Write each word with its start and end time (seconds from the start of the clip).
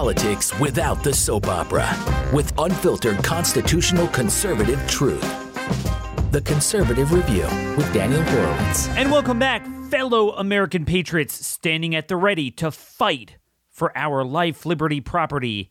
politics 0.00 0.58
without 0.58 1.04
the 1.04 1.12
soap 1.12 1.46
opera 1.46 1.86
with 2.32 2.54
unfiltered 2.58 3.22
constitutional 3.22 4.08
conservative 4.08 4.82
truth. 4.88 5.20
The 6.32 6.40
Conservative 6.40 7.12
Review 7.12 7.42
with 7.76 7.92
Daniel 7.92 8.22
Horowitz. 8.22 8.88
And 8.88 9.12
welcome 9.12 9.38
back, 9.38 9.62
fellow 9.90 10.30
American 10.30 10.86
patriots 10.86 11.46
standing 11.46 11.94
at 11.94 12.08
the 12.08 12.16
ready 12.16 12.50
to 12.52 12.70
fight 12.70 13.36
for 13.68 13.92
our 13.94 14.24
life, 14.24 14.64
liberty, 14.64 15.02
property 15.02 15.70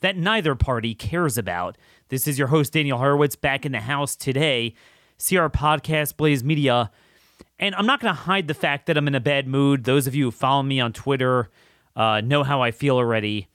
that 0.00 0.16
neither 0.16 0.56
party 0.56 0.92
cares 0.92 1.38
about. 1.38 1.78
This 2.08 2.26
is 2.26 2.36
your 2.36 2.48
host, 2.48 2.72
Daniel 2.72 2.98
Horowitz, 2.98 3.36
back 3.36 3.64
in 3.64 3.70
the 3.70 3.82
house 3.82 4.16
today. 4.16 4.74
See 5.18 5.36
our 5.36 5.48
podcast, 5.48 6.16
Blaze 6.16 6.42
Media. 6.42 6.90
And 7.60 7.76
I'm 7.76 7.86
not 7.86 8.00
going 8.00 8.12
to 8.12 8.22
hide 8.22 8.48
the 8.48 8.54
fact 8.54 8.86
that 8.86 8.96
I'm 8.96 9.06
in 9.06 9.14
a 9.14 9.20
bad 9.20 9.46
mood. 9.46 9.84
Those 9.84 10.08
of 10.08 10.16
you 10.16 10.24
who 10.24 10.30
follow 10.32 10.64
me 10.64 10.80
on 10.80 10.92
Twitter 10.92 11.48
uh, 11.94 12.20
know 12.22 12.42
how 12.42 12.60
I 12.60 12.72
feel 12.72 12.96
already. 12.96 13.46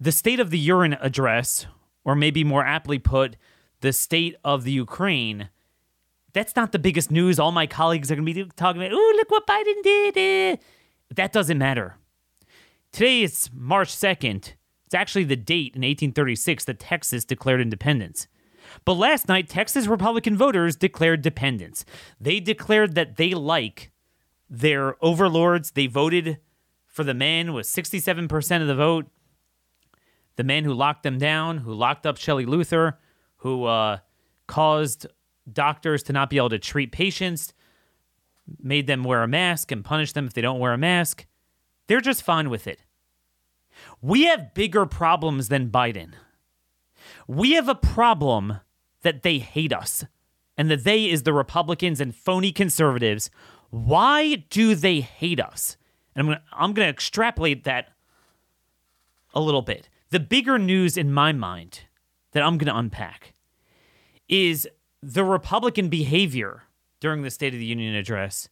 The 0.00 0.12
State 0.12 0.38
of 0.38 0.50
the 0.50 0.58
Urine 0.58 0.96
address, 1.00 1.66
or 2.04 2.14
maybe 2.14 2.44
more 2.44 2.64
aptly 2.64 2.98
put, 2.98 3.36
the 3.80 3.92
state 3.92 4.36
of 4.44 4.64
the 4.64 4.72
Ukraine, 4.72 5.48
that's 6.32 6.54
not 6.54 6.72
the 6.72 6.78
biggest 6.78 7.10
news. 7.10 7.38
All 7.38 7.52
my 7.52 7.66
colleagues 7.66 8.10
are 8.10 8.14
going 8.14 8.26
to 8.26 8.32
be 8.32 8.50
talking 8.56 8.80
about, 8.80 8.92
oh, 8.94 9.12
look 9.16 9.30
what 9.30 9.46
Biden 9.46 9.82
did. 9.82 10.16
Eh. 10.16 10.56
That 11.14 11.32
doesn't 11.32 11.58
matter. 11.58 11.96
Today 12.92 13.22
is 13.22 13.50
March 13.52 13.88
2nd. 13.88 14.54
It's 14.86 14.94
actually 14.94 15.24
the 15.24 15.36
date 15.36 15.74
in 15.74 15.82
1836 15.82 16.64
that 16.66 16.78
Texas 16.78 17.24
declared 17.24 17.60
independence. 17.60 18.28
But 18.84 18.94
last 18.94 19.28
night, 19.28 19.48
Texas 19.48 19.86
Republican 19.86 20.36
voters 20.36 20.76
declared 20.76 21.22
dependence. 21.22 21.84
They 22.20 22.40
declared 22.40 22.94
that 22.94 23.16
they 23.16 23.34
like 23.34 23.90
their 24.48 24.94
overlords. 25.04 25.72
They 25.72 25.86
voted 25.86 26.38
for 26.86 27.04
the 27.04 27.14
man 27.14 27.52
with 27.52 27.66
67% 27.66 28.60
of 28.60 28.66
the 28.66 28.74
vote, 28.74 29.06
the 30.38 30.44
man 30.44 30.62
who 30.62 30.72
locked 30.72 31.02
them 31.02 31.18
down, 31.18 31.58
who 31.58 31.74
locked 31.74 32.06
up 32.06 32.16
Shelley 32.16 32.46
Luther, 32.46 32.96
who 33.38 33.64
uh, 33.64 33.98
caused 34.46 35.04
doctors 35.52 36.04
to 36.04 36.12
not 36.12 36.30
be 36.30 36.36
able 36.36 36.50
to 36.50 36.60
treat 36.60 36.92
patients, 36.92 37.52
made 38.62 38.86
them 38.86 39.02
wear 39.02 39.24
a 39.24 39.28
mask 39.28 39.72
and 39.72 39.84
punish 39.84 40.12
them 40.12 40.26
if 40.26 40.34
they 40.34 40.40
don't 40.40 40.60
wear 40.60 40.72
a 40.72 40.78
mask. 40.78 41.26
They're 41.88 42.00
just 42.00 42.22
fine 42.22 42.50
with 42.50 42.68
it. 42.68 42.84
We 44.00 44.26
have 44.26 44.54
bigger 44.54 44.86
problems 44.86 45.48
than 45.48 45.70
Biden. 45.70 46.12
We 47.26 47.52
have 47.54 47.68
a 47.68 47.74
problem 47.74 48.60
that 49.02 49.24
they 49.24 49.38
hate 49.40 49.72
us, 49.72 50.04
and 50.56 50.70
that 50.70 50.84
they 50.84 51.10
is 51.10 51.24
the 51.24 51.32
Republicans 51.32 52.00
and 52.00 52.14
phony 52.14 52.52
conservatives. 52.52 53.28
Why 53.70 54.44
do 54.50 54.76
they 54.76 55.00
hate 55.00 55.40
us? 55.40 55.76
And 56.14 56.30
I'm 56.30 56.38
I'm 56.52 56.72
gonna 56.74 56.88
extrapolate 56.88 57.64
that 57.64 57.88
a 59.34 59.40
little 59.40 59.62
bit. 59.62 59.88
The 60.10 60.20
bigger 60.20 60.58
news 60.58 60.96
in 60.96 61.12
my 61.12 61.32
mind 61.32 61.80
that 62.32 62.42
I'm 62.42 62.56
gonna 62.58 62.74
unpack 62.74 63.34
is 64.28 64.68
the 65.02 65.24
Republican 65.24 65.88
behavior 65.88 66.64
during 67.00 67.22
the 67.22 67.30
State 67.30 67.54
of 67.54 67.60
the 67.60 67.66
Union 67.66 67.94
address, 67.94 68.48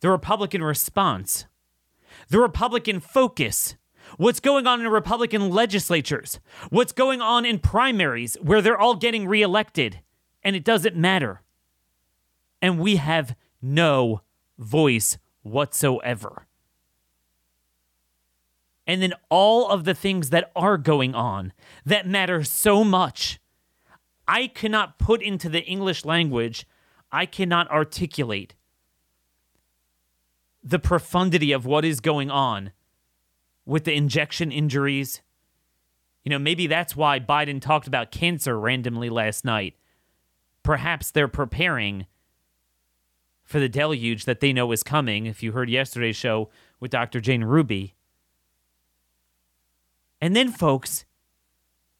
the 0.00 0.10
Republican 0.10 0.62
response, 0.62 1.46
the 2.28 2.38
Republican 2.38 3.00
focus 3.00 3.76
what's 4.16 4.40
going 4.40 4.66
on 4.66 4.80
in 4.80 4.88
Republican 4.88 5.50
legislatures, 5.50 6.38
what's 6.70 6.92
going 6.92 7.20
on 7.20 7.44
in 7.44 7.58
primaries 7.58 8.36
where 8.40 8.62
they're 8.62 8.78
all 8.78 8.94
getting 8.94 9.26
reelected, 9.26 10.00
and 10.42 10.54
it 10.54 10.64
doesn't 10.64 10.96
matter. 10.96 11.42
And 12.62 12.78
we 12.78 12.96
have 12.96 13.36
no 13.60 14.22
voice 14.58 15.18
whatsoever. 15.42 16.45
And 18.86 19.02
then 19.02 19.14
all 19.28 19.68
of 19.68 19.84
the 19.84 19.94
things 19.94 20.30
that 20.30 20.50
are 20.54 20.78
going 20.78 21.14
on 21.14 21.52
that 21.84 22.06
matter 22.06 22.44
so 22.44 22.84
much, 22.84 23.40
I 24.28 24.46
cannot 24.46 24.98
put 24.98 25.22
into 25.22 25.48
the 25.48 25.64
English 25.64 26.04
language, 26.04 26.66
I 27.10 27.26
cannot 27.26 27.70
articulate 27.70 28.54
the 30.62 30.78
profundity 30.78 31.52
of 31.52 31.64
what 31.64 31.84
is 31.84 32.00
going 32.00 32.30
on 32.30 32.72
with 33.64 33.84
the 33.84 33.94
injection 33.94 34.50
injuries. 34.50 35.22
You 36.24 36.30
know, 36.30 36.38
maybe 36.38 36.66
that's 36.66 36.96
why 36.96 37.20
Biden 37.20 37.60
talked 37.60 37.86
about 37.86 38.10
cancer 38.10 38.58
randomly 38.58 39.08
last 39.08 39.44
night. 39.44 39.74
Perhaps 40.62 41.12
they're 41.12 41.28
preparing 41.28 42.06
for 43.44 43.60
the 43.60 43.68
deluge 43.68 44.24
that 44.24 44.40
they 44.40 44.52
know 44.52 44.72
is 44.72 44.82
coming, 44.82 45.26
if 45.26 45.40
you 45.40 45.52
heard 45.52 45.70
yesterday's 45.70 46.16
show 46.16 46.50
with 46.80 46.90
Dr. 46.90 47.20
Jane 47.20 47.44
Ruby. 47.44 47.95
And 50.20 50.34
then, 50.34 50.50
folks, 50.50 51.04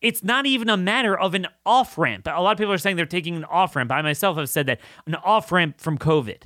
it's 0.01 0.23
not 0.23 0.47
even 0.47 0.69
a 0.69 0.77
matter 0.77 1.19
of 1.19 1.35
an 1.35 1.47
off 1.65 1.99
ramp. 1.99 2.27
A 2.27 2.41
lot 2.41 2.53
of 2.53 2.59
people 2.59 2.73
are 2.73 2.79
saying 2.79 2.97
they're 2.97 3.07
taking 3.07 3.37
an 3.37 3.45
off 3.45 3.75
ramp. 3.77 3.91
I 3.91 4.03
myself 4.03 4.37
have 4.37 4.49
said 4.49 4.67
that 4.67 4.81
an 5.07 5.15
off 5.17 5.51
ramp 5.51 5.81
from 5.81 5.99
COVID. 5.99 6.43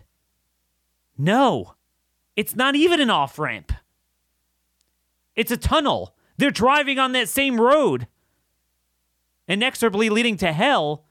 No, 1.19 1.75
it's 2.37 2.57
not 2.57 2.75
even 2.75 3.01
an 3.01 3.11
off 3.11 3.39
ramp. 3.39 3.73
It's 5.37 5.51
a 5.51 5.57
tunnel. 5.57 6.15
They're 6.39 6.51
driving 6.51 6.99
on 6.99 7.13
that 7.13 7.29
same 7.29 7.61
road. 7.61 8.07
Inexorably 9.47 10.09
leading 10.09 10.37
to 10.39 10.53
hell. 10.53 11.05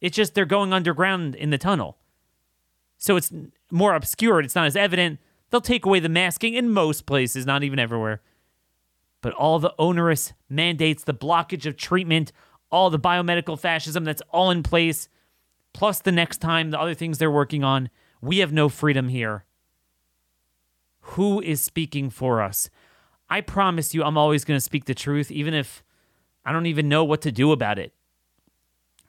It's 0.00 0.16
just 0.16 0.34
they're 0.34 0.44
going 0.44 0.72
underground 0.72 1.34
in 1.34 1.50
the 1.50 1.58
tunnel. 1.58 1.98
So 2.98 3.16
it's 3.16 3.32
more 3.70 3.94
obscured. 3.94 4.44
It's 4.44 4.54
not 4.54 4.66
as 4.66 4.76
evident. 4.76 5.18
They'll 5.50 5.60
take 5.60 5.86
away 5.86 6.00
the 6.00 6.08
masking 6.08 6.54
in 6.54 6.70
most 6.70 7.06
places, 7.06 7.46
not 7.46 7.62
even 7.62 7.78
everywhere. 7.78 8.22
But 9.26 9.34
all 9.34 9.58
the 9.58 9.74
onerous 9.76 10.34
mandates, 10.48 11.02
the 11.02 11.12
blockage 11.12 11.66
of 11.66 11.76
treatment, 11.76 12.30
all 12.70 12.90
the 12.90 12.98
biomedical 13.00 13.58
fascism 13.58 14.04
that's 14.04 14.22
all 14.30 14.52
in 14.52 14.62
place, 14.62 15.08
plus 15.72 15.98
the 15.98 16.12
next 16.12 16.40
time, 16.40 16.70
the 16.70 16.78
other 16.78 16.94
things 16.94 17.18
they're 17.18 17.28
working 17.28 17.64
on, 17.64 17.90
we 18.20 18.38
have 18.38 18.52
no 18.52 18.68
freedom 18.68 19.08
here. 19.08 19.44
Who 21.00 21.40
is 21.40 21.60
speaking 21.60 22.08
for 22.08 22.40
us? 22.40 22.70
I 23.28 23.40
promise 23.40 23.94
you, 23.94 24.04
I'm 24.04 24.16
always 24.16 24.44
going 24.44 24.58
to 24.58 24.64
speak 24.64 24.84
the 24.84 24.94
truth, 24.94 25.32
even 25.32 25.54
if 25.54 25.82
I 26.44 26.52
don't 26.52 26.66
even 26.66 26.88
know 26.88 27.02
what 27.02 27.22
to 27.22 27.32
do 27.32 27.50
about 27.50 27.80
it. 27.80 27.92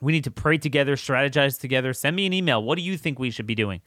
We 0.00 0.10
need 0.10 0.24
to 0.24 0.32
pray 0.32 0.58
together, 0.58 0.96
strategize 0.96 1.60
together. 1.60 1.92
Send 1.92 2.16
me 2.16 2.26
an 2.26 2.32
email. 2.32 2.60
What 2.60 2.76
do 2.76 2.82
you 2.82 2.96
think 2.96 3.20
we 3.20 3.30
should 3.30 3.46
be 3.46 3.54
doing? 3.54 3.82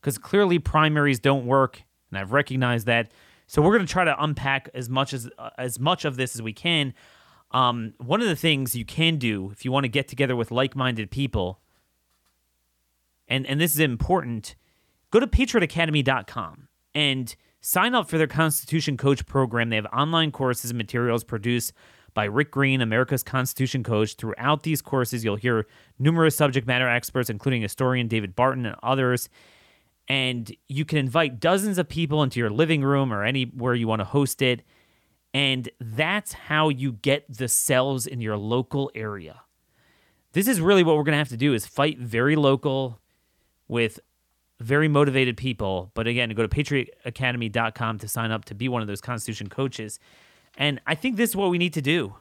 Because 0.00 0.16
clearly 0.16 0.58
primaries 0.58 1.20
don't 1.20 1.44
work, 1.44 1.82
and 2.10 2.18
I've 2.18 2.32
recognized 2.32 2.86
that. 2.86 3.12
So 3.48 3.60
we're 3.60 3.74
going 3.74 3.86
to 3.86 3.92
try 3.92 4.04
to 4.04 4.22
unpack 4.22 4.68
as 4.74 4.88
much 4.88 5.12
as 5.12 5.28
uh, 5.38 5.50
as 5.58 5.80
much 5.80 6.04
of 6.04 6.16
this 6.16 6.36
as 6.36 6.42
we 6.42 6.52
can. 6.52 6.94
Um, 7.50 7.94
one 7.98 8.20
of 8.20 8.28
the 8.28 8.36
things 8.36 8.76
you 8.76 8.84
can 8.84 9.16
do 9.16 9.50
if 9.50 9.64
you 9.64 9.72
want 9.72 9.84
to 9.84 9.88
get 9.88 10.06
together 10.06 10.36
with 10.36 10.52
like-minded 10.52 11.10
people, 11.10 11.58
and 13.26 13.44
and 13.46 13.60
this 13.60 13.72
is 13.72 13.80
important, 13.80 14.54
go 15.10 15.18
to 15.18 15.26
patriotacademy.com 15.26 16.68
and 16.94 17.34
Sign 17.60 17.94
up 17.94 18.08
for 18.08 18.18
their 18.18 18.28
Constitution 18.28 18.96
Coach 18.96 19.26
program. 19.26 19.68
They 19.68 19.76
have 19.76 19.86
online 19.86 20.30
courses 20.30 20.70
and 20.70 20.78
materials 20.78 21.24
produced 21.24 21.72
by 22.14 22.24
Rick 22.24 22.52
Green, 22.52 22.80
America's 22.80 23.24
Constitution 23.24 23.82
Coach. 23.82 24.14
Throughout 24.14 24.62
these 24.62 24.80
courses, 24.80 25.24
you'll 25.24 25.36
hear 25.36 25.66
numerous 25.98 26.36
subject 26.36 26.68
matter 26.68 26.88
experts, 26.88 27.28
including 27.28 27.62
historian 27.62 28.06
David 28.06 28.36
Barton 28.36 28.64
and 28.64 28.76
others. 28.82 29.28
And 30.08 30.54
you 30.68 30.84
can 30.84 30.98
invite 30.98 31.38
dozens 31.38 31.76
of 31.76 31.88
people 31.88 32.22
into 32.22 32.40
your 32.40 32.50
living 32.50 32.82
room 32.82 33.12
or 33.12 33.24
anywhere 33.24 33.74
you 33.74 33.86
want 33.86 34.00
to 34.00 34.06
host 34.06 34.40
it. 34.40 34.62
And 35.34 35.68
that's 35.78 36.32
how 36.32 36.70
you 36.70 36.92
get 36.92 37.26
the 37.28 37.48
cells 37.48 38.06
in 38.06 38.20
your 38.20 38.38
local 38.38 38.90
area. 38.94 39.42
This 40.32 40.48
is 40.48 40.60
really 40.60 40.82
what 40.82 40.96
we're 40.96 41.04
going 41.04 41.12
to 41.12 41.18
have 41.18 41.28
to 41.28 41.36
do 41.36 41.52
is 41.52 41.66
fight 41.66 41.98
very 41.98 42.36
local 42.36 43.00
with 43.66 44.00
very 44.60 44.88
motivated 44.88 45.36
people. 45.36 45.90
But 45.94 46.06
again, 46.06 46.30
go 46.30 46.46
to 46.46 46.48
patriotacademy.com 46.48 47.98
to 47.98 48.08
sign 48.08 48.30
up 48.30 48.44
to 48.46 48.54
be 48.54 48.68
one 48.68 48.82
of 48.82 48.88
those 48.88 49.00
Constitution 49.00 49.48
coaches. 49.48 50.00
And 50.56 50.80
I 50.86 50.94
think 50.94 51.16
this 51.16 51.30
is 51.30 51.36
what 51.36 51.50
we 51.50 51.58
need 51.58 51.74
to 51.74 51.82
do. 51.82 52.14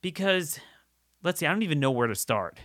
Because, 0.00 0.60
let's 1.22 1.40
see, 1.40 1.46
I 1.46 1.50
don't 1.50 1.62
even 1.62 1.80
know 1.80 1.90
where 1.90 2.06
to 2.06 2.14
start. 2.14 2.58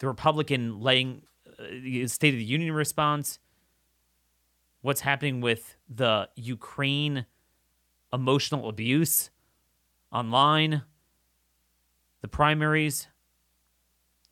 The 0.00 0.08
Republican 0.08 0.80
laying 0.80 1.22
State 1.58 2.34
of 2.34 2.38
the 2.38 2.44
Union 2.44 2.72
response, 2.74 3.38
what's 4.80 5.00
happening 5.00 5.40
with 5.40 5.76
the 5.88 6.28
Ukraine 6.36 7.26
emotional 8.12 8.68
abuse 8.68 9.30
online, 10.12 10.82
the 12.22 12.28
primaries. 12.28 13.08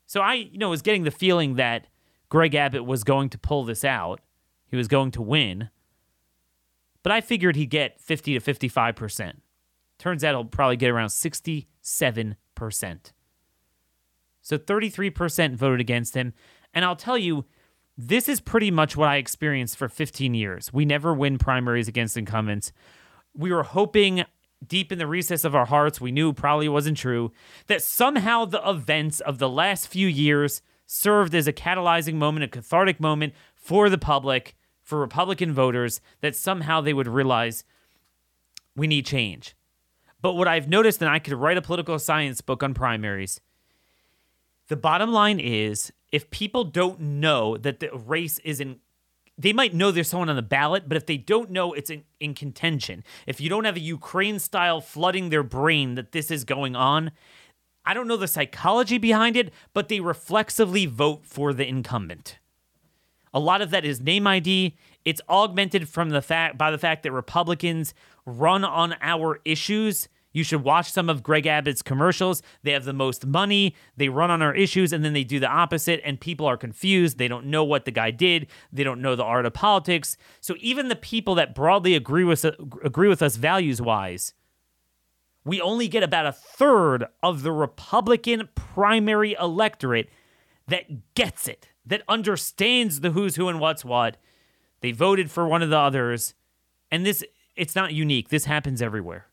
So 0.05 0.21
I, 0.21 0.33
you 0.33 0.57
know, 0.57 0.69
was 0.69 0.81
getting 0.81 1.03
the 1.03 1.11
feeling 1.11 1.55
that 1.55 1.87
Greg 2.29 2.55
Abbott 2.55 2.85
was 2.85 3.03
going 3.03 3.29
to 3.29 3.37
pull 3.37 3.63
this 3.65 3.83
out. 3.85 4.21
He 4.67 4.75
was 4.75 4.87
going 4.87 5.11
to 5.11 5.21
win. 5.21 5.69
But 7.03 7.11
I 7.11 7.21
figured 7.21 7.55
he'd 7.55 7.69
get 7.69 8.01
50 8.01 8.37
to 8.37 8.53
55%. 8.53 9.35
Turns 9.97 10.23
out 10.23 10.33
he'll 10.33 10.45
probably 10.45 10.77
get 10.77 10.89
around 10.89 11.09
67%. 11.09 11.55
So 14.41 14.57
33% 14.57 15.55
voted 15.55 15.79
against 15.79 16.15
him. 16.15 16.33
And 16.73 16.85
I'll 16.85 16.95
tell 16.95 17.17
you, 17.17 17.45
this 17.97 18.29
is 18.29 18.39
pretty 18.39 18.69
much 18.69 18.95
what 18.95 19.09
I 19.09 19.17
experienced 19.17 19.77
for 19.77 19.89
15 19.89 20.33
years. 20.33 20.71
We 20.71 20.85
never 20.85 21.13
win 21.13 21.37
primaries 21.37 21.87
against 21.87 22.17
incumbents. 22.17 22.71
We 23.33 23.51
were 23.51 23.63
hoping 23.63 24.23
deep 24.65 24.91
in 24.91 24.99
the 24.99 25.07
recess 25.07 25.43
of 25.43 25.55
our 25.55 25.65
hearts, 25.65 26.01
we 26.01 26.11
knew 26.11 26.33
probably 26.33 26.69
wasn't 26.69 26.97
true, 26.97 27.31
that 27.67 27.81
somehow 27.81 28.45
the 28.45 28.67
events 28.67 29.19
of 29.19 29.37
the 29.37 29.49
last 29.49 29.87
few 29.87 30.07
years 30.07 30.61
served 30.85 31.35
as 31.35 31.47
a 31.47 31.53
catalyzing 31.53 32.15
moment, 32.15 32.43
a 32.43 32.47
cathartic 32.47 32.99
moment 32.99 33.33
for 33.55 33.89
the 33.89 33.97
public, 33.97 34.55
for 34.81 34.99
Republican 34.99 35.53
voters, 35.53 36.01
that 36.21 36.35
somehow 36.35 36.81
they 36.81 36.93
would 36.93 37.07
realize 37.07 37.63
we 38.75 38.87
need 38.87 39.05
change. 39.05 39.55
But 40.21 40.33
what 40.33 40.47
I've 40.47 40.69
noticed, 40.69 41.01
and 41.01 41.09
I 41.09 41.19
could 41.19 41.33
write 41.33 41.57
a 41.57 41.61
political 41.61 41.99
science 41.99 42.41
book 42.41 42.63
on 42.63 42.73
primaries, 42.73 43.41
the 44.67 44.75
bottom 44.75 45.11
line 45.11 45.39
is 45.39 45.91
if 46.11 46.29
people 46.29 46.63
don't 46.63 46.99
know 46.99 47.57
that 47.57 47.79
the 47.79 47.89
race 47.93 48.39
is 48.39 48.59
in 48.59 48.79
they 49.39 49.53
might 49.53 49.75
know 49.75 49.91
there's 49.91 50.09
someone 50.09 50.29
on 50.29 50.35
the 50.35 50.41
ballot, 50.41 50.85
but 50.87 50.97
if 50.97 51.05
they 51.05 51.17
don't 51.17 51.51
know 51.51 51.73
it's 51.73 51.91
in, 51.91 52.03
in 52.19 52.33
contention, 52.33 53.03
if 53.27 53.39
you 53.39 53.49
don't 53.49 53.65
have 53.65 53.75
a 53.75 53.81
Ukraine 53.81 54.39
style 54.39 54.81
flooding 54.81 55.29
their 55.29 55.43
brain 55.43 55.93
that 55.93 56.11
this 56.11 56.31
is 56.31 56.43
going 56.43 56.75
on, 56.75 57.11
I 57.85 57.93
don't 57.93 58.07
know 58.07 58.17
the 58.17 58.27
psychology 58.27 58.97
behind 58.97 59.37
it, 59.37 59.53
but 59.73 59.89
they 59.89 59.99
reflexively 59.99 60.87
vote 60.87 61.25
for 61.25 61.53
the 61.53 61.67
incumbent. 61.67 62.39
A 63.31 63.39
lot 63.39 63.61
of 63.61 63.69
that 63.69 63.85
is 63.85 64.01
name 64.01 64.25
ID. 64.25 64.75
It's 65.05 65.21
augmented 65.29 65.87
from 65.87 66.09
the 66.09 66.21
fact 66.23 66.57
by 66.57 66.71
the 66.71 66.79
fact 66.79 67.03
that 67.03 67.11
Republicans 67.11 67.93
run 68.25 68.63
on 68.63 68.95
our 69.01 69.39
issues 69.45 70.09
you 70.31 70.43
should 70.43 70.63
watch 70.63 70.91
some 70.91 71.09
of 71.09 71.23
Greg 71.23 71.47
Abbott's 71.47 71.81
commercials. 71.81 72.41
They 72.63 72.71
have 72.71 72.85
the 72.85 72.93
most 72.93 73.25
money, 73.25 73.75
they 73.95 74.09
run 74.09 74.31
on 74.31 74.41
our 74.41 74.53
issues, 74.53 74.93
and 74.93 75.03
then 75.03 75.13
they 75.13 75.23
do 75.23 75.39
the 75.39 75.47
opposite, 75.47 76.01
and 76.03 76.19
people 76.19 76.45
are 76.45 76.57
confused. 76.57 77.17
They 77.17 77.27
don't 77.27 77.47
know 77.47 77.63
what 77.63 77.85
the 77.85 77.91
guy 77.91 78.11
did, 78.11 78.47
they 78.71 78.83
don't 78.83 79.01
know 79.01 79.15
the 79.15 79.23
art 79.23 79.45
of 79.45 79.53
politics. 79.53 80.17
So 80.41 80.55
even 80.59 80.89
the 80.89 80.95
people 80.95 81.35
that 81.35 81.55
broadly 81.55 81.95
agree 81.95 82.23
with, 82.23 82.45
agree 82.83 83.07
with 83.07 83.21
us 83.21 83.35
values 83.35 83.81
wise, 83.81 84.33
we 85.43 85.61
only 85.61 85.87
get 85.87 86.03
about 86.03 86.25
a 86.25 86.33
third 86.33 87.05
of 87.23 87.41
the 87.41 87.53
Republican 87.53 88.49
primary 88.53 89.35
electorate 89.39 90.09
that 90.67 91.15
gets 91.15 91.47
it, 91.47 91.69
that 91.85 92.03
understands 92.09 92.99
the 92.99 93.11
who's 93.11 93.37
who 93.37 93.47
and 93.47 93.59
what's 93.59 93.85
what. 93.85 94.17
They 94.81 94.91
voted 94.91 95.31
for 95.31 95.47
one 95.47 95.63
of 95.63 95.69
the 95.69 95.77
others. 95.77 96.33
And 96.91 97.05
this, 97.05 97.23
it's 97.55 97.75
not 97.75 97.93
unique. 97.93 98.29
This 98.29 98.45
happens 98.45 98.81
everywhere. 98.81 99.27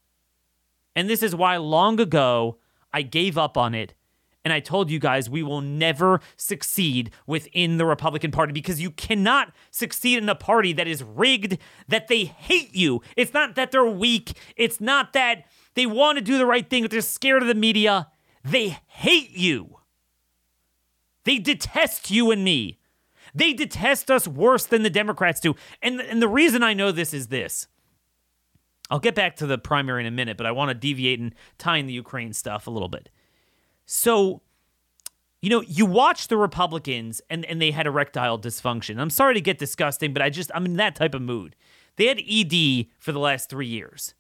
And 0.97 1.09
this 1.09 1.23
is 1.23 1.35
why 1.35 1.57
long 1.57 2.01
ago 2.01 2.59
I 2.93 3.03
gave 3.03 3.37
up 3.37 3.57
on 3.57 3.75
it. 3.75 3.95
And 4.45 4.53
I 4.53 4.61
told 4.61 4.91
you 4.91 4.99
guys 4.99 5.31
we 5.31 5.43
will 5.43 5.63
never 5.63 6.21
succeed 6.37 7.11
within 7.27 7.79
the 7.79 7.87
Republican 7.87 8.31
Party 8.31 8.53
because 8.53 8.81
you 8.81 8.91
cannot 8.91 9.53
succeed 9.71 10.19
in 10.19 10.29
a 10.29 10.35
party 10.35 10.75
that 10.75 10.87
is 10.87 11.03
rigged, 11.03 11.57
that 11.89 12.09
they 12.09 12.25
hate 12.25 12.75
you. 12.75 13.01
It's 13.17 13.33
not 13.33 13.55
that 13.55 13.71
they're 13.71 13.87
weak. 13.87 14.37
It's 14.57 14.83
not 14.83 15.15
that 15.15 15.47
they 15.75 15.87
want 15.87 16.19
to 16.19 16.25
do 16.25 16.37
the 16.37 16.45
right 16.47 16.69
thing, 16.69 16.83
but 16.83 16.91
they're 16.91 17.01
scared 17.01 17.43
of 17.43 17.49
the 17.49 17.55
media. 17.55 18.09
They 18.45 18.79
hate 18.87 19.31
you. 19.31 19.79
They 21.25 21.39
detest 21.39 22.11
you 22.11 22.31
and 22.31 22.45
me. 22.45 22.79
They 23.35 23.55
detest 23.55 24.11
us 24.11 24.29
worse 24.29 24.67
than 24.67 24.83
the 24.83 24.91
Democrats 24.91 25.41
do. 25.41 25.55
And, 25.83 26.01
and 26.01 26.21
the 26.21 26.29
reason 26.29 26.63
I 26.63 26.75
know 26.75 26.93
this 26.93 27.15
is 27.15 27.29
this 27.29 27.67
I'll 28.91 29.01
get 29.01 29.15
back 29.15 29.37
to 29.37 29.47
the 29.47 29.59
primary 29.59 30.03
in 30.03 30.07
a 30.07 30.11
minute, 30.11 30.37
but 30.37 30.47
I 30.47 30.53
want 30.53 30.69
to 30.69 30.75
deviate 30.75 31.19
and 31.19 31.35
tie 31.59 31.79
in 31.79 31.87
the 31.87 31.93
Ukraine 31.93 32.33
stuff 32.33 32.67
a 32.67 32.71
little 32.71 32.89
bit. 32.89 33.09
So, 33.87 34.43
you 35.41 35.51
know, 35.51 35.63
you 35.63 35.87
watch 35.87 36.29
the 36.29 36.37
Republicans 36.37 37.21
and, 37.31 37.45
and 37.47 37.61
they 37.61 37.71
had 37.71 37.87
erectile 37.87 38.39
dysfunction. 38.39 38.99
I'm 38.99 39.11
sorry 39.11 39.35
to 39.35 39.41
get 39.41 39.59
disgusting, 39.59 40.13
but 40.13 40.23
I 40.23 40.31
just, 40.31 40.51
I'm 40.55 40.67
in 40.67 40.77
that 40.77 40.97
type 40.97 41.15
of 41.15 41.23
mood. 41.23 41.57
They 41.97 42.07
had 42.07 42.19
ED 42.19 42.87
for 42.99 43.13
the 43.13 43.19
last 43.19 43.49
three 43.49 43.67
years. 43.67 44.15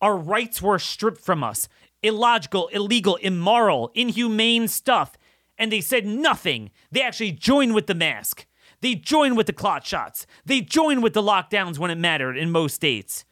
Our 0.00 0.16
rights 0.16 0.60
were 0.60 0.78
stripped 0.78 1.20
from 1.20 1.44
us. 1.44 1.68
Illogical, 2.02 2.68
illegal, 2.68 3.16
immoral, 3.16 3.90
inhumane 3.94 4.68
stuff. 4.68 5.16
And 5.56 5.70
they 5.70 5.80
said 5.80 6.04
nothing. 6.04 6.70
They 6.90 7.00
actually 7.00 7.32
joined 7.32 7.74
with 7.74 7.86
the 7.86 7.94
mask. 7.94 8.46
They 8.80 8.94
joined 8.94 9.36
with 9.36 9.46
the 9.46 9.52
clot 9.52 9.86
shots. 9.86 10.26
They 10.44 10.60
joined 10.60 11.02
with 11.02 11.14
the 11.14 11.22
lockdowns 11.22 11.78
when 11.78 11.90
it 11.90 11.96
mattered 11.96 12.36
in 12.36 12.50
most 12.50 12.74
states. 12.74 13.24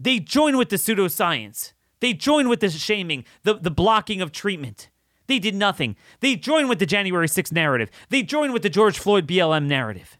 They 0.00 0.18
join 0.18 0.56
with 0.56 0.70
the 0.70 0.76
pseudoscience. 0.76 1.74
They 2.00 2.14
join 2.14 2.48
with 2.48 2.60
the 2.60 2.70
shaming, 2.70 3.24
the, 3.42 3.54
the 3.54 3.70
blocking 3.70 4.22
of 4.22 4.32
treatment. 4.32 4.88
They 5.26 5.38
did 5.38 5.54
nothing. 5.54 5.94
They 6.20 6.34
join 6.34 6.66
with 6.66 6.78
the 6.78 6.86
January 6.86 7.28
6th 7.28 7.52
narrative. 7.52 7.90
They 8.08 8.22
join 8.22 8.52
with 8.52 8.62
the 8.62 8.70
George 8.70 8.98
Floyd 8.98 9.28
BLM 9.28 9.66
narrative. 9.66 10.18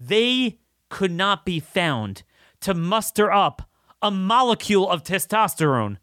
They 0.00 0.58
could 0.88 1.12
not 1.12 1.46
be 1.46 1.60
found 1.60 2.24
to 2.60 2.74
muster 2.74 3.30
up 3.30 3.70
a 4.02 4.10
molecule 4.10 4.90
of 4.90 5.04
testosterone 5.04 5.98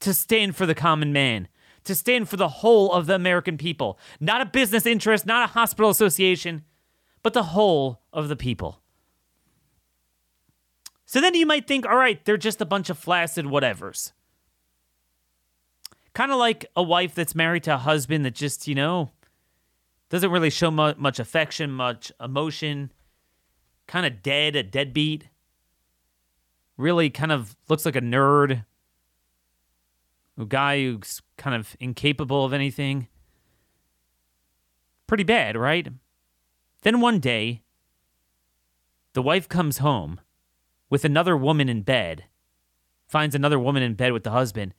to 0.00 0.12
stand 0.12 0.56
for 0.56 0.66
the 0.66 0.74
common 0.74 1.12
man, 1.12 1.48
to 1.84 1.94
stand 1.94 2.28
for 2.28 2.36
the 2.36 2.48
whole 2.48 2.92
of 2.92 3.06
the 3.06 3.14
American 3.14 3.56
people. 3.56 3.98
Not 4.20 4.40
a 4.40 4.46
business 4.46 4.84
interest, 4.84 5.26
not 5.26 5.48
a 5.48 5.52
hospital 5.52 5.90
association, 5.90 6.64
but 7.22 7.32
the 7.32 7.42
whole 7.44 8.02
of 8.12 8.28
the 8.28 8.36
people. 8.36 8.82
So 11.06 11.20
then 11.20 11.34
you 11.34 11.46
might 11.46 11.68
think, 11.68 11.86
all 11.86 11.96
right, 11.96 12.22
they're 12.24 12.36
just 12.36 12.60
a 12.60 12.66
bunch 12.66 12.90
of 12.90 12.98
flaccid 12.98 13.46
whatevers. 13.46 14.12
Kind 16.12 16.32
of 16.32 16.38
like 16.38 16.66
a 16.74 16.82
wife 16.82 17.14
that's 17.14 17.34
married 17.34 17.62
to 17.64 17.74
a 17.74 17.78
husband 17.78 18.24
that 18.24 18.34
just, 18.34 18.66
you 18.66 18.74
know, 18.74 19.12
doesn't 20.10 20.30
really 20.30 20.50
show 20.50 20.70
mu- 20.70 20.94
much 20.96 21.20
affection, 21.20 21.70
much 21.70 22.10
emotion, 22.20 22.92
kind 23.86 24.04
of 24.04 24.20
dead, 24.20 24.56
a 24.56 24.64
deadbeat. 24.64 25.28
Really 26.76 27.08
kind 27.08 27.30
of 27.30 27.56
looks 27.68 27.86
like 27.86 27.96
a 27.96 28.00
nerd. 28.00 28.64
A 30.38 30.44
guy 30.44 30.82
who's 30.82 31.22
kind 31.38 31.54
of 31.54 31.76
incapable 31.78 32.44
of 32.44 32.52
anything. 32.52 33.06
Pretty 35.06 35.24
bad, 35.24 35.56
right? 35.56 35.88
Then 36.82 37.00
one 37.00 37.20
day, 37.20 37.62
the 39.12 39.22
wife 39.22 39.48
comes 39.48 39.78
home 39.78 40.20
with 40.90 41.04
another 41.04 41.36
woman 41.36 41.68
in 41.68 41.82
bed, 41.82 42.24
finds 43.06 43.34
another 43.34 43.58
woman 43.58 43.82
in 43.82 43.94
bed 43.94 44.12
with 44.12 44.24
the 44.24 44.30
husband. 44.30 44.74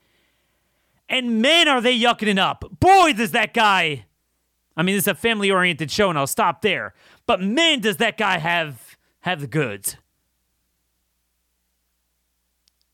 And 1.09 1.41
man, 1.41 1.67
are 1.67 1.81
they 1.81 1.97
yucking 1.97 2.27
it 2.27 2.39
up. 2.39 2.65
Boy, 2.79 3.13
does 3.13 3.31
that 3.31 3.53
guy. 3.53 4.05
I 4.75 4.83
mean, 4.83 4.95
this 4.95 5.05
is 5.05 5.09
a 5.09 5.15
family 5.15 5.49
oriented 5.49 5.89
show, 5.89 6.09
and 6.09 6.19
I'll 6.19 6.27
stop 6.27 6.61
there. 6.61 6.93
But 7.25 7.41
man, 7.41 7.79
does 7.79 7.97
that 7.97 8.17
guy 8.17 8.37
have 8.37 8.97
have 9.21 9.41
the 9.41 9.47
goods. 9.47 9.97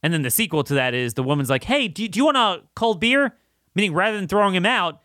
And 0.01 0.13
then 0.13 0.23
the 0.23 0.31
sequel 0.31 0.63
to 0.65 0.73
that 0.73 0.93
is 0.93 1.13
the 1.13 1.23
woman's 1.23 1.49
like, 1.49 1.63
hey, 1.63 1.87
do, 1.87 2.07
do 2.07 2.17
you 2.17 2.25
want 2.25 2.37
a 2.37 2.63
cold 2.75 2.99
beer? 2.99 3.35
Meaning, 3.75 3.93
rather 3.93 4.17
than 4.17 4.27
throwing 4.27 4.53
him 4.53 4.65
out, 4.65 5.01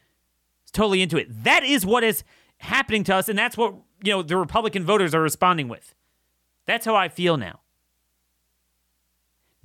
he's 0.62 0.71
totally 0.71 1.03
into 1.03 1.17
it. 1.17 1.27
That 1.45 1.62
is 1.62 1.87
what 1.87 2.03
is 2.03 2.25
happening 2.59 3.05
to 3.05 3.15
us, 3.15 3.29
and 3.29 3.38
that's 3.38 3.57
what, 3.57 3.75
you 4.03 4.12
know, 4.12 4.23
the 4.23 4.37
Republican 4.37 4.85
voters 4.85 5.15
are 5.15 5.23
responding 5.23 5.69
with. 5.69 5.95
That's 6.67 6.85
how 6.85 6.97
I 6.97 7.09
feel 7.09 7.37
now. 7.37 7.61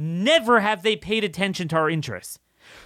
Never 0.04 0.60
have 0.60 0.84
they 0.84 0.98
paid 0.98 1.24
attention 1.24 1.70
to 1.70 1.78
our 1.78 1.90
interests. 1.90 2.38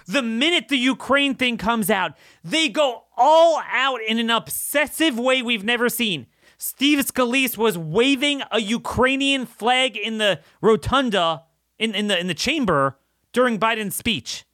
The 0.06 0.22
minute 0.22 0.68
the 0.68 0.78
Ukraine 0.78 1.34
thing 1.34 1.56
comes 1.56 1.90
out, 1.90 2.12
they 2.44 2.68
go 2.68 3.06
all 3.16 3.60
out 3.72 4.00
in 4.06 4.20
an 4.20 4.30
obsessive 4.30 5.18
way 5.18 5.42
we've 5.42 5.64
never 5.64 5.88
seen. 5.88 6.28
Steve 6.58 7.00
Scalise 7.00 7.58
was 7.58 7.76
waving 7.76 8.42
a 8.52 8.60
Ukrainian 8.60 9.46
flag 9.46 9.96
in 9.96 10.18
the 10.18 10.40
rotunda 10.60 11.42
in, 11.76 11.92
in 11.92 12.06
the 12.06 12.16
in 12.16 12.28
the 12.28 12.34
chamber 12.34 13.00
during 13.32 13.58
Biden's 13.58 13.96
speech. 13.96 14.44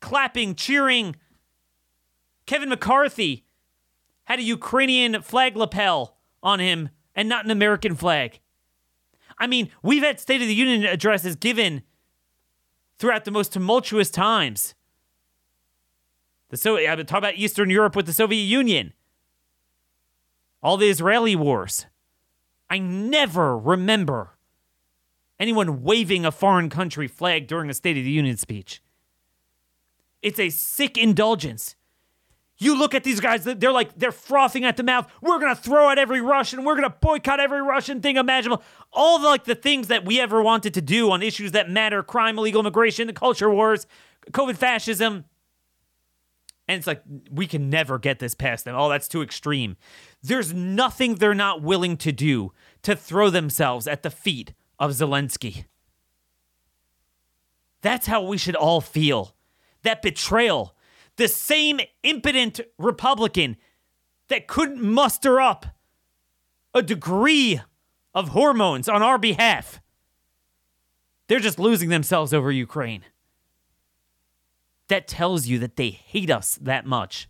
Clapping, 0.00 0.54
cheering. 0.54 1.16
Kevin 2.46 2.70
McCarthy 2.70 3.44
had 4.24 4.38
a 4.38 4.42
Ukrainian 4.42 5.20
flag 5.20 5.54
lapel 5.54 6.16
on 6.42 6.60
him 6.60 6.88
and 7.14 7.28
not 7.28 7.44
an 7.44 7.50
American 7.50 7.94
flag. 7.94 8.40
I 9.38 9.46
mean, 9.46 9.70
we've 9.82 10.02
had 10.02 10.18
State 10.18 10.40
of 10.40 10.48
the 10.48 10.54
Union 10.54 10.84
addresses 10.84 11.36
given 11.36 11.82
throughout 12.98 13.24
the 13.24 13.30
most 13.30 13.52
tumultuous 13.52 14.10
times. 14.10 14.74
The 16.48 16.56
so 16.56 16.76
I 16.76 16.94
talk 16.96 17.18
about 17.18 17.36
Eastern 17.36 17.70
Europe 17.70 17.96
with 17.96 18.06
the 18.06 18.12
Soviet 18.12 18.42
Union. 18.42 18.92
All 20.62 20.76
the 20.76 20.88
Israeli 20.88 21.36
wars. 21.36 21.86
I 22.68 22.78
never 22.78 23.56
remember 23.56 24.36
anyone 25.38 25.82
waving 25.82 26.24
a 26.24 26.32
foreign 26.32 26.70
country 26.70 27.06
flag 27.06 27.46
during 27.46 27.70
a 27.70 27.74
State 27.74 27.96
of 27.96 28.04
the 28.04 28.10
Union 28.10 28.36
speech. 28.36 28.82
It's 30.22 30.40
a 30.40 30.50
sick 30.50 30.98
indulgence. 30.98 31.75
You 32.58 32.78
look 32.78 32.94
at 32.94 33.04
these 33.04 33.20
guys, 33.20 33.44
they're 33.44 33.72
like, 33.72 33.98
they're 33.98 34.12
frothing 34.12 34.64
at 34.64 34.78
the 34.78 34.82
mouth. 34.82 35.10
We're 35.20 35.38
going 35.38 35.54
to 35.54 35.60
throw 35.60 35.88
out 35.88 35.98
every 35.98 36.22
Russian. 36.22 36.64
We're 36.64 36.76
going 36.76 36.88
to 36.88 36.96
boycott 37.00 37.38
every 37.38 37.60
Russian 37.60 38.00
thing 38.00 38.16
imaginable. 38.16 38.62
All 38.92 39.18
the, 39.18 39.28
like 39.28 39.44
the 39.44 39.54
things 39.54 39.88
that 39.88 40.06
we 40.06 40.20
ever 40.20 40.42
wanted 40.42 40.72
to 40.74 40.80
do 40.80 41.10
on 41.10 41.22
issues 41.22 41.52
that 41.52 41.68
matter 41.68 42.02
crime, 42.02 42.38
illegal 42.38 42.60
immigration, 42.60 43.08
the 43.08 43.12
culture 43.12 43.50
wars, 43.50 43.86
COVID 44.30 44.56
fascism. 44.56 45.26
And 46.66 46.78
it's 46.78 46.86
like, 46.86 47.02
we 47.30 47.46
can 47.46 47.68
never 47.68 47.98
get 47.98 48.18
this 48.18 48.34
past 48.34 48.64
them. 48.64 48.74
Oh, 48.74 48.88
that's 48.88 49.06
too 49.06 49.22
extreme. 49.22 49.76
There's 50.22 50.54
nothing 50.54 51.16
they're 51.16 51.34
not 51.34 51.62
willing 51.62 51.96
to 51.98 52.10
do 52.10 52.52
to 52.82 52.96
throw 52.96 53.28
themselves 53.28 53.86
at 53.86 54.02
the 54.02 54.10
feet 54.10 54.54
of 54.78 54.92
Zelensky. 54.92 55.66
That's 57.82 58.06
how 58.06 58.22
we 58.22 58.38
should 58.38 58.56
all 58.56 58.80
feel. 58.80 59.36
That 59.82 60.02
betrayal. 60.02 60.75
The 61.16 61.28
same 61.28 61.80
impotent 62.02 62.60
Republican 62.78 63.56
that 64.28 64.46
couldn't 64.46 64.82
muster 64.82 65.40
up 65.40 65.66
a 66.74 66.82
degree 66.82 67.60
of 68.14 68.28
hormones 68.28 68.88
on 68.88 69.02
our 69.02 69.18
behalf. 69.18 69.80
They're 71.28 71.40
just 71.40 71.58
losing 71.58 71.88
themselves 71.88 72.32
over 72.32 72.52
Ukraine. 72.52 73.02
That 74.88 75.08
tells 75.08 75.46
you 75.46 75.58
that 75.58 75.76
they 75.76 75.90
hate 75.90 76.30
us 76.30 76.56
that 76.60 76.86
much. 76.86 77.28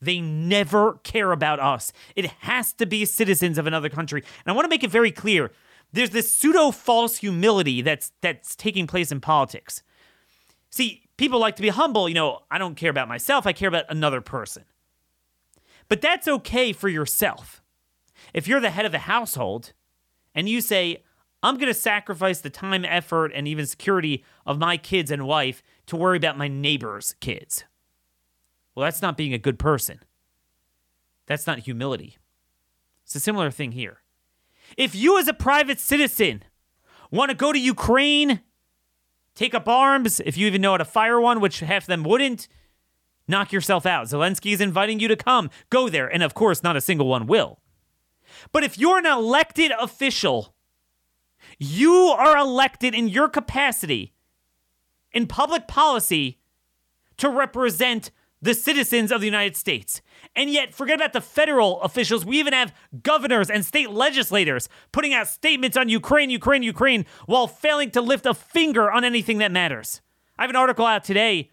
They 0.00 0.20
never 0.20 0.94
care 1.02 1.32
about 1.32 1.60
us. 1.60 1.92
It 2.16 2.26
has 2.40 2.72
to 2.74 2.86
be 2.86 3.04
citizens 3.04 3.58
of 3.58 3.66
another 3.66 3.88
country. 3.88 4.22
And 4.44 4.52
I 4.52 4.54
want 4.54 4.64
to 4.64 4.70
make 4.70 4.84
it 4.84 4.90
very 4.90 5.10
clear 5.10 5.50
there's 5.92 6.10
this 6.10 6.30
pseudo 6.30 6.70
false 6.70 7.16
humility 7.18 7.82
that's 7.82 8.12
that's 8.20 8.54
taking 8.54 8.86
place 8.86 9.10
in 9.10 9.20
politics. 9.20 9.82
See, 10.70 11.02
people 11.20 11.38
like 11.38 11.54
to 11.54 11.62
be 11.62 11.68
humble, 11.68 12.08
you 12.08 12.14
know, 12.14 12.38
I 12.50 12.56
don't 12.56 12.76
care 12.76 12.88
about 12.88 13.06
myself, 13.06 13.46
I 13.46 13.52
care 13.52 13.68
about 13.68 13.84
another 13.90 14.22
person. 14.22 14.64
But 15.86 16.00
that's 16.00 16.26
okay 16.26 16.72
for 16.72 16.88
yourself. 16.88 17.60
If 18.32 18.48
you're 18.48 18.58
the 18.58 18.70
head 18.70 18.86
of 18.86 18.92
the 18.92 19.00
household 19.00 19.74
and 20.34 20.48
you 20.48 20.62
say, 20.62 21.04
I'm 21.42 21.56
going 21.56 21.68
to 21.68 21.74
sacrifice 21.74 22.40
the 22.40 22.48
time, 22.48 22.86
effort, 22.86 23.32
and 23.34 23.46
even 23.46 23.66
security 23.66 24.24
of 24.46 24.58
my 24.58 24.78
kids 24.78 25.10
and 25.10 25.26
wife 25.26 25.62
to 25.88 25.96
worry 25.96 26.16
about 26.16 26.38
my 26.38 26.48
neighbor's 26.48 27.14
kids. 27.20 27.64
Well, 28.74 28.84
that's 28.84 29.02
not 29.02 29.18
being 29.18 29.34
a 29.34 29.38
good 29.38 29.58
person. 29.58 30.00
That's 31.26 31.46
not 31.46 31.58
humility. 31.58 32.16
It's 33.04 33.14
a 33.14 33.20
similar 33.20 33.50
thing 33.50 33.72
here. 33.72 33.98
If 34.78 34.94
you, 34.94 35.18
as 35.18 35.28
a 35.28 35.34
private 35.34 35.80
citizen, 35.80 36.44
want 37.10 37.28
to 37.28 37.36
go 37.36 37.52
to 37.52 37.58
Ukraine, 37.58 38.40
take 39.40 39.54
up 39.54 39.66
arms, 39.66 40.20
if 40.26 40.36
you 40.36 40.46
even 40.46 40.60
know 40.60 40.72
how 40.72 40.76
to 40.76 40.84
fire 40.84 41.18
one, 41.18 41.40
which 41.40 41.60
half 41.60 41.84
of 41.84 41.86
them 41.86 42.04
wouldn't, 42.04 42.46
knock 43.26 43.52
yourself 43.52 43.86
out. 43.86 44.06
Zelensky 44.06 44.52
is 44.52 44.60
inviting 44.60 45.00
you 45.00 45.08
to 45.08 45.16
come. 45.16 45.48
Go 45.70 45.88
there. 45.88 46.06
And 46.06 46.22
of 46.22 46.34
course, 46.34 46.62
not 46.62 46.76
a 46.76 46.80
single 46.80 47.06
one 47.06 47.26
will. 47.26 47.58
But 48.52 48.64
if 48.64 48.76
you're 48.76 48.98
an 48.98 49.06
elected 49.06 49.72
official, 49.80 50.54
you 51.58 51.94
are 51.94 52.36
elected 52.36 52.94
in 52.94 53.08
your 53.08 53.30
capacity 53.30 54.12
in 55.10 55.26
public 55.26 55.66
policy 55.66 56.38
to 57.16 57.30
represent 57.30 58.10
the 58.42 58.54
citizens 58.54 59.12
of 59.12 59.20
the 59.20 59.26
United 59.26 59.56
States. 59.56 60.00
And 60.34 60.50
yet, 60.50 60.74
forget 60.74 60.96
about 60.96 61.12
the 61.12 61.20
federal 61.20 61.80
officials. 61.82 62.24
We 62.24 62.38
even 62.38 62.52
have 62.52 62.74
governors 63.02 63.50
and 63.50 63.64
state 63.64 63.90
legislators 63.90 64.68
putting 64.92 65.12
out 65.12 65.28
statements 65.28 65.76
on 65.76 65.88
Ukraine, 65.88 66.30
Ukraine, 66.30 66.62
Ukraine, 66.62 67.04
while 67.26 67.46
failing 67.46 67.90
to 67.92 68.00
lift 68.00 68.26
a 68.26 68.34
finger 68.34 68.90
on 68.90 69.04
anything 69.04 69.38
that 69.38 69.52
matters. 69.52 70.00
I 70.38 70.42
have 70.42 70.50
an 70.50 70.56
article 70.56 70.86
out 70.86 71.04
today 71.04 71.50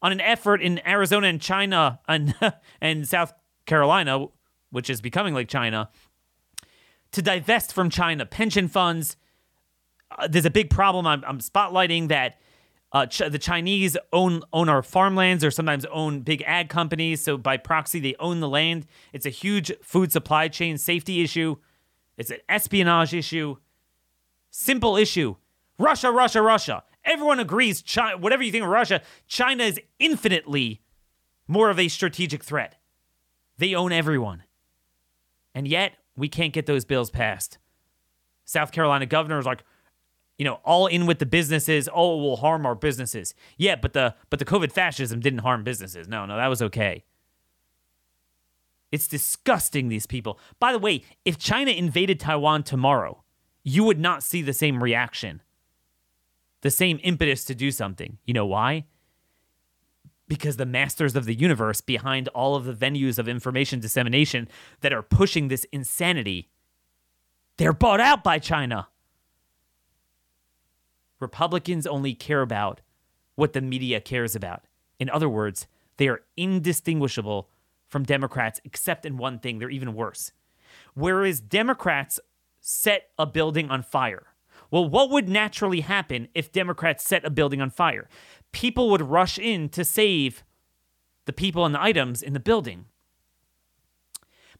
on 0.00 0.12
an 0.12 0.20
effort 0.20 0.62
in 0.62 0.86
Arizona 0.86 1.26
and 1.26 1.40
China 1.40 2.00
and, 2.08 2.34
and 2.80 3.06
South 3.06 3.32
Carolina, 3.66 4.26
which 4.70 4.88
is 4.88 5.00
becoming 5.00 5.34
like 5.34 5.48
China, 5.48 5.90
to 7.12 7.22
divest 7.22 7.72
from 7.72 7.90
China 7.90 8.24
pension 8.24 8.68
funds. 8.68 9.16
Uh, 10.16 10.28
there's 10.28 10.44
a 10.44 10.50
big 10.50 10.70
problem. 10.70 11.06
I'm, 11.06 11.24
I'm 11.26 11.38
spotlighting 11.40 12.08
that 12.08 12.38
uh, 12.96 13.04
Ch- 13.04 13.30
the 13.30 13.38
Chinese 13.38 13.94
own 14.10 14.40
own 14.54 14.70
our 14.70 14.82
farmlands 14.82 15.44
or 15.44 15.50
sometimes 15.50 15.84
own 15.86 16.20
big 16.20 16.42
ag 16.46 16.70
companies. 16.70 17.20
So 17.22 17.36
by 17.36 17.58
proxy, 17.58 18.00
they 18.00 18.14
own 18.18 18.40
the 18.40 18.48
land. 18.48 18.86
It's 19.12 19.26
a 19.26 19.30
huge 19.30 19.70
food 19.82 20.12
supply 20.12 20.48
chain 20.48 20.78
safety 20.78 21.22
issue. 21.22 21.56
It's 22.16 22.30
an 22.30 22.38
espionage 22.48 23.12
issue. 23.12 23.56
Simple 24.50 24.96
issue. 24.96 25.36
Russia, 25.78 26.10
Russia, 26.10 26.40
Russia. 26.40 26.84
Everyone 27.04 27.38
agrees. 27.38 27.84
Whatever 28.18 28.42
you 28.42 28.50
think 28.50 28.64
of 28.64 28.70
Russia, 28.70 29.02
China 29.26 29.64
is 29.64 29.78
infinitely 29.98 30.80
more 31.46 31.68
of 31.68 31.78
a 31.78 31.88
strategic 31.88 32.42
threat. 32.42 32.76
They 33.58 33.74
own 33.74 33.92
everyone. 33.92 34.44
And 35.54 35.68
yet, 35.68 35.92
we 36.16 36.28
can't 36.28 36.54
get 36.54 36.64
those 36.64 36.86
bills 36.86 37.10
passed. 37.10 37.58
South 38.46 38.72
Carolina 38.72 39.04
governor 39.04 39.38
is 39.38 39.44
like, 39.44 39.64
you 40.38 40.44
know, 40.44 40.60
all 40.64 40.86
in 40.86 41.06
with 41.06 41.18
the 41.18 41.26
businesses. 41.26 41.88
Oh, 41.92 42.18
it 42.18 42.22
will 42.22 42.36
harm 42.36 42.66
our 42.66 42.74
businesses. 42.74 43.34
Yeah, 43.56 43.76
but 43.76 43.92
the 43.92 44.14
but 44.30 44.38
the 44.38 44.44
COVID 44.44 44.72
fascism 44.72 45.20
didn't 45.20 45.40
harm 45.40 45.64
businesses. 45.64 46.08
No, 46.08 46.26
no, 46.26 46.36
that 46.36 46.48
was 46.48 46.62
okay. 46.62 47.04
It's 48.92 49.08
disgusting 49.08 49.88
these 49.88 50.06
people. 50.06 50.38
By 50.60 50.72
the 50.72 50.78
way, 50.78 51.02
if 51.24 51.38
China 51.38 51.70
invaded 51.70 52.20
Taiwan 52.20 52.62
tomorrow, 52.62 53.24
you 53.64 53.82
would 53.84 53.98
not 53.98 54.22
see 54.22 54.42
the 54.42 54.52
same 54.52 54.82
reaction. 54.82 55.42
The 56.60 56.70
same 56.70 57.00
impetus 57.02 57.44
to 57.46 57.54
do 57.54 57.70
something. 57.70 58.18
You 58.24 58.34
know 58.34 58.46
why? 58.46 58.86
Because 60.28 60.56
the 60.56 60.66
masters 60.66 61.16
of 61.16 61.24
the 61.24 61.34
universe 61.34 61.80
behind 61.80 62.28
all 62.28 62.56
of 62.56 62.64
the 62.64 62.72
venues 62.72 63.18
of 63.18 63.28
information 63.28 63.80
dissemination 63.80 64.48
that 64.80 64.92
are 64.92 65.02
pushing 65.02 65.48
this 65.48 65.64
insanity, 65.72 66.50
they're 67.56 67.72
bought 67.72 68.00
out 68.00 68.24
by 68.24 68.38
China. 68.38 68.88
Republicans 71.20 71.86
only 71.86 72.14
care 72.14 72.42
about 72.42 72.80
what 73.34 73.52
the 73.52 73.60
media 73.60 74.00
cares 74.00 74.34
about. 74.34 74.64
In 74.98 75.10
other 75.10 75.28
words, 75.28 75.66
they 75.96 76.08
are 76.08 76.22
indistinguishable 76.36 77.48
from 77.88 78.04
Democrats, 78.04 78.60
except 78.64 79.06
in 79.06 79.16
one 79.16 79.38
thing, 79.38 79.58
they're 79.58 79.70
even 79.70 79.94
worse. 79.94 80.32
Whereas 80.94 81.40
Democrats 81.40 82.18
set 82.60 83.10
a 83.18 83.26
building 83.26 83.70
on 83.70 83.82
fire. 83.82 84.26
Well, 84.70 84.88
what 84.88 85.10
would 85.10 85.28
naturally 85.28 85.80
happen 85.80 86.28
if 86.34 86.50
Democrats 86.50 87.06
set 87.06 87.24
a 87.24 87.30
building 87.30 87.60
on 87.60 87.70
fire? 87.70 88.08
People 88.52 88.90
would 88.90 89.02
rush 89.02 89.38
in 89.38 89.68
to 89.70 89.84
save 89.84 90.42
the 91.26 91.32
people 91.32 91.64
and 91.64 91.74
the 91.74 91.82
items 91.82 92.22
in 92.22 92.32
the 92.32 92.40
building. 92.40 92.86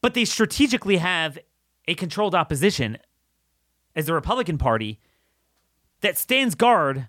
But 0.00 0.14
they 0.14 0.24
strategically 0.24 0.98
have 0.98 1.38
a 1.88 1.94
controlled 1.94 2.34
opposition 2.34 2.98
as 3.94 4.06
the 4.06 4.14
Republican 4.14 4.58
Party 4.58 5.00
that 6.00 6.18
stands 6.18 6.54
guard 6.54 7.08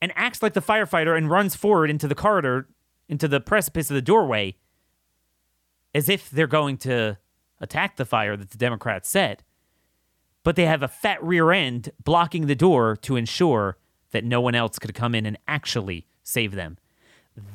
and 0.00 0.12
acts 0.14 0.42
like 0.42 0.52
the 0.52 0.60
firefighter 0.62 1.16
and 1.16 1.30
runs 1.30 1.56
forward 1.56 1.90
into 1.90 2.08
the 2.08 2.14
corridor, 2.14 2.68
into 3.08 3.28
the 3.28 3.40
precipice 3.40 3.90
of 3.90 3.94
the 3.94 4.02
doorway, 4.02 4.56
as 5.94 6.08
if 6.08 6.30
they're 6.30 6.46
going 6.46 6.76
to 6.78 7.18
attack 7.60 7.96
the 7.96 8.04
fire 8.04 8.36
that 8.36 8.50
the 8.50 8.58
Democrats 8.58 9.08
set. 9.08 9.42
But 10.42 10.56
they 10.56 10.66
have 10.66 10.82
a 10.82 10.88
fat 10.88 11.22
rear 11.22 11.50
end 11.50 11.90
blocking 12.04 12.46
the 12.46 12.54
door 12.54 12.96
to 13.02 13.16
ensure 13.16 13.78
that 14.10 14.24
no 14.24 14.40
one 14.40 14.54
else 14.54 14.78
could 14.78 14.94
come 14.94 15.14
in 15.14 15.26
and 15.26 15.38
actually 15.48 16.06
save 16.22 16.52
them. 16.52 16.78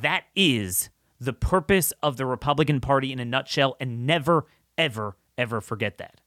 That 0.02 0.26
is 0.36 0.90
the 1.20 1.34
purpose 1.34 1.94
of 2.02 2.18
the 2.18 2.26
Republican 2.26 2.82
Party 2.82 3.12
in 3.12 3.20
a 3.20 3.26
nutshell, 3.26 3.78
and 3.80 4.06
never, 4.08 4.48
ever, 4.78 5.16
ever 5.38 5.62
forget 5.62 5.98
that. 6.00 6.21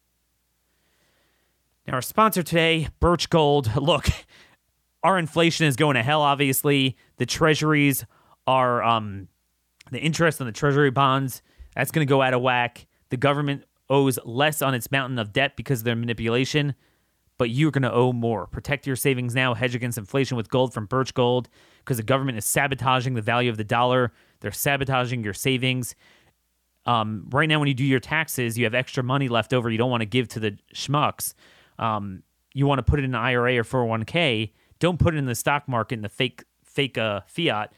Now, 1.87 1.95
our 1.95 2.03
sponsor 2.03 2.43
today, 2.43 2.89
Birch 2.99 3.29
Gold. 3.29 3.77
Look, 3.81 4.09
our 5.03 5.19
inflation 5.19 5.67
is 5.67 5.77
going 5.77 5.97
to 5.97 6.03
hell, 6.03 6.23
obviously. 6.23 6.97
The 7.19 7.27
treasuries 7.27 8.07
are, 8.47 8.83
um, 8.83 9.29
the 9.91 10.01
interest 10.01 10.41
on 10.41 10.47
the 10.47 10.53
treasury 10.53 10.91
bonds, 10.91 11.43
that's 11.77 11.91
going 11.91 12.07
to 12.07 12.09
go 12.09 12.23
out 12.23 12.33
of 12.33 12.41
whack. 12.41 12.87
The 13.11 13.19
government 13.19 13.65
owes 13.91 14.19
less 14.25 14.63
on 14.63 14.75
its 14.75 14.91
mountain 14.91 15.19
of 15.19 15.33
debt 15.33 15.57
because 15.57 15.81
of 15.81 15.85
their 15.85 15.95
manipulation, 15.95 16.75
but 17.37 17.51
you're 17.51 17.71
going 17.71 17.83
to 17.83 17.93
owe 17.93 18.15
more. 18.15 18.47
Protect 18.47 18.87
your 18.87 18.97
savings 18.97 19.35
now. 19.35 19.53
Hedge 19.53 19.75
against 19.75 19.99
inflation 19.99 20.39
with 20.39 20.49
gold 20.49 20.73
from 20.73 20.87
Birch 20.87 21.13
Gold 21.13 21.51
because 21.81 21.99
the 21.99 22.03
government 22.03 22.39
is 22.39 22.47
sabotaging 22.47 23.13
the 23.13 23.21
value 23.21 23.51
of 23.51 23.59
the 23.59 23.65
dollar. 23.65 24.11
They're 24.41 24.53
sabotaging 24.53 25.23
your 25.23 25.35
savings. 25.35 25.95
Um, 26.87 27.29
right 27.31 27.49
now, 27.49 27.59
when 27.59 27.69
you 27.69 27.75
do 27.75 27.85
your 27.85 28.01
taxes, 28.01 28.57
you 28.57 28.65
have 28.65 28.75
extra 28.75 29.03
money 29.03 29.29
left 29.29 29.53
over 29.53 29.69
you 29.69 29.77
don't 29.77 29.91
want 29.91 30.01
to 30.01 30.07
give 30.07 30.29
to 30.29 30.41
the 30.41 30.57
schmucks 30.75 31.35
um, 31.79 32.23
you 32.53 32.67
want 32.67 32.79
to 32.79 32.83
put 32.83 32.99
it 32.99 33.05
in 33.05 33.15
an 33.15 33.21
IRA 33.21 33.57
or 33.57 33.65
401k, 33.65 34.53
don't 34.79 34.99
put 34.99 35.15
it 35.15 35.19
in 35.19 35.27
the 35.27 35.35
stock 35.35 35.69
market 35.69 35.97
in 35.97 36.03
the 36.03 36.09
fake 36.09 36.45
fake 36.65 36.99
uh, 36.99 37.21
fiat. 37.27 37.73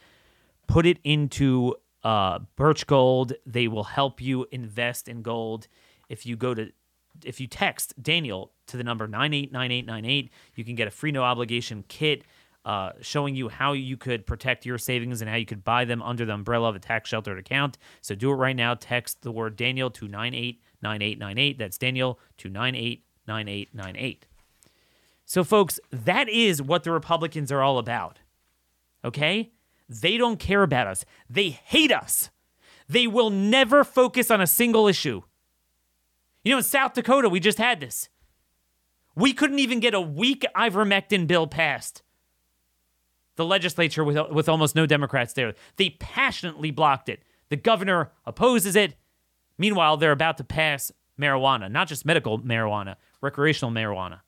Put 0.66 0.86
it 0.86 0.98
into 1.04 1.74
uh, 2.02 2.40
Birch 2.56 2.86
Gold. 2.86 3.34
They 3.44 3.68
will 3.68 3.84
help 3.84 4.20
you 4.20 4.46
invest 4.50 5.08
in 5.08 5.22
gold. 5.22 5.68
If 6.08 6.26
you 6.26 6.36
go 6.36 6.54
to 6.54 6.70
if 7.24 7.40
you 7.40 7.46
text 7.46 7.94
Daniel 8.02 8.52
to 8.66 8.76
the 8.76 8.84
number 8.84 9.06
989898, 9.06 10.30
you 10.54 10.64
can 10.64 10.74
get 10.74 10.88
a 10.88 10.90
free 10.90 11.12
no 11.12 11.22
obligation 11.22 11.84
kit 11.88 12.24
uh, 12.66 12.90
showing 13.00 13.36
you 13.36 13.48
how 13.48 13.72
you 13.72 13.96
could 13.96 14.26
protect 14.26 14.66
your 14.66 14.76
savings 14.76 15.20
and 15.20 15.30
how 15.30 15.36
you 15.36 15.46
could 15.46 15.62
buy 15.62 15.84
them 15.84 16.02
under 16.02 16.24
the 16.26 16.34
umbrella 16.34 16.68
of 16.68 16.74
a 16.74 16.80
tax 16.80 17.08
sheltered 17.08 17.38
account. 17.38 17.78
So 18.00 18.16
do 18.16 18.30
it 18.32 18.34
right 18.34 18.56
now. 18.56 18.74
Text 18.74 19.22
the 19.22 19.30
word 19.30 19.56
Daniel 19.56 19.88
to 19.90 20.08
989898. 20.08 21.58
That's 21.58 21.78
Daniel 21.78 22.18
to 22.38 22.48
98 22.48 23.05
9898. 23.26 24.26
So, 25.24 25.42
folks, 25.42 25.80
that 25.90 26.28
is 26.28 26.62
what 26.62 26.84
the 26.84 26.92
Republicans 26.92 27.50
are 27.50 27.62
all 27.62 27.78
about. 27.78 28.20
Okay? 29.04 29.52
They 29.88 30.16
don't 30.16 30.38
care 30.38 30.62
about 30.62 30.86
us, 30.86 31.04
they 31.28 31.50
hate 31.50 31.92
us. 31.92 32.30
They 32.88 33.08
will 33.08 33.30
never 33.30 33.82
focus 33.82 34.30
on 34.30 34.40
a 34.40 34.46
single 34.46 34.86
issue. 34.86 35.22
You 36.44 36.52
know, 36.52 36.58
in 36.58 36.62
South 36.62 36.94
Dakota, 36.94 37.28
we 37.28 37.40
just 37.40 37.58
had 37.58 37.80
this. 37.80 38.08
We 39.16 39.32
couldn't 39.32 39.58
even 39.58 39.80
get 39.80 39.94
a 39.94 40.00
weak 40.00 40.44
ivermectin 40.54 41.26
bill 41.26 41.48
passed. 41.48 42.02
The 43.34 43.44
legislature, 43.44 44.04
with, 44.04 44.30
with 44.30 44.48
almost 44.48 44.76
no 44.76 44.86
Democrats 44.86 45.32
there, 45.32 45.54
they 45.76 45.90
passionately 45.90 46.70
blocked 46.70 47.08
it. 47.08 47.22
The 47.48 47.56
governor 47.56 48.12
opposes 48.24 48.76
it. 48.76 48.94
Meanwhile, 49.58 49.96
they're 49.96 50.12
about 50.12 50.36
to 50.38 50.44
pass 50.44 50.92
marijuana, 51.18 51.70
not 51.70 51.88
just 51.88 52.04
medical 52.04 52.38
marijuana, 52.38 52.96
recreational 53.20 53.72
marijuana. 53.72 54.20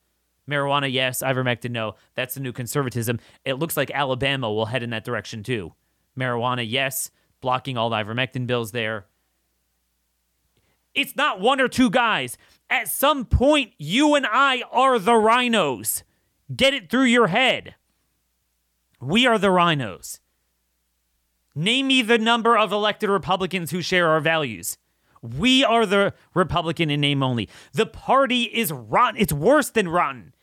Marijuana, 0.49 0.91
yes. 0.91 1.23
Ivermectin, 1.23 1.71
no. 1.71 1.95
That's 2.15 2.35
the 2.35 2.41
new 2.41 2.53
conservatism. 2.53 3.21
It 3.45 3.55
looks 3.55 3.77
like 3.77 3.91
Alabama 3.91 4.51
will 4.53 4.67
head 4.67 4.83
in 4.83 4.91
that 4.91 5.05
direction 5.05 5.43
too. 5.43 5.75
Marijuana, 6.19 6.67
yes. 6.69 7.11
Blocking 7.41 7.77
all 7.77 7.91
the 7.91 7.97
ivermectin 7.97 8.47
bills 8.47 8.73
there. 8.73 9.07
It's 10.95 11.15
not 11.15 11.41
one 11.41 11.61
or 11.61 11.69
two 11.69 11.91
guys. 11.91 12.39
At 12.71 12.89
some 12.89 13.25
point, 13.25 13.73
you 13.79 14.15
and 14.15 14.27
I 14.27 14.63
are 14.73 14.99
the 14.99 15.15
rhinos. 15.15 16.03
Get 16.55 16.75
it 16.75 16.91
through 16.91 17.05
your 17.05 17.29
head. 17.29 17.75
We 19.01 19.27
are 19.27 19.39
the 19.39 19.51
rhinos. 19.51 20.21
Name 21.55 21.89
me 21.89 22.03
the 22.03 22.19
number 22.19 22.57
of 22.57 22.73
elected 22.73 23.11
Republicans 23.11 23.71
who 23.71 23.83
share 23.83 24.09
our 24.09 24.21
values. 24.21 24.79
We 25.23 25.65
are 25.65 25.87
the 25.87 26.15
Republican 26.35 26.91
in 26.91 27.01
name 27.01 27.23
only. 27.23 27.49
The 27.73 27.87
party 27.87 28.45
is 28.45 28.73
rotten. 28.73 29.21
It's 29.21 29.33
worse 29.33 29.71
than 29.71 29.89
rotten. 29.89 30.35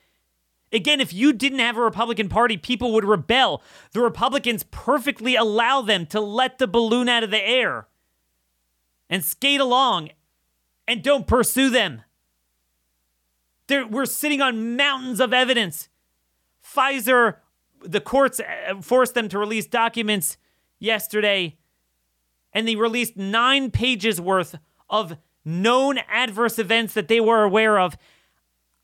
Again, 0.71 0.99
if 0.99 1.13
you 1.13 1.31
didn't 1.31 1.59
have 1.59 1.77
a 1.77 1.81
Republican 1.81 2.27
Party, 2.27 2.57
people 2.57 2.91
would 2.93 3.05
rebel. 3.05 3.61
The 3.91 4.01
Republicans 4.01 4.65
perfectly 4.71 5.35
allow 5.35 5.81
them 5.81 6.05
to 6.07 6.19
let 6.19 6.57
the 6.57 6.67
balloon 6.67 7.07
out 7.07 7.23
of 7.23 7.31
the 7.31 7.41
air 7.41 7.87
and 9.09 9.23
skate 9.23 9.61
along 9.61 10.09
and 10.87 11.03
don't 11.03 11.27
pursue 11.27 11.69
them. 11.69 12.01
They're, 13.67 13.87
we're 13.87 14.05
sitting 14.05 14.41
on 14.41 14.75
mountains 14.75 15.19
of 15.19 15.33
evidence. 15.33 15.89
Pfizer, 16.63 17.37
the 17.81 18.01
courts 18.01 18.39
uh, 18.39 18.81
forced 18.81 19.13
them 19.13 19.29
to 19.29 19.39
release 19.39 19.65
documents 19.65 20.37
yesterday, 20.79 21.57
and 22.55 22.67
they 22.67 22.75
released 22.75 23.17
nine 23.17 23.69
pages 23.69 24.19
worth 24.19 24.55
of 24.89 25.17
known 25.43 25.99
adverse 26.09 26.57
events 26.57 26.93
that 26.93 27.09
they 27.09 27.19
were 27.19 27.43
aware 27.43 27.77
of. 27.77 27.95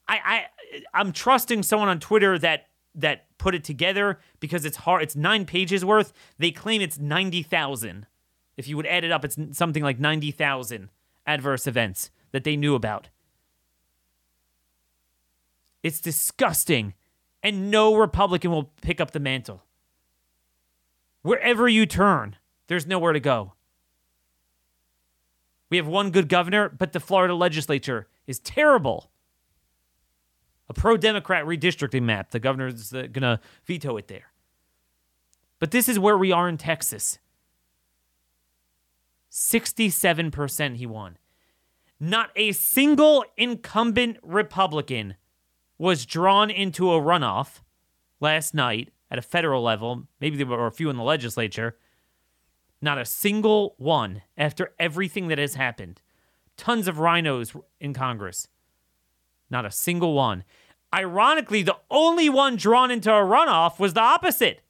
I, 0.07 0.19
I 0.23 0.45
I'm 0.93 1.11
trusting 1.13 1.63
someone 1.63 1.89
on 1.89 1.99
Twitter 1.99 2.37
that 2.37 2.67
that 2.93 3.25
put 3.37 3.55
it 3.55 3.63
together 3.63 4.19
because 4.39 4.65
it's 4.65 4.77
hard. 4.77 5.01
It's 5.01 5.15
nine 5.15 5.45
pages 5.45 5.83
worth. 5.85 6.11
They 6.37 6.51
claim 6.51 6.81
it's 6.81 6.99
ninety 6.99 7.41
thousand. 7.41 8.05
If 8.57 8.67
you 8.67 8.75
would 8.75 8.85
add 8.85 9.05
it 9.05 9.11
up, 9.11 9.25
it's 9.25 9.37
something 9.53 9.81
like 9.81 9.99
ninety 9.99 10.31
thousand 10.31 10.89
adverse 11.25 11.65
events 11.65 12.11
that 12.31 12.43
they 12.43 12.57
knew 12.57 12.75
about. 12.75 13.09
It's 15.81 15.99
disgusting, 15.99 16.93
and 17.41 17.71
no 17.71 17.95
Republican 17.95 18.51
will 18.51 18.71
pick 18.81 19.01
up 19.01 19.11
the 19.11 19.19
mantle. 19.19 19.63
Wherever 21.23 21.67
you 21.67 21.85
turn, 21.85 22.35
there's 22.67 22.85
nowhere 22.85 23.13
to 23.13 23.19
go. 23.19 23.53
We 25.71 25.77
have 25.77 25.87
one 25.87 26.11
good 26.11 26.29
governor, 26.29 26.69
but 26.69 26.91
the 26.91 26.99
Florida 26.99 27.33
legislature 27.33 28.07
is 28.27 28.37
terrible. 28.39 29.09
A 30.69 30.73
pro 30.73 30.97
Democrat 30.97 31.45
redistricting 31.45 32.03
map. 32.03 32.31
The 32.31 32.39
governor's 32.39 32.93
uh, 32.93 33.03
going 33.03 33.23
to 33.23 33.39
veto 33.65 33.97
it 33.97 34.07
there. 34.07 34.33
But 35.59 35.71
this 35.71 35.87
is 35.87 35.97
where 35.97 36.17
we 36.17 36.31
are 36.31 36.47
in 36.47 36.57
Texas 36.57 37.17
67% 39.31 40.75
he 40.75 40.85
won. 40.85 41.17
Not 41.99 42.31
a 42.35 42.51
single 42.51 43.23
incumbent 43.37 44.17
Republican 44.23 45.15
was 45.77 46.05
drawn 46.05 46.49
into 46.49 46.91
a 46.91 46.99
runoff 46.99 47.61
last 48.19 48.53
night 48.53 48.89
at 49.09 49.17
a 49.17 49.21
federal 49.21 49.63
level. 49.63 50.07
Maybe 50.19 50.35
there 50.35 50.45
were 50.45 50.67
a 50.67 50.71
few 50.71 50.89
in 50.89 50.97
the 50.97 51.03
legislature. 51.03 51.77
Not 52.81 52.97
a 52.97 53.05
single 53.05 53.75
one 53.77 54.23
after 54.37 54.73
everything 54.79 55.27
that 55.27 55.37
has 55.37 55.55
happened. 55.55 56.01
Tons 56.57 56.87
of 56.87 56.99
rhinos 56.99 57.53
in 57.79 57.93
Congress. 57.93 58.47
Not 59.49 59.65
a 59.65 59.71
single 59.71 60.13
one. 60.13 60.43
Ironically, 60.93 61.61
the 61.61 61.77
only 61.89 62.27
one 62.27 62.55
drawn 62.55 62.91
into 62.91 63.11
a 63.11 63.21
runoff 63.21 63.79
was 63.79 63.93
the 63.93 64.01
opposite. 64.01 64.61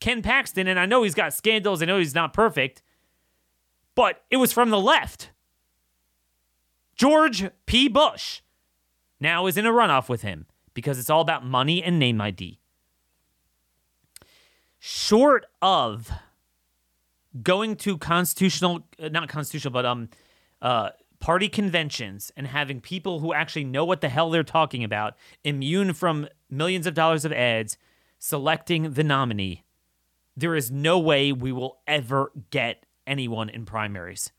Ken 0.00 0.20
Paxton, 0.20 0.66
and 0.66 0.78
I 0.80 0.86
know 0.86 1.04
he's 1.04 1.14
got 1.14 1.32
scandals, 1.32 1.80
I 1.80 1.86
know 1.86 1.98
he's 1.98 2.14
not 2.14 2.32
perfect, 2.32 2.82
but 3.94 4.24
it 4.30 4.36
was 4.38 4.52
from 4.52 4.70
the 4.70 4.80
left. 4.80 5.30
George 6.96 7.44
P. 7.66 7.88
Bush 7.88 8.40
now 9.20 9.46
is 9.46 9.56
in 9.56 9.64
a 9.64 9.70
runoff 9.70 10.08
with 10.08 10.22
him 10.22 10.46
because 10.74 10.98
it's 10.98 11.10
all 11.10 11.20
about 11.20 11.44
money 11.44 11.82
and 11.82 11.98
name 11.98 12.20
ID. 12.20 12.58
Short 14.78 15.46
of 15.60 16.10
going 17.40 17.76
to 17.76 17.96
constitutional, 17.96 18.86
uh, 18.98 19.08
not 19.08 19.28
constitutional, 19.28 19.72
but 19.72 19.86
um, 19.86 20.08
uh, 20.60 20.90
party 21.20 21.48
conventions 21.48 22.32
and 22.36 22.46
having 22.46 22.80
people 22.80 23.20
who 23.20 23.32
actually 23.32 23.64
know 23.64 23.84
what 23.84 24.00
the 24.00 24.08
hell 24.08 24.30
they're 24.30 24.42
talking 24.42 24.84
about, 24.84 25.14
immune 25.44 25.94
from 25.94 26.28
millions 26.50 26.86
of 26.86 26.94
dollars 26.94 27.24
of 27.24 27.32
ads, 27.32 27.78
selecting 28.18 28.92
the 28.92 29.04
nominee, 29.04 29.62
there 30.36 30.54
is 30.54 30.70
no 30.70 30.98
way 30.98 31.32
we 31.32 31.52
will 31.52 31.78
ever 31.86 32.32
get 32.50 32.86
anyone 33.06 33.48
in 33.48 33.64
primaries. 33.64 34.32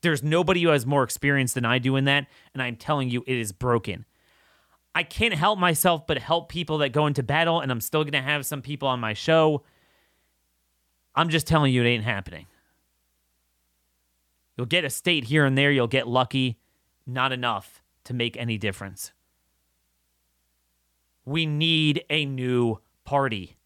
There's 0.00 0.22
nobody 0.22 0.62
who 0.62 0.70
has 0.70 0.84
more 0.84 1.04
experience 1.04 1.52
than 1.52 1.64
I 1.64 1.78
do 1.78 1.96
in 1.96 2.04
that, 2.06 2.26
and 2.52 2.62
I'm 2.62 2.76
telling 2.76 3.10
you, 3.10 3.22
it 3.26 3.36
is 3.36 3.52
broken. 3.52 4.04
I 4.94 5.04
can't 5.04 5.34
help 5.34 5.58
myself 5.58 6.06
but 6.06 6.18
help 6.18 6.48
people 6.48 6.78
that 6.78 6.90
go 6.90 7.06
into 7.06 7.22
battle, 7.22 7.60
and 7.60 7.70
I'm 7.70 7.80
still 7.80 8.04
going 8.04 8.12
to 8.12 8.22
have 8.22 8.44
some 8.44 8.62
people 8.62 8.88
on 8.88 9.00
my 9.00 9.14
show 9.14 9.62
I'm 11.14 11.28
just 11.28 11.46
telling 11.46 11.72
you, 11.72 11.82
it 11.82 11.88
ain't 11.88 12.04
happening. 12.04 12.46
You'll 14.56 14.66
get 14.66 14.84
a 14.84 14.90
state 14.90 15.24
here 15.24 15.44
and 15.44 15.56
there, 15.56 15.70
you'll 15.70 15.86
get 15.86 16.08
lucky, 16.08 16.58
not 17.06 17.32
enough 17.32 17.82
to 18.04 18.14
make 18.14 18.36
any 18.36 18.58
difference. 18.58 19.12
We 21.24 21.46
need 21.46 22.04
a 22.10 22.24
new 22.24 22.80
party. 23.04 23.56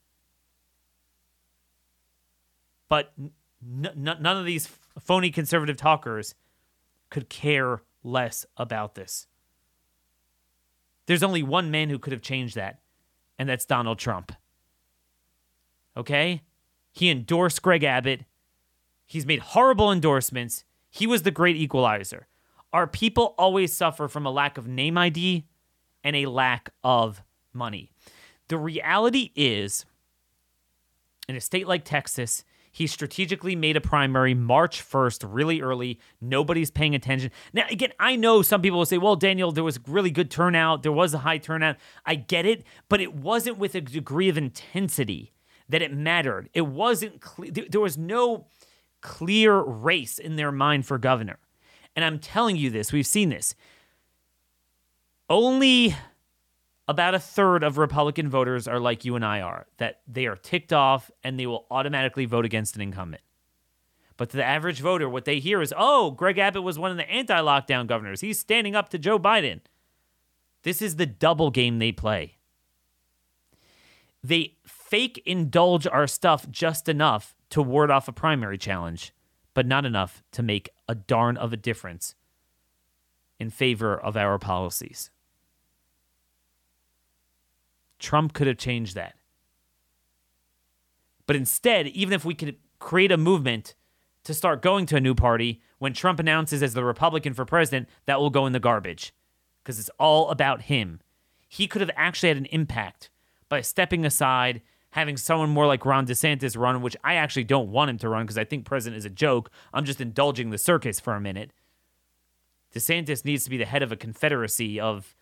But 2.89 3.13
n- 3.19 3.33
n- 3.63 4.19
none 4.21 4.37
of 4.37 4.45
these 4.45 4.69
phony 5.01 5.31
conservative 5.31 5.77
talkers 5.77 6.35
could 7.11 7.29
care 7.29 7.83
less 8.03 8.47
about 8.57 8.95
this. 8.95 9.27
There's 11.07 11.23
only 11.23 11.43
one 11.43 11.71
man 11.71 11.89
who 11.89 11.99
could 11.99 12.13
have 12.13 12.23
changed 12.23 12.57
that, 12.57 12.81
and 13.39 13.49
that's 13.49 13.65
Donald 13.65 13.99
Trump. 13.99 14.33
Okay? 15.97 16.43
He 16.97 17.11
endorsed 17.11 17.61
Greg 17.61 17.85
Abbott. 17.85 18.25
He's 19.05 19.27
made 19.27 19.41
horrible 19.41 19.93
endorsements. 19.93 20.65
He 20.89 21.07
was 21.07 21.25
the 21.25 21.31
great 21.31 21.55
equalizer. 21.55 22.27
Our 22.73 22.87
people 22.87 23.35
always 23.37 23.77
suffer 23.77 24.09
from 24.09 24.25
a 24.25 24.31
lack 24.31 24.57
of 24.57 24.67
name 24.67 24.97
ID 24.97 25.45
and 26.03 26.17
a 26.17 26.25
lack 26.25 26.71
of 26.83 27.23
money. 27.53 27.91
The 28.49 28.57
reality 28.57 29.31
is, 29.37 29.85
in 31.29 31.37
a 31.37 31.41
state 31.43 31.69
like 31.69 31.85
Texas, 31.85 32.45
he 32.73 32.87
strategically 32.87 33.55
made 33.55 33.77
a 33.77 33.81
primary 33.83 34.33
March 34.33 34.83
1st, 34.83 35.29
really 35.29 35.61
early. 35.61 36.01
Nobody's 36.23 36.71
paying 36.71 36.95
attention. 36.95 37.31
Now, 37.53 37.67
again, 37.71 37.93
I 38.01 38.17
know 38.17 38.41
some 38.41 38.63
people 38.63 38.79
will 38.79 38.87
say, 38.87 38.97
well, 38.97 39.17
Daniel, 39.17 39.53
there 39.53 39.65
was 39.65 39.79
really 39.87 40.11
good 40.11 40.31
turnout. 40.31 40.83
There 40.83 40.93
was 40.93 41.13
a 41.13 41.19
high 41.19 41.39
turnout. 41.39 41.77
I 42.07 42.15
get 42.15 42.47
it, 42.47 42.65
but 42.89 43.03
it 43.03 43.15
wasn't 43.15 43.59
with 43.59 43.75
a 43.75 43.83
degree 43.83 44.31
of 44.31 44.39
intensity 44.39 45.35
that 45.69 45.83
it 45.83 45.93
mattered. 45.93 46.49
It 46.55 46.63
wasn't 46.63 47.21
clear. 47.21 47.51
There 47.51 47.81
was 47.81 47.99
no 47.99 48.47
clear 49.01 49.59
race 49.59 50.19
in 50.19 50.37
their 50.37 50.53
mind 50.53 50.87
for 50.87 50.99
governor. 50.99 51.39
And 51.95 52.05
I'm 52.05 52.19
telling 52.19 52.57
you 52.57 52.71
this, 52.71 52.93
we've 52.93 53.07
seen 53.07 53.31
this. 53.31 53.55
Only 55.29 55.95
about 56.89 57.15
a 57.15 57.19
third 57.19 57.63
of 57.65 57.79
Republican 57.79 58.29
voters 58.29 58.69
are 58.69 58.79
like 58.79 59.05
you 59.05 59.17
and 59.17 59.25
I 59.25 59.41
are, 59.41 59.67
that 59.79 60.01
they 60.07 60.27
are 60.27 60.37
ticked 60.37 60.73
off 60.73 61.11
and 61.25 61.39
they 61.39 61.47
will 61.47 61.67
automatically 61.71 62.27
vote 62.27 62.45
against 62.45 62.77
an 62.77 62.83
incumbent. 62.83 63.23
But 64.17 64.31
to 64.31 64.37
the 64.37 64.45
average 64.45 64.81
voter, 64.81 65.09
what 65.09 65.25
they 65.25 65.41
hear 65.41 65.61
is, 65.61 65.75
oh, 65.77 66.11
Greg 66.11 66.39
Abbott 66.39 66.63
was 66.63 66.79
one 66.79 66.91
of 66.91 66.97
the 66.97 67.11
anti 67.11 67.39
lockdown 67.39 67.87
governors. 67.87 68.21
He's 68.21 68.39
standing 68.39 68.75
up 68.75 68.89
to 68.91 68.99
Joe 68.99 69.19
Biden. 69.19 69.61
This 70.63 70.81
is 70.81 70.97
the 70.97 71.07
double 71.07 71.51
game 71.51 71.79
they 71.79 71.93
play. 71.93 72.37
They 74.23 74.57
fake 74.89 75.21
indulge 75.27 75.87
our 75.87 76.07
stuff 76.07 76.49
just 76.51 76.89
enough 76.89 77.35
to 77.51 77.61
ward 77.61 77.91
off 77.91 78.07
a 78.07 78.13
primary 78.13 78.57
challenge, 78.57 79.13
but 79.53 79.67
not 79.67 79.85
enough 79.85 80.23
to 80.33 80.43
make 80.43 80.71
a 80.89 80.95
darn 80.95 81.37
of 81.37 81.53
a 81.53 81.57
difference 81.57 82.15
in 83.41 83.51
favor 83.51 83.99
of 83.99 84.17
our 84.17 84.39
policies. 84.39 85.11
Trump 87.99 88.33
could 88.33 88.47
have 88.47 88.59
changed 88.59 88.95
that. 88.95 89.17
But 91.27 91.37
instead, 91.37 91.89
even 91.89 92.15
if 92.15 92.25
we 92.25 92.35
could 92.35 92.57
create 92.79 93.11
a 93.11 93.17
movement 93.17 93.75
to 94.23 94.35
start 94.35 94.63
going 94.63 94.87
to 94.87 94.97
a 94.97 95.01
new 95.01 95.15
party, 95.15 95.61
when 95.79 95.95
Trump 95.95 96.21
announces 96.21 96.63
as 96.63 96.75
the 96.75 96.85
Republican 96.85 97.35
for 97.35 97.45
president, 97.45 97.89
that 98.07 98.21
will 98.21 98.31
go 98.31 98.47
in 98.47 98.53
the 98.53 98.61
garbage 98.61 99.13
because 99.63 99.81
it's 99.81 99.91
all 99.99 100.31
about 100.31 100.63
him. 100.63 101.01
he 101.49 101.67
could 101.67 101.81
have 101.81 101.91
actually 101.97 102.29
had 102.29 102.37
an 102.37 102.47
impact 102.47 103.11
by 103.49 103.61
stepping 103.61 104.05
aside, 104.05 104.63
having 104.91 105.17
someone 105.17 105.51
more 105.51 105.67
like 105.67 105.85
Ron 105.85 106.07
DeSantis 106.07 106.57
run, 106.59 106.81
which 106.81 106.97
I 107.05 107.15
actually 107.15 107.45
don't 107.45 107.71
want 107.71 107.91
him 107.91 107.99
to 107.99 108.09
run 108.09 108.25
because 108.25 108.39
I 108.39 108.45
think 108.45 108.65
president 108.65 108.99
is 108.99 109.05
a 109.05 109.11
joke. 109.11 109.51
I'm 109.75 109.85
just 109.85 110.01
indulging 110.01 110.51
the 110.51 110.59
circus 110.59 111.01
for 111.01 111.15
a 111.15 111.21
minute. 111.21 111.53
DeSantis 112.75 113.25
needs 113.25 113.45
to 113.45 113.51
be 113.51 113.59
the 113.59 113.65
head 113.65 113.83
of 113.83 113.93
a 113.93 113.97
confederacy 113.97 114.81
of 114.81 115.15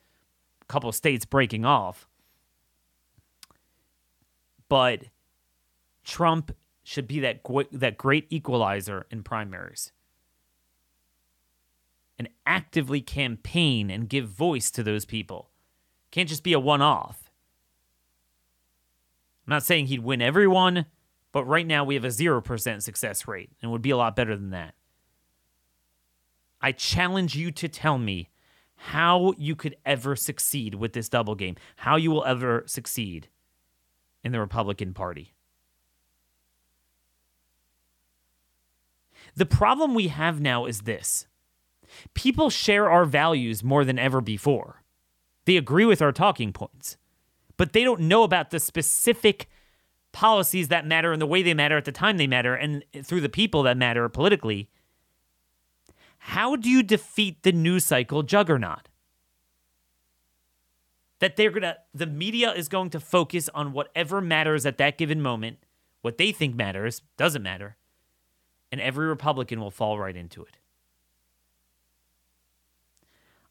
a 0.62 0.64
couple 0.66 0.90
states 0.92 1.24
breaking 1.24 1.64
off. 1.64 2.08
But 4.68 5.04
Trump 6.04 6.54
should 6.82 7.06
be 7.06 7.20
that 7.20 7.40
that 7.72 7.96
great 7.96 8.26
equalizer 8.30 9.06
in 9.10 9.22
primaries. 9.22 9.92
And 12.18 12.28
actively 12.46 13.00
campaign 13.00 13.90
and 13.90 14.08
give 14.08 14.28
voice 14.28 14.70
to 14.72 14.82
those 14.82 15.04
people. 15.04 15.50
Can't 16.10 16.28
just 16.28 16.44
be 16.44 16.52
a 16.52 16.60
one-off. 16.60 17.23
I'm 19.46 19.50
not 19.50 19.62
saying 19.62 19.86
he'd 19.86 20.00
win 20.00 20.22
everyone, 20.22 20.86
but 21.32 21.44
right 21.44 21.66
now 21.66 21.84
we 21.84 21.94
have 21.94 22.04
a 22.04 22.08
0% 22.08 22.82
success 22.82 23.28
rate 23.28 23.50
and 23.60 23.70
would 23.70 23.82
be 23.82 23.90
a 23.90 23.96
lot 23.96 24.16
better 24.16 24.36
than 24.36 24.50
that. 24.50 24.74
I 26.60 26.72
challenge 26.72 27.36
you 27.36 27.50
to 27.52 27.68
tell 27.68 27.98
me 27.98 28.30
how 28.76 29.34
you 29.36 29.54
could 29.54 29.76
ever 29.84 30.16
succeed 30.16 30.74
with 30.74 30.92
this 30.94 31.08
double 31.08 31.34
game, 31.34 31.56
how 31.76 31.96
you 31.96 32.10
will 32.10 32.24
ever 32.24 32.64
succeed 32.66 33.28
in 34.22 34.32
the 34.32 34.40
Republican 34.40 34.94
Party. 34.94 35.34
The 39.36 39.46
problem 39.46 39.94
we 39.94 40.08
have 40.08 40.40
now 40.40 40.64
is 40.64 40.82
this 40.82 41.26
people 42.14 42.50
share 42.50 42.90
our 42.90 43.04
values 43.04 43.62
more 43.62 43.84
than 43.84 43.98
ever 43.98 44.20
before. 44.20 44.82
They 45.44 45.56
agree 45.56 45.84
with 45.84 46.00
our 46.00 46.12
talking 46.12 46.52
points, 46.52 46.96
but 47.56 47.72
they 47.72 47.84
don't 47.84 48.00
know 48.00 48.22
about 48.22 48.50
the 48.50 48.60
specific 48.60 49.48
policies 50.12 50.68
that 50.68 50.86
matter 50.86 51.12
and 51.12 51.20
the 51.20 51.26
way 51.26 51.42
they 51.42 51.54
matter 51.54 51.76
at 51.76 51.84
the 51.84 51.92
time 51.92 52.16
they 52.16 52.26
matter 52.26 52.54
and 52.54 52.84
through 53.02 53.20
the 53.20 53.28
people 53.28 53.62
that 53.64 53.76
matter 53.76 54.08
politically 54.08 54.68
how 56.26 56.56
do 56.56 56.70
you 56.70 56.82
defeat 56.82 57.42
the 57.42 57.52
news 57.52 57.84
cycle 57.84 58.22
juggernaut? 58.22 58.88
That 61.18 61.36
they're 61.36 61.50
gonna, 61.50 61.76
the 61.92 62.06
media 62.06 62.50
is 62.50 62.66
going 62.66 62.88
to 62.90 62.98
focus 62.98 63.50
on 63.54 63.74
whatever 63.74 64.22
matters 64.22 64.64
at 64.64 64.78
that 64.78 64.96
given 64.96 65.20
moment, 65.20 65.58
what 66.00 66.16
they 66.16 66.32
think 66.32 66.54
matters 66.56 67.02
doesn't 67.18 67.42
matter, 67.42 67.76
and 68.72 68.80
every 68.80 69.06
Republican 69.06 69.60
will 69.60 69.70
fall 69.70 69.98
right 69.98 70.16
into 70.16 70.42
it. 70.42 70.56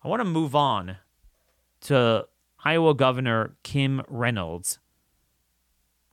I 0.03 0.07
want 0.07 0.21
to 0.21 0.25
move 0.25 0.55
on 0.55 0.97
to 1.81 2.27
Iowa 2.63 2.93
Governor 2.93 3.55
Kim 3.63 4.01
Reynolds. 4.07 4.79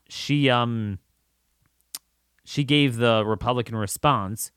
She 0.08 0.50
um 0.50 0.98
she 2.44 2.64
gave 2.64 2.96
the 2.96 3.24
Republican 3.24 3.76
response 3.76 4.50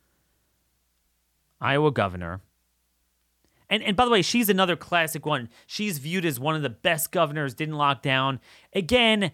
Iowa 1.62 1.92
governor. 1.92 2.42
And, 3.70 3.82
and 3.82 3.96
by 3.96 4.06
the 4.06 4.12
way, 4.12 4.22
she's 4.22 4.50
another 4.50 4.76
classic 4.76 5.26
one. 5.26 5.50
She's 5.66 5.98
viewed 5.98 6.26
as 6.26 6.40
one 6.40 6.56
of 6.56 6.62
the 6.62 6.70
best 6.70 7.12
governors, 7.12 7.56
didn't 7.56 7.76
lock 7.76 8.02
down. 8.02 8.40
Again, 8.74 9.32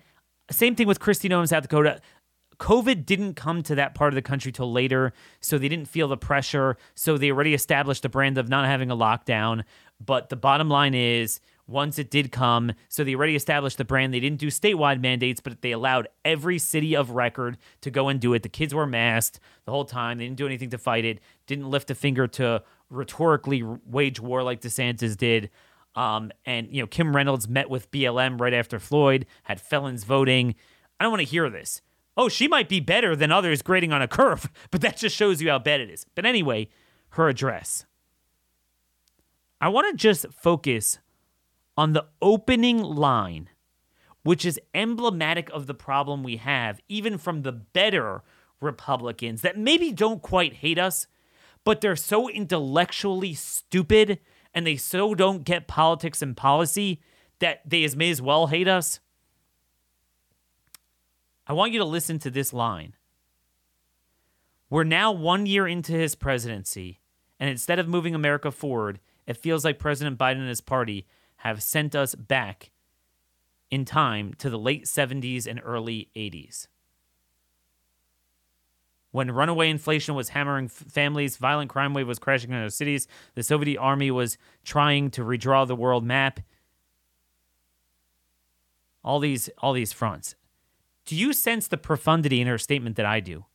same 0.52 0.76
thing 0.76 0.88
with 0.88 1.00
Kristi 1.00 1.30
Noem, 1.30 1.48
South 1.48 1.63
Dakota. 1.63 2.00
COVID 2.60 3.06
didn't 3.06 3.34
come 3.36 3.63
to 3.63 3.76
that 3.76 3.95
part 3.95 4.13
of 4.13 4.15
the 4.15 4.22
country 4.22 4.52
till 4.52 4.72
later, 4.72 5.13
so 5.39 5.58
they 5.58 5.69
didn't 5.69 5.88
feel 5.88 6.08
the 6.08 6.17
pressure. 6.17 6.78
So 6.93 7.17
they 7.17 7.32
already 7.32 7.54
established 7.54 8.04
the 8.04 8.10
brand 8.10 8.38
of 8.38 8.50
not 8.50 8.65
having 8.65 8.91
a 8.91 8.95
lockdown. 8.95 9.63
But 10.06 10.30
the 10.30 10.36
bottom 10.36 10.69
line 10.69 10.93
is, 10.93 11.39
once 11.70 12.00
it 12.00 12.10
did 12.10 12.32
come. 12.32 12.74
So 12.90 13.04
they 13.04 13.16
already 13.16 13.36
established 13.36 13.78
the 13.78 13.86
brand. 13.86 14.14
They 14.14 14.20
didn't 14.20 14.40
do 14.40 14.48
statewide 14.48 15.02
mandates, 15.02 15.40
but 15.40 15.62
they 15.62 15.72
allowed 15.72 16.08
every 16.26 16.58
city 16.58 16.96
of 16.96 17.12
record 17.12 17.58
to 17.82 17.92
go 17.92 18.10
and 18.10 18.20
do 18.20 18.34
it. 18.34 18.44
The 18.44 18.50
kids 18.50 18.74
were 18.74 18.88
masked 18.88 19.40
the 19.66 19.72
whole 19.72 19.86
time. 19.86 20.18
They 20.18 20.26
didn't 20.26 20.38
do 20.38 20.48
anything 20.48 20.72
to 20.72 20.78
fight 20.78 21.06
it, 21.06 21.20
didn't 21.48 21.70
lift 21.70 21.92
a 21.92 21.96
finger 21.96 22.28
to 22.28 22.64
rhetorically 22.90 23.64
wage 23.86 24.20
war 24.20 24.44
like 24.44 24.62
DeSantis 24.62 25.16
did. 25.16 25.50
Um, 25.96 26.32
and, 26.46 26.74
you 26.74 26.82
know, 26.82 26.88
Kim 26.88 27.16
Reynolds 27.16 27.48
met 27.48 27.70
with 27.70 27.92
BLM 27.92 28.40
right 28.40 28.54
after 28.54 28.80
Floyd, 28.80 29.26
had 29.44 29.62
felons 29.62 30.04
voting. 30.04 30.56
I 31.00 31.04
don't 31.04 31.12
want 31.12 31.22
to 31.22 31.30
hear 31.30 31.50
this. 31.50 31.82
Oh, 32.18 32.30
she 32.30 32.48
might 32.48 32.68
be 32.68 32.80
better 32.80 33.16
than 33.16 33.32
others 33.32 33.62
grading 33.62 33.94
on 33.94 34.02
a 34.02 34.08
curve, 34.08 34.50
but 34.72 34.82
that 34.82 34.98
just 34.98 35.16
shows 35.16 35.42
you 35.42 35.50
how 35.50 35.60
bad 35.60 35.82
it 35.82 35.90
is. 35.90 36.06
But 36.16 36.26
anyway, 36.26 36.70
her 37.12 37.30
address. 37.30 37.86
I 39.62 39.68
want 39.70 39.92
to 39.92 39.98
just 39.98 40.26
focus 40.32 41.00
on 41.80 41.94
the 41.94 42.06
opening 42.22 42.84
line, 42.84 43.48
which 44.24 44.44
is 44.44 44.60
emblematic 44.76 45.50
of 45.52 45.65
the 45.65 45.74
problem 45.74 46.24
we 46.24 46.36
have, 46.36 46.82
even 46.89 47.18
from 47.18 47.44
the 47.44 47.54
better 47.54 48.22
Republicans 48.60 49.44
that 49.44 49.58
maybe 49.58 49.94
don't 49.94 50.22
quite 50.22 50.56
hate 50.56 50.78
us, 50.78 51.08
but 51.63 51.80
they're 51.80 51.96
so 51.96 52.30
intellectually 52.30 53.34
stupid 53.34 54.20
and 54.54 54.68
they 54.68 54.76
so 54.76 55.15
don't 55.15 55.46
get 55.46 55.70
politics 55.70 56.22
and 56.22 56.36
policy 56.36 57.00
that 57.39 57.62
they 57.65 57.86
as 57.86 57.96
may 57.96 58.12
as 58.12 58.22
well 58.22 58.48
hate 58.48 58.68
us. 58.68 59.00
I 61.48 61.54
want 61.54 61.72
you 61.72 61.80
to 61.80 61.86
listen 61.86 62.20
to 62.20 62.30
this 62.30 62.52
line. 62.52 62.94
We're 64.70 64.84
now 64.84 65.13
one 65.13 65.46
year 65.46 65.65
into 65.65 65.94
his 65.94 66.13
presidency, 66.15 67.00
and 67.39 67.50
instead 67.50 67.80
of 67.80 67.88
moving 67.88 68.13
America 68.13 68.52
forward, 68.52 69.00
it 69.26 69.38
feels 69.38 69.63
like 69.63 69.80
President 69.80 70.18
Biden 70.18 70.39
and 70.39 70.50
his 70.50 70.60
party 70.60 71.08
have 71.39 71.63
sent 71.63 71.95
us 71.95 72.15
back 72.15 72.71
in 73.71 73.86
time 73.86 74.34
to 74.39 74.49
the 74.49 74.58
late 74.58 74.86
70s 74.86 75.45
and 75.47 75.62
early 75.63 76.10
80s. 76.15 76.67
When 79.12 79.32
runaway 79.32 79.69
inflation 79.69 80.13
was 80.15 80.30
hammering 80.30 80.67
families, 80.67 81.38
violent 81.38 81.69
crime 81.69 81.93
wave 81.93 82.08
was 82.08 82.19
crashing 82.19 82.52
in 82.52 82.58
our 82.58 82.69
cities, 82.69 83.08
the 83.34 83.41
Soviet 83.41 83.80
army 83.80 84.12
was 84.12 84.38
trying 84.63 85.10
to 85.12 85.23
redraw 85.23 85.67
the 85.67 85.75
world 85.75 86.04
map. 86.04 86.39
All 89.04 89.19
these 89.19 89.49
all 89.58 89.73
these 89.73 89.93
fronts. 89.93 90.36
Do 91.06 91.15
you 91.15 91.34
sense 91.34 91.67
the 91.67 91.78
profundity 91.78 92.39
in 92.41 92.47
her 92.47 92.60
statement 92.60 92.97
that 92.97 93.06
I 93.06 93.19
do? 93.19 93.45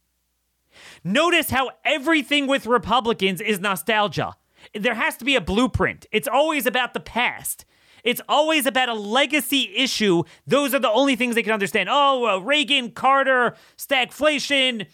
Notice 1.05 1.51
how 1.51 1.71
everything 1.85 2.49
with 2.49 2.67
Republicans 2.67 3.41
is 3.41 3.61
nostalgia. 3.61 4.35
There 4.75 4.95
has 4.95 5.17
to 5.19 5.25
be 5.25 5.37
a 5.37 5.41
blueprint. 5.41 6.07
It's 6.11 6.27
always 6.27 6.67
about 6.67 6.95
the 6.95 7.01
past. 7.01 7.65
It's 8.05 8.21
always 8.29 8.67
about 8.67 8.91
a 8.91 8.95
legacy 8.95 9.73
issue. 9.75 10.25
Those 10.47 10.75
are 10.75 10.79
the 10.79 10.93
only 10.93 11.17
things 11.17 11.35
they 11.35 11.43
can 11.43 11.53
understand. 11.53 11.89
Oh, 11.91 12.39
Reagan, 12.39 12.91
Carter, 12.91 13.57
stagflation. 13.79 14.87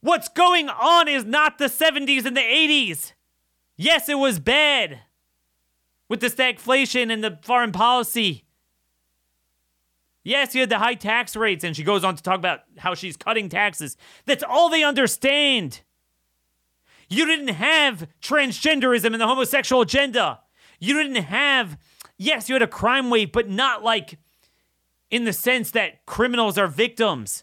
What's 0.00 0.28
going 0.28 0.68
on 0.68 1.08
is 1.08 1.24
not 1.24 1.58
the 1.58 1.66
70s 1.66 2.24
and 2.24 2.36
the 2.36 2.40
80s. 2.40 3.12
Yes, 3.76 4.08
it 4.08 4.18
was 4.18 4.38
bad 4.38 5.00
with 6.08 6.20
the 6.20 6.28
stagflation 6.28 7.12
and 7.12 7.22
the 7.22 7.38
foreign 7.42 7.72
policy. 7.72 8.44
Yes, 10.22 10.54
you 10.54 10.60
had 10.60 10.70
the 10.70 10.78
high 10.78 10.94
tax 10.94 11.34
rates, 11.34 11.64
and 11.64 11.74
she 11.74 11.82
goes 11.82 12.04
on 12.04 12.14
to 12.14 12.22
talk 12.22 12.38
about 12.38 12.60
how 12.78 12.94
she's 12.94 13.16
cutting 13.16 13.48
taxes. 13.48 13.96
That's 14.26 14.44
all 14.46 14.68
they 14.68 14.84
understand. 14.84 15.80
You 17.08 17.26
didn't 17.26 17.48
have 17.48 18.06
transgenderism 18.22 19.06
and 19.06 19.20
the 19.20 19.26
homosexual 19.26 19.82
agenda. 19.82 20.40
You 20.78 20.94
didn't 20.94 21.24
have 21.24 21.78
yes, 22.20 22.48
you 22.48 22.54
had 22.54 22.62
a 22.62 22.68
crime 22.68 23.10
wave, 23.10 23.32
but 23.32 23.48
not 23.48 23.82
like 23.82 24.18
in 25.10 25.24
the 25.24 25.32
sense 25.32 25.72
that 25.72 26.04
criminals 26.06 26.58
are 26.58 26.68
victims. 26.68 27.42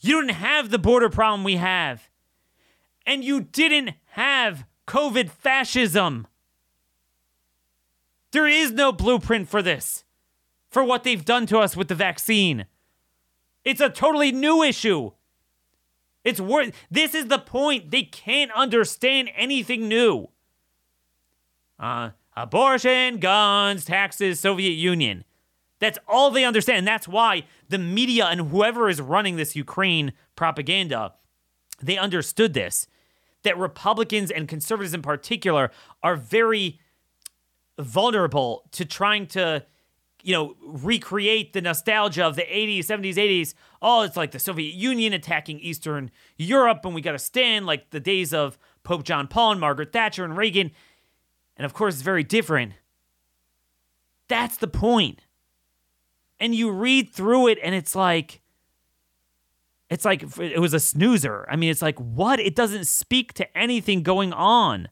You 0.00 0.20
didn't 0.20 0.36
have 0.36 0.70
the 0.70 0.78
border 0.78 1.08
problem 1.08 1.44
we 1.44 1.56
have. 1.56 2.10
And 3.06 3.24
you 3.24 3.40
didn't 3.40 3.94
have 4.10 4.66
COVID 4.86 5.30
fascism. 5.30 6.26
There 8.32 8.48
is 8.48 8.72
no 8.72 8.92
blueprint 8.92 9.48
for 9.48 9.62
this, 9.62 10.04
for 10.68 10.82
what 10.82 11.04
they've 11.04 11.24
done 11.24 11.46
to 11.46 11.58
us 11.58 11.76
with 11.76 11.88
the 11.88 11.94
vaccine. 11.94 12.66
It's 13.64 13.80
a 13.80 13.88
totally 13.88 14.32
new 14.32 14.62
issue. 14.62 15.12
It's 16.24 16.40
worth 16.40 16.74
this 16.90 17.14
is 17.14 17.26
the 17.26 17.38
point. 17.38 17.92
They 17.92 18.02
can't 18.02 18.50
understand 18.50 19.30
anything 19.36 19.88
new. 19.88 20.28
Uh 21.78 22.10
abortion, 22.36 23.18
guns, 23.18 23.84
taxes, 23.84 24.40
Soviet 24.40 24.72
Union. 24.72 25.24
That's 25.78 25.98
all 26.08 26.30
they 26.30 26.44
understand. 26.44 26.78
And 26.78 26.86
that's 26.86 27.08
why 27.08 27.44
the 27.68 27.78
media 27.78 28.26
and 28.26 28.50
whoever 28.50 28.88
is 28.88 29.00
running 29.00 29.36
this 29.36 29.56
Ukraine 29.56 30.12
propaganda, 30.34 31.14
they 31.82 31.98
understood 31.98 32.54
this. 32.54 32.86
That 33.42 33.58
Republicans 33.58 34.30
and 34.30 34.48
conservatives 34.48 34.94
in 34.94 35.02
particular 35.02 35.70
are 36.02 36.16
very 36.16 36.80
vulnerable 37.78 38.68
to 38.72 38.84
trying 38.84 39.26
to, 39.28 39.64
you 40.22 40.32
know, 40.32 40.56
recreate 40.62 41.52
the 41.52 41.60
nostalgia 41.60 42.24
of 42.24 42.34
the 42.34 42.42
80s, 42.42 42.86
70s, 42.86 43.14
80s. 43.14 43.54
Oh, 43.80 44.02
it's 44.02 44.16
like 44.16 44.32
the 44.32 44.40
Soviet 44.40 44.74
Union 44.74 45.12
attacking 45.12 45.60
Eastern 45.60 46.10
Europe, 46.36 46.84
and 46.84 46.94
we 46.94 47.00
got 47.02 47.12
to 47.12 47.18
stand 47.20 47.66
like 47.66 47.90
the 47.90 48.00
days 48.00 48.34
of 48.34 48.58
Pope 48.82 49.04
John 49.04 49.28
Paul 49.28 49.52
and 49.52 49.60
Margaret 49.60 49.92
Thatcher 49.92 50.24
and 50.24 50.36
Reagan. 50.36 50.72
And 51.56 51.64
of 51.64 51.74
course, 51.74 51.94
it's 51.94 52.02
very 52.02 52.24
different. 52.24 52.72
That's 54.28 54.56
the 54.56 54.66
point. 54.66 55.20
And 56.38 56.54
you 56.54 56.70
read 56.70 57.10
through 57.10 57.48
it 57.48 57.58
and 57.62 57.74
it's 57.74 57.94
like 57.94 58.42
it's 59.88 60.04
like 60.04 60.22
it 60.38 60.60
was 60.60 60.74
a 60.74 60.80
snoozer. 60.80 61.46
I 61.48 61.56
mean, 61.56 61.70
it's 61.70 61.82
like 61.82 61.98
what? 61.98 62.40
It 62.40 62.54
doesn't 62.54 62.86
speak 62.86 63.32
to 63.34 63.56
anything 63.56 64.02
going 64.02 64.32
on. 64.32 64.88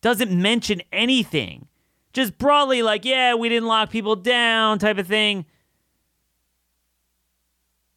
Doesn't 0.00 0.32
mention 0.32 0.82
anything. 0.92 1.68
Just 2.12 2.36
broadly 2.38 2.82
like, 2.82 3.04
yeah, 3.04 3.34
we 3.34 3.48
didn't 3.48 3.68
lock 3.68 3.90
people 3.90 4.16
down 4.16 4.78
type 4.78 4.98
of 4.98 5.06
thing. 5.06 5.46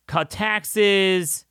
Cut 0.07 0.29
taxes. 0.29 1.45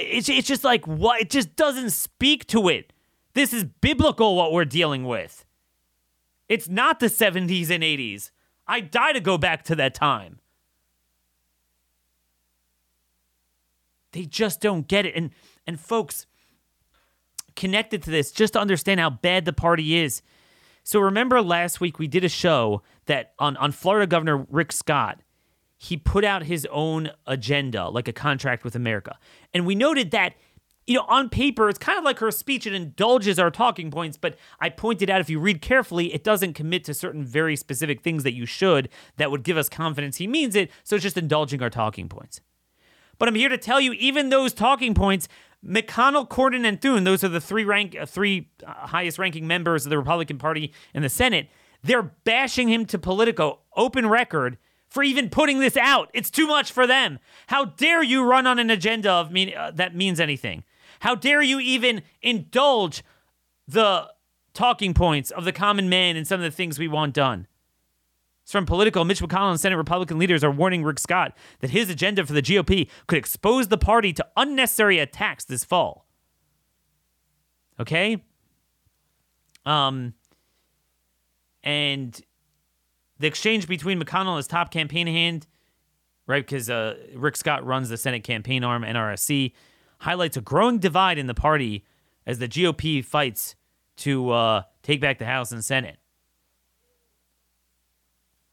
It's, 0.00 0.28
it's 0.28 0.46
just 0.48 0.64
like 0.64 0.86
what? 0.86 1.20
It 1.20 1.30
just 1.30 1.56
doesn't 1.56 1.90
speak 1.90 2.46
to 2.48 2.68
it. 2.68 2.92
This 3.34 3.52
is 3.52 3.64
biblical 3.64 4.36
what 4.36 4.52
we're 4.52 4.64
dealing 4.64 5.04
with. 5.04 5.44
It's 6.48 6.68
not 6.68 7.00
the 7.00 7.06
70s 7.06 7.70
and 7.70 7.82
80s. 7.82 8.30
I 8.66 8.80
die 8.80 9.12
to 9.12 9.20
go 9.20 9.38
back 9.38 9.62
to 9.64 9.76
that 9.76 9.94
time. 9.94 10.40
They 14.12 14.24
just 14.24 14.60
don't 14.60 14.88
get 14.88 15.06
it. 15.06 15.14
And 15.14 15.30
and 15.66 15.78
folks 15.78 16.26
connected 17.54 18.02
to 18.04 18.10
this, 18.10 18.32
just 18.32 18.54
to 18.54 18.60
understand 18.60 19.00
how 19.00 19.10
bad 19.10 19.44
the 19.44 19.52
party 19.52 19.96
is. 19.96 20.22
So 20.82 20.98
remember 21.00 21.42
last 21.42 21.80
week 21.80 21.98
we 21.98 22.08
did 22.08 22.24
a 22.24 22.28
show 22.28 22.82
that 23.06 23.34
on, 23.38 23.56
on 23.58 23.70
Florida 23.72 24.06
Governor 24.06 24.46
Rick 24.50 24.72
Scott, 24.72 25.20
he 25.82 25.96
put 25.96 26.26
out 26.26 26.42
his 26.42 26.68
own 26.70 27.10
agenda, 27.26 27.88
like 27.88 28.06
a 28.06 28.12
contract 28.12 28.64
with 28.64 28.76
America. 28.76 29.18
And 29.54 29.64
we 29.64 29.74
noted 29.74 30.10
that 30.10 30.34
you 30.86 30.96
know, 30.96 31.06
on 31.08 31.30
paper, 31.30 31.70
it's 31.70 31.78
kind 31.78 31.96
of 31.96 32.04
like 32.04 32.18
her 32.18 32.30
speech. 32.30 32.66
It 32.66 32.74
indulges 32.74 33.38
our 33.38 33.50
talking 33.50 33.90
points, 33.90 34.18
but 34.18 34.36
I 34.60 34.68
pointed 34.68 35.08
out 35.08 35.20
if 35.22 35.30
you 35.30 35.38
read 35.40 35.62
carefully, 35.62 36.12
it 36.12 36.22
doesn't 36.22 36.52
commit 36.52 36.84
to 36.84 36.94
certain 36.94 37.24
very 37.24 37.56
specific 37.56 38.02
things 38.02 38.24
that 38.24 38.34
you 38.34 38.44
should 38.44 38.90
that 39.16 39.30
would 39.30 39.42
give 39.42 39.56
us 39.56 39.70
confidence 39.70 40.16
he 40.16 40.26
means 40.26 40.54
it. 40.54 40.70
So 40.84 40.96
it's 40.96 41.02
just 41.02 41.16
indulging 41.16 41.62
our 41.62 41.70
talking 41.70 42.10
points. 42.10 42.42
But 43.18 43.28
I'm 43.28 43.34
here 43.34 43.48
to 43.48 43.56
tell 43.56 43.80
you, 43.80 43.92
even 43.94 44.28
those 44.28 44.52
talking 44.52 44.92
points, 44.92 45.28
McConnell, 45.64 46.28
Cornyn, 46.28 46.66
and 46.66 46.80
Thune, 46.80 47.04
those 47.04 47.24
are 47.24 47.28
the 47.28 47.40
three 47.40 47.64
rank, 47.64 47.96
uh, 47.98 48.04
three 48.04 48.50
uh, 48.66 48.86
highest 48.88 49.18
ranking 49.18 49.46
members 49.46 49.86
of 49.86 49.90
the 49.90 49.98
Republican 49.98 50.36
Party 50.36 50.74
in 50.92 51.02
the 51.02 51.08
Senate. 51.08 51.48
They're 51.82 52.02
bashing 52.02 52.68
him 52.68 52.84
to 52.86 52.98
Politico, 52.98 53.60
open 53.76 54.08
record, 54.08 54.58
for 54.90 55.02
even 55.02 55.30
putting 55.30 55.60
this 55.60 55.76
out. 55.76 56.10
It's 56.12 56.30
too 56.30 56.46
much 56.46 56.72
for 56.72 56.86
them. 56.86 57.18
How 57.46 57.64
dare 57.64 58.02
you 58.02 58.24
run 58.24 58.46
on 58.46 58.58
an 58.58 58.70
agenda 58.70 59.10
of 59.10 59.30
mean, 59.30 59.54
uh, 59.56 59.70
that 59.74 59.94
means 59.94 60.20
anything? 60.20 60.64
How 61.00 61.14
dare 61.14 61.40
you 61.40 61.60
even 61.60 62.02
indulge 62.20 63.02
the 63.66 64.10
talking 64.52 64.92
points 64.92 65.30
of 65.30 65.44
the 65.44 65.52
common 65.52 65.88
man 65.88 66.16
and 66.16 66.26
some 66.26 66.40
of 66.40 66.44
the 66.44 66.50
things 66.50 66.78
we 66.78 66.88
want 66.88 67.14
done? 67.14 67.46
It's 68.42 68.52
from 68.52 68.66
Politico. 68.66 69.04
Mitch 69.04 69.22
McConnell 69.22 69.50
and 69.50 69.60
Senate 69.60 69.76
Republican 69.76 70.18
leaders 70.18 70.42
are 70.42 70.50
warning 70.50 70.82
Rick 70.82 70.98
Scott 70.98 71.36
that 71.60 71.70
his 71.70 71.88
agenda 71.88 72.26
for 72.26 72.32
the 72.32 72.42
GOP 72.42 72.88
could 73.06 73.18
expose 73.18 73.68
the 73.68 73.78
party 73.78 74.12
to 74.14 74.26
unnecessary 74.36 74.98
attacks 74.98 75.44
this 75.44 75.64
fall. 75.64 76.06
Okay? 77.78 78.24
Um, 79.64 80.14
and 81.62 82.20
the 83.20 83.26
exchange 83.26 83.68
between 83.68 84.02
McConnell 84.02 84.30
and 84.30 84.38
his 84.38 84.46
top 84.46 84.70
campaign 84.70 85.06
hand, 85.06 85.46
right? 86.26 86.44
Because 86.44 86.70
uh, 86.70 86.96
Rick 87.14 87.36
Scott 87.36 87.64
runs 87.64 87.90
the 87.90 87.98
Senate 87.98 88.24
campaign 88.24 88.64
arm, 88.64 88.82
NRSC 88.82 89.52
highlights 89.98 90.38
a 90.38 90.40
growing 90.40 90.78
divide 90.78 91.18
in 91.18 91.26
the 91.26 91.34
party 91.34 91.84
as 92.26 92.38
the 92.38 92.48
GOP 92.48 93.04
fights 93.04 93.54
to 93.98 94.30
uh, 94.30 94.62
take 94.82 95.02
back 95.02 95.18
the 95.18 95.26
House 95.26 95.52
and 95.52 95.62
Senate. 95.62 95.98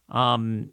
Um, 0.10 0.72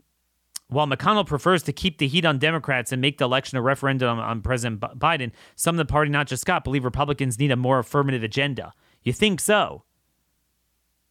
while 0.69 0.89
McConnell 0.89 1.27
prefers 1.27 1.63
to 1.65 1.73
keep 1.73 1.99
the 1.99 2.09
heat 2.09 2.25
on 2.25 2.39
Democrats 2.39 2.91
and 2.91 3.01
make 3.01 3.19
the 3.19 3.25
election 3.25 3.59
a 3.59 3.63
referendum 3.63 4.19
on 4.19 4.43
President 4.43 4.81
Biden, 4.81 5.31
some 5.55 5.77
of 5.77 5.87
the 5.87 5.91
party, 5.91 6.11
not 6.11 6.27
just 6.27 6.41
Scott, 6.41 6.65
believe 6.65 6.85
Republicans 6.85 7.39
need 7.39 7.53
a 7.53 7.57
more 7.57 7.79
affirmative 7.79 8.25
agenda. 8.25 8.73
You 9.05 9.13
think 9.13 9.41
so? 9.41 9.85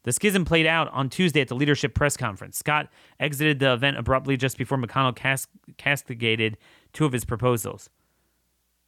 The 0.03 0.11
schism 0.11 0.43
played 0.45 0.65
out 0.65 0.89
on 0.91 1.09
Tuesday 1.09 1.41
at 1.41 1.47
the 1.47 1.55
leadership 1.55 1.95
press 1.95 2.17
conference. 2.17 2.57
Scott 2.57 2.89
exited 3.19 3.59
the 3.59 3.73
event 3.73 3.97
abruptly 3.97 4.37
just 4.37 4.57
before 4.57 4.77
McConnell 4.77 5.47
castigated 5.77 6.57
two 6.91 7.05
of 7.05 7.13
his 7.13 7.25
proposals. 7.25 7.89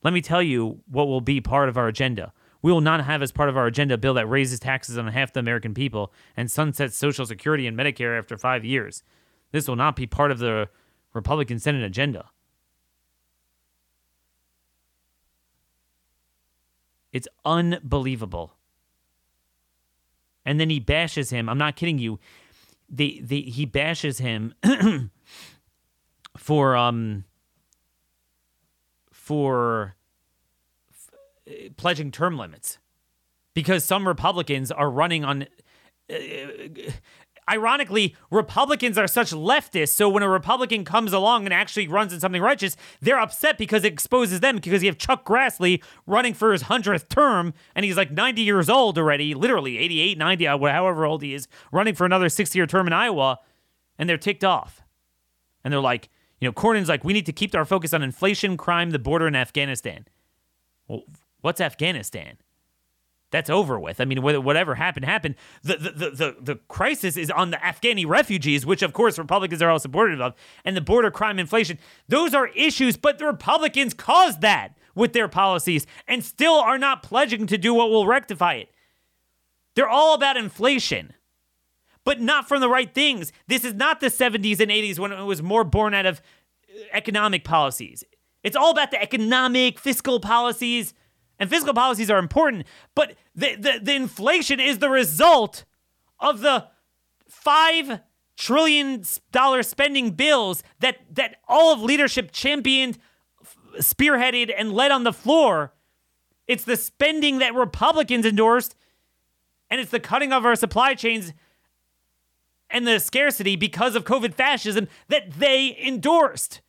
Let 0.04 0.14
me 0.14 0.22
tell 0.22 0.44
you 0.44 0.82
what 0.88 1.08
will 1.08 1.22
be 1.22 1.42
part 1.42 1.70
of 1.70 1.78
our 1.78 1.88
agenda. 1.88 2.34
We 2.62 2.72
will 2.72 2.82
not 2.82 3.06
have 3.06 3.22
as 3.22 3.32
part 3.32 3.50
of 3.50 3.56
our 3.56 3.68
agenda 3.68 3.94
a 3.94 3.98
bill 3.98 4.16
that 4.16 4.28
raises 4.28 4.60
taxes 4.60 4.98
on 4.98 5.08
half 5.08 5.34
the 5.34 5.40
American 5.40 5.74
people 5.74 6.12
and 6.36 6.52
sunsets 6.52 6.98
Social 6.98 7.26
Security 7.26 7.66
and 7.66 7.78
Medicare 7.78 8.18
after 8.18 8.38
five 8.38 8.66
years. 8.66 9.04
This 9.52 9.68
will 9.68 9.76
not 9.76 9.96
be 9.96 10.08
part 10.08 10.32
of 10.32 10.40
the 10.40 10.68
Republican 11.14 11.60
Senate 11.60 11.84
agenda. 11.84 12.30
It's 17.14 17.28
unbelievable. 17.46 18.58
And 20.46 20.60
then 20.60 20.70
he 20.70 20.80
bashes 20.80 21.30
him. 21.30 21.50
I'm 21.50 21.58
not 21.58 21.76
kidding 21.76 21.98
you. 21.98 22.20
He 22.96 23.66
bashes 23.66 24.20
him 24.20 24.54
for 26.38 26.76
um 26.76 27.24
for 29.12 29.96
f- 30.92 31.76
pledging 31.78 32.12
term 32.12 32.38
limits 32.38 32.78
because 33.56 33.84
some 33.84 34.08
Republicans 34.08 34.72
are 34.72 34.90
running 34.90 35.26
on. 35.26 35.48
Uh, 36.08 36.16
ironically, 37.50 38.16
Republicans 38.32 38.98
are 38.98 39.08
such 39.08 39.32
leftists. 39.32 39.90
So 39.90 40.10
when 40.10 40.24
a 40.24 40.30
Republican 40.30 40.86
comes 40.86 41.14
along 41.14 41.46
and 41.46 41.54
actually 41.54 41.88
runs 41.88 42.14
in 42.14 42.20
something 42.20 42.42
righteous, 42.42 42.76
they're 43.02 43.20
upset 43.20 43.58
because 43.58 43.84
it 43.84 43.94
exposes 43.94 44.40
them. 44.40 44.56
Because 44.56 44.84
you 44.84 44.90
have 44.90 44.98
Chuck 44.98 45.26
Grassley 45.26 45.84
running 46.06 46.34
for 46.34 46.52
his 46.52 46.64
100th 46.64 47.10
term, 47.10 47.54
and 47.76 47.86
he's 47.86 47.98
like 47.98 48.12
90 48.12 48.42
years 48.42 48.70
old 48.70 48.98
already, 48.98 49.34
literally 49.34 49.78
88, 49.78 50.18
90, 50.18 50.48
uh, 50.48 50.58
however 50.58 51.06
old 51.06 51.22
he 51.22 51.34
is, 51.34 51.48
running 51.72 51.96
for 51.96 52.06
another 52.06 52.30
six 52.30 52.56
year 52.56 52.66
term 52.66 52.88
in 52.88 52.94
Iowa, 52.94 53.40
and 53.98 54.10
they're 54.10 54.18
ticked 54.18 54.44
off. 54.44 54.82
And 55.64 55.74
they're 55.74 55.82
like, 55.82 56.10
you 56.40 56.48
know, 56.48 56.54
Cornyn's 56.54 56.90
like, 56.90 57.04
we 57.04 57.14
need 57.14 57.26
to 57.26 57.34
keep 57.34 57.56
our 57.56 57.66
focus 57.66 57.94
on 57.94 58.04
inflation, 58.04 58.58
crime, 58.58 58.92
the 58.92 59.00
border, 59.00 59.26
and 59.26 59.38
Afghanistan. 59.38 60.06
Well, 60.88 61.04
what's 61.42 61.62
Afghanistan? 61.62 62.38
That's 63.32 63.50
over 63.50 63.80
with. 63.80 64.00
I 64.00 64.06
mean, 64.06 64.22
whatever 64.22 64.76
happened, 64.76 65.06
happened. 65.06 65.36
The, 65.64 65.78
the, 65.78 66.10
the, 66.10 66.36
the, 66.40 66.56
crisis 66.68 67.18
is 67.18 67.30
on 67.32 67.52
the 67.52 67.58
Afghani 67.58 68.08
refugees, 68.08 68.66
which, 68.66 68.82
of 68.82 68.94
course, 68.94 69.18
Republicans 69.18 69.62
are 69.62 69.70
all 69.70 69.80
supportive 69.80 70.22
of, 70.22 70.36
and 70.64 70.78
the 70.78 70.82
border, 70.82 71.12
crime, 71.12 71.40
inflation. 71.40 71.80
Those 72.08 72.34
are 72.34 72.48
issues, 72.50 72.98
but 72.98 73.18
the 73.18 73.26
Republicans 73.26 73.94
caused 73.94 74.42
that 74.42 74.78
with 74.94 75.14
their 75.14 75.28
policies 75.28 75.86
and 76.08 76.24
still 76.24 76.56
are 76.56 76.78
not 76.78 77.04
pledging 77.04 77.48
to 77.48 77.58
do 77.58 77.74
what 77.74 77.90
will 77.90 78.08
rectify 78.08 78.54
it. 78.54 78.70
They're 79.76 79.90
all 79.90 80.14
about 80.14 80.38
inflation 80.38 81.14
but 82.06 82.22
not 82.22 82.48
from 82.48 82.62
the 82.62 82.70
right 82.70 82.94
things. 82.94 83.34
This 83.48 83.66
is 83.66 83.74
not 83.74 84.00
the 84.00 84.08
70s 84.08 84.62
and 84.62 84.72
80s 84.72 84.98
when 84.98 85.12
it 85.12 85.24
was 85.24 85.42
more 85.42 85.66
born 85.66 85.94
out 85.94 86.06
of 86.06 86.22
uh, 86.70 86.84
economic 86.94 87.44
policies. 87.44 88.04
It's 88.44 88.56
all 88.56 88.72
about 88.72 88.92
the 88.92 89.02
economic, 89.02 89.80
fiscal 89.80 90.20
policies. 90.20 90.94
And 91.40 91.50
fiscal 91.50 91.74
policies 91.74 92.10
are 92.10 92.18
important, 92.18 92.66
but 92.94 93.16
the, 93.36 93.56
the, 93.56 93.80
the 93.82 93.94
inflation 93.94 94.60
is 94.60 94.80
the 94.80 94.90
result 94.90 95.66
of 96.20 96.40
the 96.40 96.68
five 97.28 98.00
trillion 98.38 99.04
dollar 99.32 99.64
spending 99.64 100.12
bills 100.12 100.64
that 100.80 100.98
that 101.12 101.38
all 101.48 101.74
of 101.74 101.82
leadership 101.82 102.32
championed, 102.32 102.98
spearheaded, 103.78 104.54
and 104.56 104.72
led 104.72 104.92
on 104.92 105.04
the 105.04 105.14
floor. 105.14 105.74
It's 106.48 106.64
the 106.64 106.78
spending 106.78 107.40
that 107.40 107.56
Republicans 107.56 108.26
endorsed, 108.26 108.76
and 109.70 109.82
it's 109.82 109.92
the 109.92 110.00
cutting 110.00 110.32
of 110.32 110.46
our 110.46 110.56
supply 110.56 110.94
chains 110.94 111.34
and 112.70 112.88
the 112.88 113.00
scarcity 113.00 113.56
because 113.56 113.96
of 113.96 114.04
COVID 114.04 114.34
fascism 114.34 114.88
that 115.08 115.32
they 115.32 115.78
endorsed. 115.84 116.62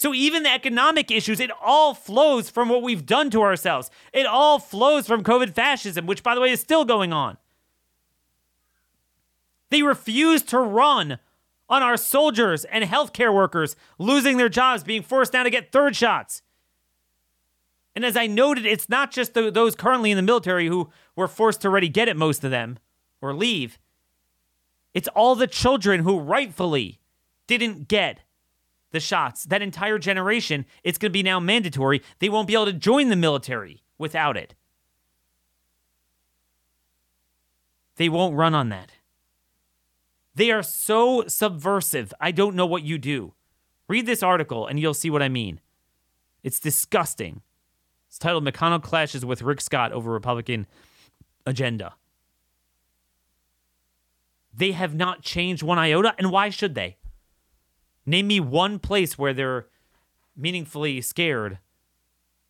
So 0.00 0.14
even 0.14 0.44
the 0.44 0.50
economic 0.50 1.10
issues, 1.10 1.40
it 1.40 1.50
all 1.62 1.92
flows 1.92 2.48
from 2.48 2.70
what 2.70 2.80
we've 2.80 3.04
done 3.04 3.28
to 3.32 3.42
ourselves. 3.42 3.90
It 4.14 4.24
all 4.24 4.58
flows 4.58 5.06
from 5.06 5.22
COVID 5.22 5.52
fascism, 5.52 6.06
which, 6.06 6.22
by 6.22 6.34
the 6.34 6.40
way, 6.40 6.52
is 6.52 6.58
still 6.58 6.86
going 6.86 7.12
on. 7.12 7.36
They 9.68 9.82
refuse 9.82 10.42
to 10.44 10.58
run 10.58 11.18
on 11.68 11.82
our 11.82 11.98
soldiers 11.98 12.64
and 12.64 12.82
healthcare 12.82 13.34
workers 13.34 13.76
losing 13.98 14.38
their 14.38 14.48
jobs, 14.48 14.84
being 14.84 15.02
forced 15.02 15.34
now 15.34 15.42
to 15.42 15.50
get 15.50 15.70
third 15.70 15.94
shots. 15.94 16.40
And 17.94 18.02
as 18.02 18.16
I 18.16 18.26
noted, 18.26 18.64
it's 18.64 18.88
not 18.88 19.10
just 19.10 19.34
the, 19.34 19.50
those 19.50 19.74
currently 19.74 20.10
in 20.10 20.16
the 20.16 20.22
military 20.22 20.66
who 20.66 20.88
were 21.14 21.28
forced 21.28 21.60
to 21.60 21.68
already 21.68 21.90
get 21.90 22.08
it, 22.08 22.16
most 22.16 22.42
of 22.42 22.50
them, 22.50 22.78
or 23.20 23.34
leave. 23.34 23.78
It's 24.94 25.08
all 25.08 25.34
the 25.34 25.46
children 25.46 26.04
who 26.04 26.18
rightfully 26.18 27.00
didn't 27.46 27.86
get 27.86 28.20
the 28.90 29.00
shots. 29.00 29.44
That 29.44 29.62
entire 29.62 29.98
generation, 29.98 30.66
it's 30.82 30.98
going 30.98 31.10
to 31.10 31.12
be 31.12 31.22
now 31.22 31.40
mandatory. 31.40 32.02
They 32.18 32.28
won't 32.28 32.48
be 32.48 32.54
able 32.54 32.66
to 32.66 32.72
join 32.72 33.08
the 33.08 33.16
military 33.16 33.82
without 33.98 34.36
it. 34.36 34.54
They 37.96 38.08
won't 38.08 38.34
run 38.34 38.54
on 38.54 38.70
that. 38.70 38.92
They 40.34 40.50
are 40.50 40.62
so 40.62 41.24
subversive. 41.26 42.14
I 42.20 42.30
don't 42.30 42.56
know 42.56 42.66
what 42.66 42.82
you 42.82 42.96
do. 42.96 43.34
Read 43.88 44.06
this 44.06 44.22
article 44.22 44.66
and 44.66 44.80
you'll 44.80 44.94
see 44.94 45.10
what 45.10 45.22
I 45.22 45.28
mean. 45.28 45.60
It's 46.42 46.60
disgusting. 46.60 47.42
It's 48.08 48.18
titled 48.18 48.44
McConnell 48.44 48.82
Clashes 48.82 49.24
with 49.24 49.42
Rick 49.42 49.60
Scott 49.60 49.92
over 49.92 50.10
Republican 50.10 50.66
Agenda. 51.46 51.94
They 54.52 54.72
have 54.72 54.94
not 54.94 55.22
changed 55.22 55.62
one 55.62 55.78
iota, 55.78 56.14
and 56.18 56.30
why 56.32 56.50
should 56.50 56.74
they? 56.74 56.96
Name 58.10 58.26
me 58.26 58.40
one 58.40 58.80
place 58.80 59.16
where 59.16 59.32
they're 59.32 59.68
meaningfully 60.36 61.00
scared 61.00 61.60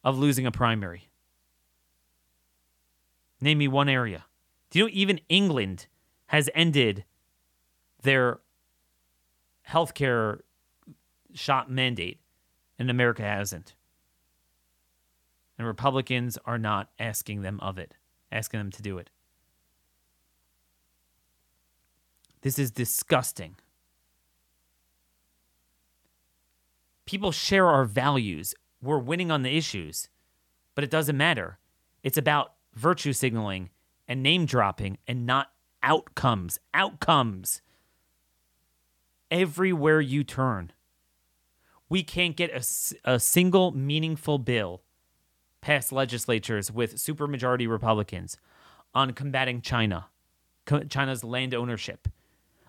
of 0.03 0.16
losing 0.16 0.46
a 0.46 0.51
primary. 0.51 1.11
Name 3.42 3.59
me 3.59 3.68
one 3.68 3.87
area. 3.87 4.25
Do 4.70 4.79
you 4.79 4.85
know 4.87 4.90
even 4.90 5.20
England 5.29 5.87
has 6.29 6.49
ended 6.55 7.05
their 8.03 8.40
healthcare 9.68 10.38
shot 11.35 11.70
mandate, 11.70 12.20
and 12.79 12.88
America 12.88 13.23
hasn't? 13.23 13.75
And 15.59 15.66
Republicans 15.66 16.38
are 16.46 16.57
not 16.57 16.88
asking 16.99 17.42
them 17.42 17.61
of 17.61 17.77
it, 17.77 17.96
asking 18.33 18.61
them 18.61 18.70
to 18.70 18.81
do 18.81 18.96
it. 18.96 19.11
This 22.40 22.59
is 22.59 22.70
disgusting. 22.70 23.57
People 27.11 27.33
share 27.33 27.66
our 27.66 27.85
values. 27.85 28.55
We're 28.81 29.01
winning 29.01 29.33
on 29.33 29.42
the 29.42 29.57
issues, 29.57 30.09
but 30.77 30.85
it 30.85 30.92
doesn't 30.92 31.16
matter. 31.16 31.59
It's 32.05 32.16
about 32.16 32.53
virtue 32.77 33.12
signaling 33.12 33.70
and 34.07 34.23
name 34.23 34.46
dropping 34.46 34.96
and 35.09 35.27
not 35.27 35.51
outcomes. 35.83 36.61
Outcomes. 36.73 37.62
Everywhere 39.29 40.01
you 40.01 40.23
turn, 40.23 40.70
we 41.88 42.05
can't 42.05 42.37
get 42.37 42.53
a, 42.53 43.14
a 43.14 43.18
single 43.18 43.73
meaningful 43.73 44.38
bill 44.38 44.83
past 45.61 45.90
legislatures 45.90 46.70
with 46.70 46.94
supermajority 46.94 47.68
Republicans 47.68 48.37
on 48.94 49.14
combating 49.14 49.62
China, 49.62 50.07
China's 50.88 51.25
land 51.25 51.57
ownership, 51.57 52.07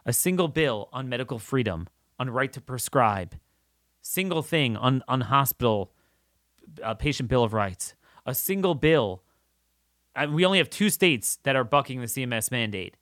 a 0.03 0.11
single 0.11 0.47
bill 0.47 0.89
on 0.91 1.07
medical 1.07 1.37
freedom, 1.37 1.87
on 2.17 2.31
right 2.31 2.51
to 2.51 2.59
prescribe, 2.59 3.35
single 4.01 4.41
thing 4.41 4.75
on, 4.75 5.03
on 5.07 5.21
hospital 5.21 5.91
uh, 6.83 6.93
patient 6.93 7.29
bill 7.29 7.43
of 7.43 7.53
rights, 7.53 7.93
a 8.25 8.33
single 8.33 8.75
bill. 8.75 9.23
Uh, 10.15 10.27
we 10.29 10.45
only 10.45 10.57
have 10.57 10.69
two 10.69 10.89
states 10.89 11.39
that 11.43 11.55
are 11.55 11.63
bucking 11.63 12.01
the 12.01 12.07
CMS 12.07 12.51
mandate 12.51 12.97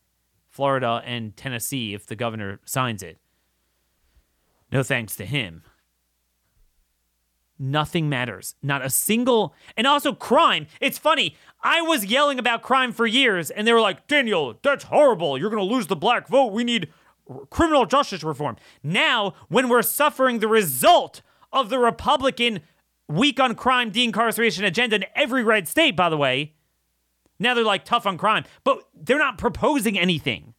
Florida 0.47 1.01
and 1.05 1.35
Tennessee, 1.37 1.93
if 1.93 2.05
the 2.05 2.15
governor 2.15 2.59
signs 2.65 3.03
it. 3.03 3.17
No 4.71 4.83
thanks 4.83 5.15
to 5.15 5.25
him. 5.25 5.63
Nothing 7.61 8.07
matters. 8.07 8.55
Not 8.63 8.85
a 8.85 8.89
single. 8.89 9.53
And 9.75 9.85
also, 9.85 10.13
crime. 10.13 10.67
It's 10.79 10.97
funny. 10.97 11.35
I 11.61 11.81
was 11.81 12.05
yelling 12.05 12.39
about 12.39 12.61
crime 12.61 12.93
for 12.93 13.05
years, 13.05 13.51
and 13.51 13.67
they 13.67 13.73
were 13.73 13.81
like, 13.81 14.07
Daniel, 14.07 14.57
that's 14.63 14.85
horrible. 14.85 15.37
You're 15.37 15.49
going 15.49 15.67
to 15.67 15.75
lose 15.75 15.87
the 15.87 15.95
black 15.95 16.29
vote. 16.29 16.53
We 16.53 16.63
need 16.63 16.87
criminal 17.49 17.85
justice 17.85 18.23
reform. 18.23 18.57
Now, 18.83 19.33
when 19.47 19.69
we're 19.69 19.81
suffering 19.81 20.39
the 20.39 20.47
result 20.47 21.21
of 21.51 21.69
the 21.69 21.79
Republican 21.79 22.61
weak 23.07 23.39
on 23.39 23.55
crime 23.55 23.89
de-incarceration 23.89 24.63
agenda 24.63 24.97
in 24.97 25.05
every 25.15 25.43
red 25.43 25.67
state, 25.67 25.95
by 25.95 26.09
the 26.09 26.17
way, 26.17 26.53
now 27.39 27.53
they're 27.53 27.63
like 27.63 27.85
tough 27.85 28.05
on 28.05 28.17
crime, 28.17 28.43
but 28.63 28.83
they're 28.93 29.17
not 29.17 29.37
proposing 29.37 29.97
anything. 29.97 30.53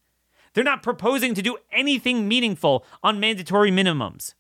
They're 0.55 0.65
not 0.65 0.83
proposing 0.83 1.35
to 1.35 1.43
do 1.43 1.59
anything 1.71 2.27
meaningful 2.27 2.85
on 3.03 3.21
mandatory 3.21 3.71
minimums 3.71 4.35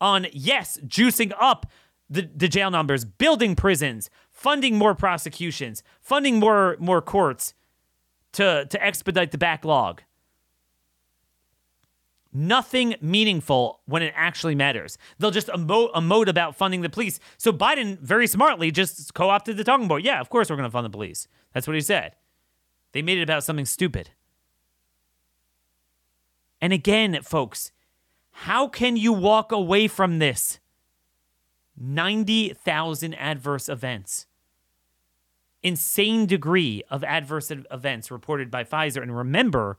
on, 0.00 0.26
yes, 0.32 0.78
juicing 0.86 1.32
up 1.40 1.66
the, 2.10 2.28
the 2.34 2.48
jail 2.48 2.70
numbers, 2.70 3.04
building 3.04 3.56
prisons, 3.56 4.10
funding 4.30 4.76
more 4.76 4.94
prosecutions, 4.94 5.82
funding 6.00 6.38
more 6.38 6.76
more 6.78 7.00
courts 7.00 7.54
to, 8.32 8.66
to 8.66 8.84
expedite 8.84 9.30
the 9.30 9.38
backlog. 9.38 10.02
Nothing 12.36 12.96
meaningful 13.00 13.80
when 13.86 14.02
it 14.02 14.12
actually 14.16 14.56
matters. 14.56 14.98
They'll 15.20 15.30
just 15.30 15.46
emote, 15.46 15.92
emote 15.92 16.26
about 16.26 16.56
funding 16.56 16.80
the 16.80 16.90
police. 16.90 17.20
So 17.38 17.52
Biden 17.52 17.96
very 18.00 18.26
smartly 18.26 18.72
just 18.72 19.14
co 19.14 19.30
opted 19.30 19.56
the 19.56 19.62
talking 19.62 19.88
point. 19.88 20.04
Yeah, 20.04 20.20
of 20.20 20.30
course 20.30 20.50
we're 20.50 20.56
going 20.56 20.68
to 20.68 20.72
fund 20.72 20.84
the 20.84 20.90
police. 20.90 21.28
That's 21.52 21.68
what 21.68 21.74
he 21.74 21.80
said. 21.80 22.16
They 22.90 23.02
made 23.02 23.18
it 23.18 23.22
about 23.22 23.44
something 23.44 23.66
stupid. 23.66 24.10
And 26.60 26.72
again, 26.72 27.20
folks, 27.22 27.70
how 28.32 28.66
can 28.66 28.96
you 28.96 29.12
walk 29.12 29.52
away 29.52 29.86
from 29.86 30.18
this? 30.18 30.58
90,000 31.78 33.14
adverse 33.14 33.68
events. 33.68 34.26
Insane 35.62 36.26
degree 36.26 36.82
of 36.90 37.04
adverse 37.04 37.52
events 37.70 38.10
reported 38.10 38.50
by 38.50 38.64
Pfizer. 38.64 39.02
And 39.02 39.16
remember, 39.16 39.78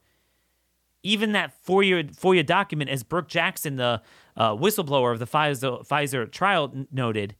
even 1.05 1.33
that 1.33 1.53
FOIA, 1.65 2.13
FOIA 2.15 2.45
document, 2.45 2.89
as 2.89 3.03
Brook 3.03 3.27
Jackson, 3.27 3.75
the 3.75 4.01
uh, 4.35 4.51
whistleblower 4.51 5.13
of 5.13 5.19
the 5.19 5.27
Pfizer, 5.27 5.87
Pfizer 5.87 6.29
trial, 6.29 6.85
noted, 6.91 7.35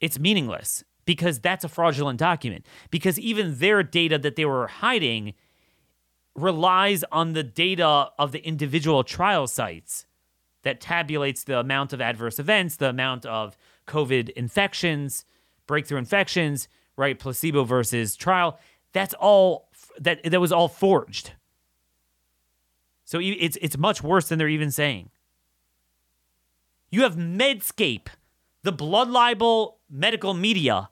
it's 0.00 0.18
meaningless 0.18 0.84
because 1.04 1.38
that's 1.38 1.64
a 1.64 1.68
fraudulent 1.68 2.18
document. 2.18 2.66
Because 2.90 3.18
even 3.18 3.58
their 3.58 3.82
data 3.82 4.18
that 4.18 4.36
they 4.36 4.44
were 4.44 4.66
hiding 4.66 5.34
relies 6.34 7.04
on 7.10 7.32
the 7.32 7.42
data 7.42 8.10
of 8.18 8.32
the 8.32 8.44
individual 8.44 9.04
trial 9.04 9.46
sites 9.46 10.04
that 10.62 10.80
tabulates 10.80 11.44
the 11.44 11.58
amount 11.58 11.92
of 11.92 12.00
adverse 12.00 12.38
events, 12.38 12.76
the 12.76 12.90
amount 12.90 13.24
of 13.26 13.56
COVID 13.86 14.30
infections, 14.30 15.24
breakthrough 15.66 15.98
infections, 15.98 16.68
right? 16.96 17.18
Placebo 17.18 17.64
versus 17.64 18.16
trial. 18.16 18.58
That's 18.92 19.14
all 19.14 19.68
that 20.00 20.22
that 20.24 20.40
was 20.40 20.52
all 20.52 20.68
forged. 20.68 21.32
So 23.08 23.20
it's 23.22 23.56
it's 23.62 23.78
much 23.78 24.02
worse 24.02 24.28
than 24.28 24.38
they're 24.38 24.50
even 24.50 24.70
saying. 24.70 25.08
You 26.90 27.04
have 27.04 27.16
Medscape, 27.16 28.08
the 28.64 28.70
blood 28.70 29.08
libel 29.08 29.78
medical 29.88 30.34
media 30.34 30.90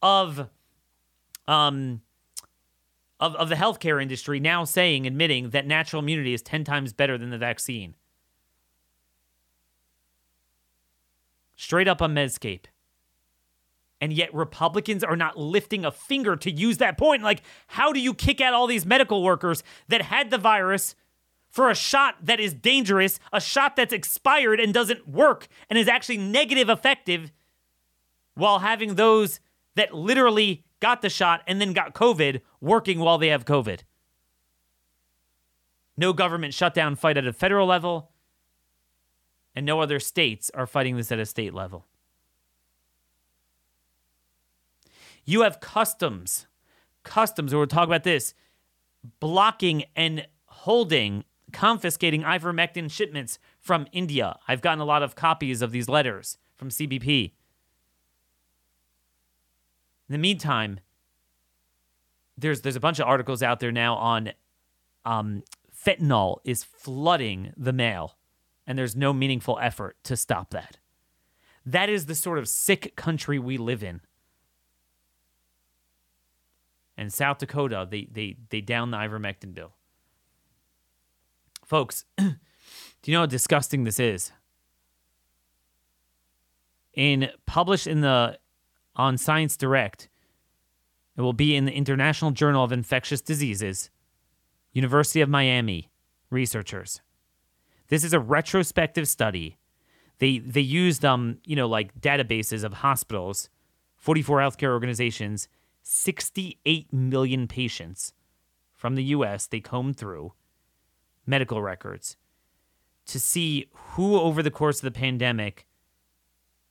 of 0.00 0.48
um 1.46 2.00
of, 3.20 3.36
of 3.36 3.50
the 3.50 3.54
healthcare 3.54 4.00
industry 4.00 4.40
now 4.40 4.64
saying, 4.64 5.06
admitting 5.06 5.50
that 5.50 5.66
natural 5.66 6.00
immunity 6.00 6.32
is 6.32 6.40
10 6.40 6.64
times 6.64 6.94
better 6.94 7.18
than 7.18 7.28
the 7.28 7.36
vaccine. 7.36 7.96
Straight 11.54 11.86
up 11.86 12.00
on 12.00 12.14
Medscape. 12.14 12.64
And 14.00 14.10
yet 14.10 14.32
Republicans 14.32 15.04
are 15.04 15.16
not 15.16 15.36
lifting 15.36 15.84
a 15.84 15.90
finger 15.90 16.34
to 16.34 16.50
use 16.50 16.78
that 16.78 16.96
point. 16.96 17.22
Like, 17.22 17.42
how 17.66 17.92
do 17.92 18.00
you 18.00 18.14
kick 18.14 18.40
out 18.40 18.54
all 18.54 18.66
these 18.66 18.86
medical 18.86 19.22
workers 19.22 19.62
that 19.88 20.00
had 20.00 20.30
the 20.30 20.38
virus 20.38 20.94
for 21.58 21.68
a 21.68 21.74
shot 21.74 22.14
that 22.22 22.38
is 22.38 22.54
dangerous, 22.54 23.18
a 23.32 23.40
shot 23.40 23.74
that's 23.74 23.92
expired 23.92 24.60
and 24.60 24.72
doesn't 24.72 25.08
work 25.08 25.48
and 25.68 25.76
is 25.76 25.88
actually 25.88 26.16
negative 26.16 26.68
effective, 26.68 27.32
while 28.34 28.60
having 28.60 28.94
those 28.94 29.40
that 29.74 29.92
literally 29.92 30.62
got 30.78 31.02
the 31.02 31.10
shot, 31.10 31.42
and 31.48 31.60
then 31.60 31.72
got 31.72 31.94
COVID 31.94 32.42
working 32.60 33.00
while 33.00 33.18
they 33.18 33.26
have 33.26 33.44
COVID. 33.44 33.80
No 35.96 36.12
government 36.12 36.54
shutdown 36.54 36.94
fight 36.94 37.16
at 37.16 37.26
a 37.26 37.32
federal 37.32 37.66
level, 37.66 38.12
and 39.52 39.66
no 39.66 39.80
other 39.80 39.98
states 39.98 40.52
are 40.54 40.64
fighting 40.64 40.96
this 40.96 41.10
at 41.10 41.18
a 41.18 41.26
state 41.26 41.54
level. 41.54 41.86
You 45.24 45.40
have 45.40 45.58
customs, 45.58 46.46
customs, 47.02 47.52
we'll 47.52 47.66
talk 47.66 47.88
about 47.88 48.04
this, 48.04 48.32
blocking 49.18 49.82
and 49.96 50.28
holding, 50.46 51.24
confiscating 51.52 52.22
ivermectin 52.22 52.90
shipments 52.90 53.38
from 53.58 53.86
India. 53.92 54.38
I've 54.46 54.60
gotten 54.60 54.80
a 54.80 54.84
lot 54.84 55.02
of 55.02 55.14
copies 55.14 55.62
of 55.62 55.70
these 55.70 55.88
letters 55.88 56.38
from 56.56 56.68
CBP. 56.68 57.32
In 60.08 60.12
the 60.12 60.18
meantime, 60.18 60.80
there's 62.36 62.62
there's 62.62 62.76
a 62.76 62.80
bunch 62.80 62.98
of 62.98 63.06
articles 63.06 63.42
out 63.42 63.60
there 63.60 63.72
now 63.72 63.96
on 63.96 64.32
um, 65.04 65.42
fentanyl 65.74 66.38
is 66.44 66.64
flooding 66.64 67.52
the 67.56 67.72
mail, 67.72 68.16
and 68.66 68.78
there's 68.78 68.96
no 68.96 69.12
meaningful 69.12 69.58
effort 69.60 69.96
to 70.04 70.16
stop 70.16 70.50
that. 70.50 70.78
That 71.66 71.88
is 71.88 72.06
the 72.06 72.14
sort 72.14 72.38
of 72.38 72.48
sick 72.48 72.96
country 72.96 73.38
we 73.38 73.58
live 73.58 73.82
in. 73.82 74.00
And 76.96 77.12
South 77.12 77.38
Dakota, 77.38 77.86
they 77.88 78.08
they 78.10 78.36
they 78.50 78.60
down 78.60 78.90
the 78.90 78.96
ivermectin 78.96 79.54
bill. 79.54 79.74
Folks, 81.68 82.06
do 82.16 82.34
you 83.04 83.12
know 83.12 83.20
how 83.20 83.26
disgusting 83.26 83.84
this 83.84 84.00
is? 84.00 84.32
In 86.94 87.28
published 87.44 87.86
in 87.86 88.00
the 88.00 88.38
on 88.96 89.18
Science 89.18 89.54
Direct, 89.54 90.08
It 91.16 91.20
will 91.20 91.34
be 91.34 91.54
in 91.54 91.66
the 91.66 91.72
International 91.72 92.30
Journal 92.30 92.64
of 92.64 92.72
Infectious 92.72 93.20
Diseases, 93.20 93.90
University 94.72 95.20
of 95.20 95.28
Miami 95.28 95.90
researchers. 96.30 97.02
This 97.88 98.02
is 98.02 98.14
a 98.14 98.18
retrospective 98.18 99.06
study. 99.06 99.58
They 100.20 100.38
they 100.38 100.62
used 100.62 101.04
um, 101.04 101.38
you 101.44 101.54
know, 101.54 101.68
like 101.68 102.00
databases 102.00 102.64
of 102.64 102.72
hospitals, 102.72 103.50
44 103.96 104.38
healthcare 104.38 104.70
organizations, 104.70 105.48
68 105.82 106.92
million 106.94 107.46
patients 107.46 108.14
from 108.74 108.94
the 108.94 109.04
US 109.04 109.46
they 109.46 109.60
combed 109.60 109.98
through 109.98 110.32
medical 111.28 111.62
records 111.62 112.16
to 113.06 113.20
see 113.20 113.70
who 113.72 114.18
over 114.18 114.42
the 114.42 114.50
course 114.50 114.78
of 114.78 114.82
the 114.82 114.98
pandemic 114.98 115.66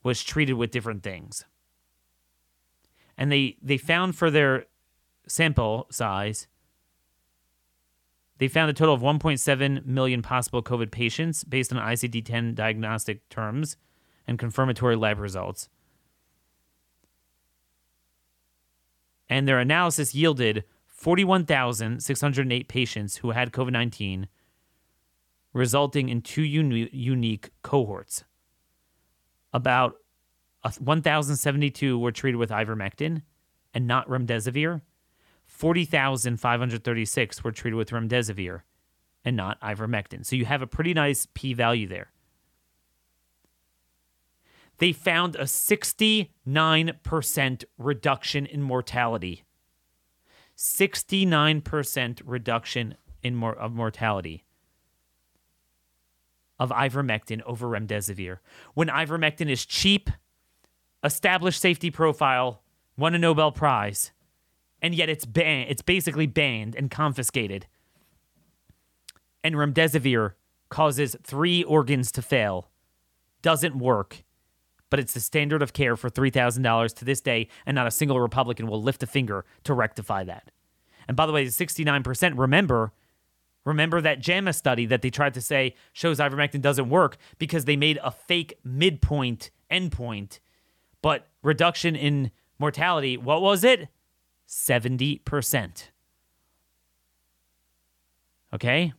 was 0.04 0.24
treated 0.24 0.54
with 0.54 0.72
different 0.72 1.04
things. 1.04 1.46
And 3.18 3.32
they 3.32 3.58
they 3.62 3.78
found 3.78 4.16
for 4.16 4.30
their 4.30 4.66
sample 5.28 5.88
size 5.90 6.48
they 8.38 8.48
found 8.48 8.70
a 8.70 8.74
total 8.74 8.94
of 8.94 9.02
1.7 9.02 9.86
million 9.86 10.22
possible 10.22 10.62
COVID 10.62 10.92
patients 10.92 11.44
based 11.44 11.74
on 11.74 11.82
ICD 11.82 12.24
10 12.24 12.54
diagnostic 12.54 13.28
terms 13.30 13.78
and 14.28 14.38
confirmatory 14.38 14.96
lab 14.96 15.20
results. 15.20 15.70
And 19.30 19.48
their 19.48 19.60
analysis 19.60 20.14
yielded 20.14 20.64
41,608 20.86 22.68
patients 22.68 23.18
who 23.18 23.32
had 23.32 23.52
COVID 23.52 23.72
19, 23.72 24.28
resulting 25.58 26.08
in 26.08 26.22
two 26.22 26.44
uni- 26.44 26.90
unique 26.94 27.50
cohorts. 27.64 28.24
About 29.52 29.96
1,072 30.80 31.98
were 31.98 32.12
treated 32.12 32.38
with 32.38 32.52
ivermectin 32.52 33.24
and 33.74 33.88
not 33.88 34.08
remdesivir, 34.08 34.82
40,536 35.46 37.44
were 37.44 37.52
treated 37.52 37.76
with 37.76 37.90
remdesivir 37.90 38.62
and 39.26 39.36
not 39.36 39.60
ivermectin. 39.62 40.24
So 40.26 40.36
you 40.36 40.46
have 40.46 40.62
a 40.62 40.68
pretty 40.68 40.94
nice 40.94 41.28
p 41.34 41.54
value 41.54 41.88
there. 41.88 42.12
They 44.78 44.94
found 44.94 45.36
a 45.36 45.46
69% 45.46 47.64
reduction 47.80 48.46
in 48.46 48.62
mortality. 48.62 49.44
69% 50.56 52.22
reduction 52.26 52.96
in 53.24 53.36
more 53.36 53.56
of 53.56 53.74
mortality 53.74 54.44
of 56.60 56.70
ivermectin 56.70 57.42
over 57.44 57.68
remdesivir. 57.68 58.40
When 58.74 58.88
ivermectin 58.88 59.50
is 59.50 59.66
cheap, 59.66 60.10
established 61.04 61.62
safety 61.62 61.92
profile, 61.92 62.62
won 62.98 63.14
a 63.14 63.20
Nobel 63.20 63.52
Prize, 63.52 64.12
and 64.82 64.96
yet 64.96 65.10
it's 65.10 65.26
banned. 65.26 65.70
It's 65.70 65.82
basically 65.82 66.28
banned 66.28 66.76
and 66.76 66.90
confiscated. 66.90 67.68
And 69.44 69.56
remdesivir 69.56 70.34
causes 70.70 71.16
three 71.24 71.64
organs 71.64 72.12
to 72.14 72.22
fail, 72.22 72.70
doesn't 73.42 73.78
work, 73.78 74.24
but 74.90 75.00
it's 75.00 75.14
the 75.14 75.20
standard 75.20 75.62
of 75.62 75.74
care 75.74 75.96
for 75.96 76.10
$3,000 76.10 76.96
to 76.96 77.06
this 77.06 77.22
day, 77.22 77.48
and 77.66 77.76
not 77.76 77.88
a 77.88 77.92
single 77.92 78.20
Republican 78.20 78.68
will 78.68 78.82
lift 78.82 79.04
a 79.04 79.08
finger 79.08 79.46
to 79.64 79.74
rectify 79.74 80.24
that. 80.24 80.52
And 81.08 81.16
by 81.16 81.26
the 81.26 81.32
way, 81.32 81.46
69%, 81.46 82.34
remember, 82.38 82.92
remember 83.68 84.00
that 84.00 84.22
JAMA 84.22 84.54
study 84.54 84.86
that 84.86 85.02
they 85.02 85.10
tried 85.10 85.34
to 85.34 85.42
say 85.42 85.76
shows 85.92 86.20
ivermectin 86.20 86.62
doesn't 86.62 86.90
work 86.90 87.18
because 87.38 87.66
they 87.66 87.76
made 87.76 88.00
a 88.02 88.10
fake 88.10 88.58
midpoint 88.64 89.52
endpoint, 89.70 90.40
but 91.02 91.28
reduction 91.44 91.94
in 91.94 92.32
mortality, 92.58 93.18
what 93.18 93.42
was 93.42 93.66
it? 93.66 93.90
70%. 94.48 95.84
Okay? 98.54 98.94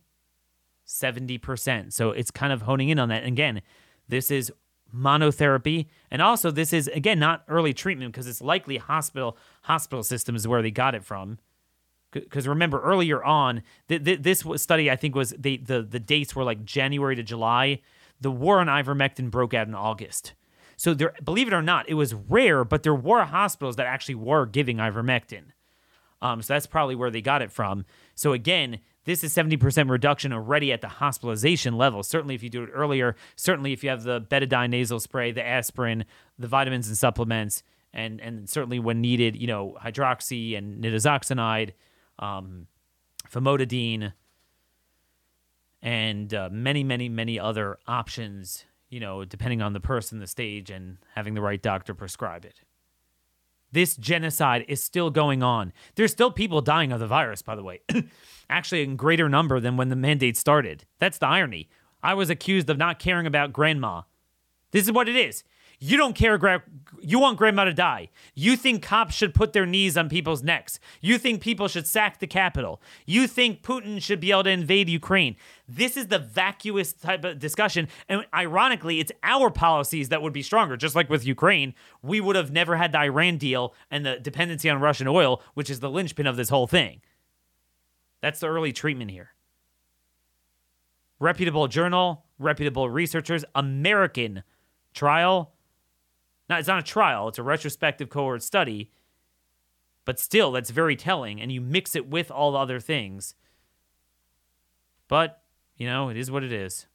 70%. 0.87 1.93
So 1.95 2.11
it's 2.11 2.31
kind 2.31 2.53
of 2.53 2.63
honing 2.63 2.91
in 2.91 2.99
on 2.99 3.09
that. 3.09 3.23
And 3.23 3.33
again, 3.33 3.63
this 4.07 4.31
is 4.31 4.53
monotherapy 4.95 5.87
and 6.11 6.23
also 6.23 6.51
this 6.51 6.73
is 6.73 6.89
again 6.89 7.19
not 7.19 7.45
early 7.47 7.75
treatment 7.75 8.11
because 8.11 8.27
it's 8.27 8.41
likely 8.41 8.79
hospital 8.79 9.37
hospital 9.65 10.03
systems 10.03 10.49
where 10.49 10.63
they 10.63 10.71
got 10.71 10.95
it 10.95 11.05
from 11.05 11.39
because 12.11 12.49
remember 12.49 12.81
earlier 12.81 13.23
on 13.23 13.63
th- 13.89 14.05
th- 14.05 14.23
this 14.23 14.45
study 14.57 14.91
i 14.91 14.97
think 14.97 15.15
was 15.15 15.35
the, 15.39 15.59
the 15.59 15.83
the 15.83 16.01
dates 16.01 16.35
were 16.35 16.45
like 16.45 16.65
january 16.65 17.15
to 17.15 17.23
july 17.23 17.81
the 18.21 18.31
war 18.31 18.61
on 18.61 18.67
ivermectin 18.67 19.31
broke 19.31 19.53
out 19.53 19.69
in 19.69 19.75
august 19.75 20.33
so 20.79 20.95
there, 20.95 21.13
believe 21.25 21.49
it 21.49 21.53
or 21.53 21.61
not, 21.61 21.89
it 21.89 21.95
was 21.95 22.15
rare, 22.15 22.65
but 22.65 22.85
there 22.85 22.95
were 22.95 23.25
hospitals 23.25 23.75
that 23.77 23.87
actually 23.87 24.15
were 24.15 24.47
giving 24.47 24.77
ivermectin. 24.77 25.47
Um, 26.23 26.41
so 26.41 26.55
that's 26.55 26.67
probably 26.67 26.95
where 26.95 27.11
they 27.11 27.21
got 27.21 27.43
it 27.43 27.51
from. 27.51 27.85
So 28.15 28.33
again, 28.33 28.79
this 29.05 29.25
is 29.25 29.35
70% 29.35 29.91
reduction 29.91 30.33
already 30.33 30.73
at 30.73 30.81
the 30.81 30.89
hospitalization 30.89 31.77
level. 31.77 32.05
Certainly, 32.05 32.37
if 32.37 32.45
you 32.45 32.49
do 32.49 32.63
it 32.63 32.71
earlier, 32.73 33.17
certainly 33.35 33.73
if 33.73 33.83
you 33.83 33.91
have 33.91 34.05
the 34.05 34.21
betadine 34.21 34.71
nasal 34.71 35.01
spray, 35.01 35.33
the 35.33 35.45
aspirin, 35.45 36.05
the 36.39 36.47
vitamins 36.47 36.87
and 36.87 36.97
supplements, 36.97 37.65
and 37.93 38.21
and 38.21 38.49
certainly 38.49 38.79
when 38.79 39.01
needed, 39.01 39.35
you 39.35 39.47
know, 39.47 39.77
hydroxy 39.83 40.57
and 40.57 40.85
nitazoxanide, 40.85 41.73
um, 42.19 42.67
famotidine, 43.31 44.13
and 45.81 46.35
uh, 46.35 46.49
many, 46.51 46.83
many, 46.83 47.09
many 47.09 47.39
other 47.39 47.79
options 47.87 48.65
you 48.91 49.01
know, 49.01 49.25
depending 49.25 49.63
on 49.63 49.73
the 49.73 49.81
person, 49.81 50.19
the 50.19 50.27
stage, 50.27 50.71
and 50.71 50.99
having 51.15 51.35
the 51.35 51.41
right 51.41 51.61
doctor 51.61 51.95
prescribe 51.95 52.45
it. 52.45 52.61
This 53.71 53.97
genocide 53.97 54.65
is 54.67 54.83
still 54.83 55.11
going 55.11 55.43
on. 55.43 55.73
There's 55.95 56.13
still 56.13 56.31
people 56.31 56.63
dying 56.63 56.91
of 56.91 57.01
the 57.01 57.07
virus, 57.07 57.43
by 57.43 57.55
the 57.55 57.63
way, 57.63 57.83
actually 58.51 58.83
in 58.83 58.97
greater 58.97 59.29
number 59.29 59.61
than 59.61 59.77
when 59.77 59.91
the 59.91 59.97
mandate 59.97 60.39
started. 60.39 60.87
That's 60.99 61.19
the 61.19 61.27
irony. 61.27 61.69
I 62.03 62.15
was 62.15 62.31
accused 62.31 62.71
of 62.71 62.79
not 62.79 62.99
caring 62.99 63.27
about 63.27 63.53
grandma. 63.53 64.03
This 64.71 64.85
is 64.85 64.93
what 64.93 65.09
it 65.09 65.17
is. 65.17 65.45
You 65.81 65.97
don't 65.97 66.15
care, 66.15 66.39
gra- 66.39 66.65
you 67.01 67.21
want 67.21 67.39
grandma 67.39 67.65
to 67.65 67.73
die. 67.73 68.09
You 68.35 68.57
think 68.57 68.83
cops 68.83 69.15
should 69.15 69.33
put 69.33 69.53
their 69.53 69.67
knees 69.67 69.97
on 69.97 70.09
people's 70.09 70.43
necks. 70.43 70.81
You 71.01 71.19
think 71.19 71.41
people 71.41 71.69
should 71.69 71.87
sack 71.87 72.19
the 72.19 72.27
Capitol. 72.27 72.83
You 73.07 73.29
think 73.29 73.63
Putin 73.63 74.03
should 74.03 74.19
be 74.19 74.33
able 74.33 74.45
to 74.45 74.51
invade 74.51 74.89
Ukraine. 74.89 75.37
This 75.69 75.97
is 75.97 76.09
the 76.09 76.19
vacuous 76.19 76.93
type 76.93 77.25
of 77.25 77.39
discussion. 77.39 77.87
And 78.09 78.27
ironically, 78.35 78.99
it's 78.99 79.13
our 79.23 79.51
policies 79.51 80.09
that 80.09 80.21
would 80.21 80.33
be 80.33 80.43
stronger. 80.43 80.77
Just 80.77 80.97
like 80.97 81.09
with 81.09 81.25
Ukraine, 81.25 81.75
we 82.03 82.21
would 82.21 82.35
have 82.35 82.51
never 82.51 82.77
had 82.77 82.91
the 82.91 82.99
Iran 82.99 83.37
deal 83.37 83.73
and 83.89 84.05
the 84.05 84.19
dependency 84.19 84.69
on 84.69 84.81
Russian 84.81 85.07
oil, 85.07 85.43
which 85.55 85.71
is 85.71 85.79
the 85.79 85.91
linchpin 85.91 86.27
of 86.27 86.37
this 86.37 86.49
whole 86.49 86.67
thing. 86.67 87.01
That's 88.21 88.41
the 88.41 88.49
early 88.49 88.73
treatment 88.73 89.13
here. 89.13 89.31
Reputable 91.21 91.69
journal, 91.69 92.25
reputable 92.39 92.91
researchers, 92.91 93.45
American 93.55 94.43
trial 94.93 95.53
now, 96.49 96.59
it's 96.59 96.69
not 96.69 96.79
a 96.79 96.83
trial, 96.83 97.29
it's 97.29 97.39
a 97.39 97.43
retrospective 97.43 98.09
cohort 98.09 98.43
study, 98.43 98.91
but 100.05 100.19
still, 100.19 100.53
that's 100.53 100.71
very 100.71 100.97
telling, 100.97 101.41
and 101.41 101.53
you 101.53 101.61
mix 101.61 101.95
it 101.95 102.09
with 102.09 102.31
all 102.31 102.53
the 102.53 102.59
other 102.59 102.81
things. 102.81 103.35
But, 105.07 105.43
you 105.77 105.87
know, 105.87 106.09
it 106.09 106.17
is 106.17 106.31
what 106.31 106.43
it 106.43 106.53
is. 106.53 106.87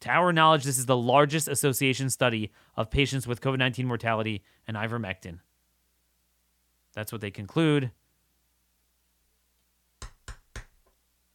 To 0.00 0.10
our 0.10 0.32
knowledge, 0.32 0.62
this 0.62 0.78
is 0.78 0.86
the 0.86 0.96
largest 0.96 1.48
association 1.48 2.10
study 2.10 2.52
of 2.76 2.90
patients 2.90 3.26
with 3.26 3.40
COVID 3.40 3.58
19 3.58 3.86
mortality 3.86 4.44
and 4.68 4.76
ivermectin. 4.76 5.40
That's 6.94 7.10
what 7.10 7.20
they 7.20 7.30
conclude. 7.30 7.90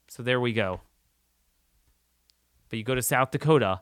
So 0.07 0.23
there 0.23 0.39
we 0.39 0.53
go. 0.53 0.81
But 2.69 2.77
you 2.79 2.83
go 2.83 2.95
to 2.95 3.01
South 3.01 3.31
Dakota, 3.31 3.81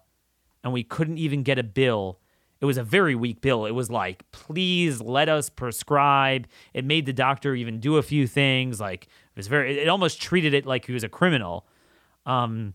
and 0.63 0.73
we 0.73 0.83
couldn't 0.83 1.17
even 1.19 1.43
get 1.43 1.59
a 1.59 1.63
bill 1.63 2.19
it 2.61 2.65
was 2.65 2.77
a 2.77 2.83
very 2.83 3.15
weak 3.15 3.41
bill. 3.41 3.65
It 3.65 3.71
was 3.71 3.89
like, 3.89 4.29
please 4.31 4.99
let 5.01 5.29
us 5.29 5.49
prescribe. 5.49 6.47
It 6.73 6.83
made 6.83 7.05
the 7.05 7.13
doctor 7.13 7.55
even 7.55 7.79
do 7.79 7.97
a 7.97 8.03
few 8.03 8.27
things. 8.27 8.79
Like 8.81 9.05
it 9.05 9.37
was 9.37 9.47
very, 9.47 9.79
it 9.79 9.87
almost 9.87 10.21
treated 10.21 10.53
it 10.53 10.65
like 10.65 10.85
he 10.85 10.91
was 10.91 11.03
a 11.03 11.09
criminal. 11.09 11.65
Um, 12.25 12.73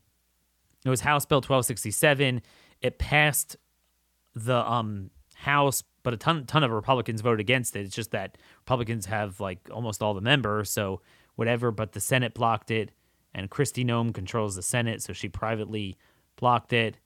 it 0.85 0.91
was 0.91 1.01
House 1.01 1.27
Bill 1.27 1.39
1267. 1.39 2.43
It 2.81 2.99
passed 2.99 3.57
the 4.35 4.71
um, 4.71 5.11
House, 5.35 5.83
but 6.03 6.15
a 6.15 6.17
ton 6.17 6.45
ton 6.47 6.65
of 6.65 6.71
Republicans 6.71 7.21
voted 7.21 7.41
against 7.41 7.77
it. 7.77 7.81
It's 7.81 7.95
just 7.95 8.11
that 8.13 8.39
Republicans 8.61 9.07
have 9.07 9.41
like 9.41 9.69
almost 9.71 10.03
all 10.03 10.15
the 10.15 10.21
members, 10.21 10.71
so 10.71 11.01
whatever. 11.37 11.71
But 11.71 11.93
the 11.93 12.01
Senate 12.01 12.35
blocked 12.35 12.71
it, 12.71 12.91
and 13.35 13.51
Kristi 13.51 13.85
Noem 13.85 14.15
controls 14.15 14.57
the 14.57 14.63
Senate, 14.63 15.03
so 15.03 15.13
she 15.13 15.29
privately 15.29 15.97
blocked 16.37 16.73
it. 16.73 16.99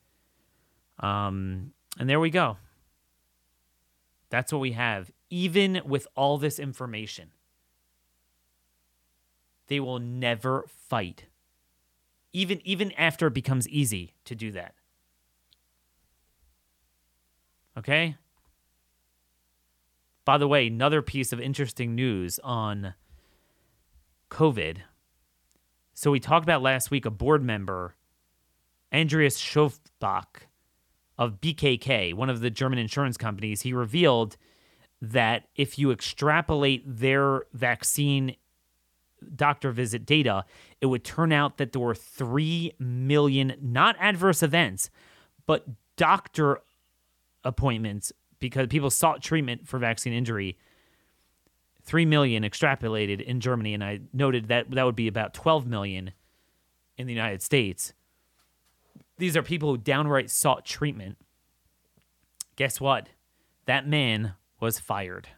Um, 1.01 1.73
and 1.99 2.09
there 2.09 2.21
we 2.21 2.31
go. 2.31 2.57
That's 4.31 4.53
what 4.53 4.61
we 4.61 4.73
have. 4.73 5.11
Even 5.31 5.81
with 5.85 6.07
all 6.15 6.39
this 6.39 6.59
information, 6.59 7.31
they 9.69 9.81
will 9.81 9.99
never 9.99 10.67
fight. 10.69 11.27
Even 12.33 12.61
even 12.65 12.93
after 12.93 13.29
it 13.29 13.35
becomes 13.35 13.69
easy 13.69 14.15
to 14.25 14.35
do 14.35 14.51
that. 14.53 14.75
Okay? 17.77 18.17
By 20.25 20.37
the 20.37 20.49
way, 20.49 20.67
another 20.67 21.01
piece 21.01 21.33
of 21.33 21.41
interesting 21.41 21.95
news 21.95 22.39
on 22.45 22.95
COVID. 24.31 24.79
So 25.95 26.11
we 26.11 26.21
talked 26.21 26.45
about 26.45 26.61
last 26.61 26.91
week 26.91 27.07
a 27.07 27.11
board 27.11 27.43
member, 27.43 27.95
Andreas 28.93 29.41
Schofbach 29.41 30.48
of 31.19 31.41
BKK, 31.41 32.15
one 32.15 32.31
of 32.31 32.41
the 32.41 32.51
German 32.51 32.79
insurance 32.79 33.17
companies. 33.17 33.63
He 33.63 33.73
revealed 33.73 34.37
that 35.03 35.49
if 35.57 35.79
you 35.79 35.91
extrapolate 35.91 36.83
their 36.87 37.43
vaccine 37.53 38.37
doctor 39.35 39.73
visit 39.73 40.07
data, 40.07 40.45
it 40.81 40.87
would 40.87 41.05
turn 41.05 41.33
out 41.33 41.57
that 41.59 41.73
there 41.73 41.81
were 41.81 41.95
3 41.95 42.73
million, 42.79 43.55
not 43.61 43.97
adverse 43.99 44.43
events, 44.43 44.91
but 45.47 45.67
doctor 45.97 46.61
appointments 47.45 48.13
because 48.39 48.69
people 48.69 48.91
sought 48.91 49.23
treatment 49.23 49.67
for 49.67 49.79
vaccine 49.79 50.13
injury. 50.13 50.57
3 51.83 52.05
million 52.05 52.43
extrapolated 52.43 53.21
in 53.21 53.41
Germany, 53.41 53.75
and 53.75 53.83
I 53.83 54.01
noted 54.13 54.49
that 54.49 54.71
that 54.71 54.85
would 54.85 54.95
be 54.95 55.09
about 55.09 55.33
12 55.33 55.67
million 55.67 56.13
in 56.99 57.07
the 57.07 57.13
United 57.13 57.43
States. 57.43 57.95
These 59.19 59.37
are 59.37 59.43
people 59.43 59.71
who 59.71 59.79
downright 59.79 60.31
sought 60.31 60.65
treatment. 60.65 61.19
Guess 62.57 62.81
what? 62.81 63.09
That 63.67 63.87
man 63.87 64.35
was 64.61 64.79
fired. 64.79 65.29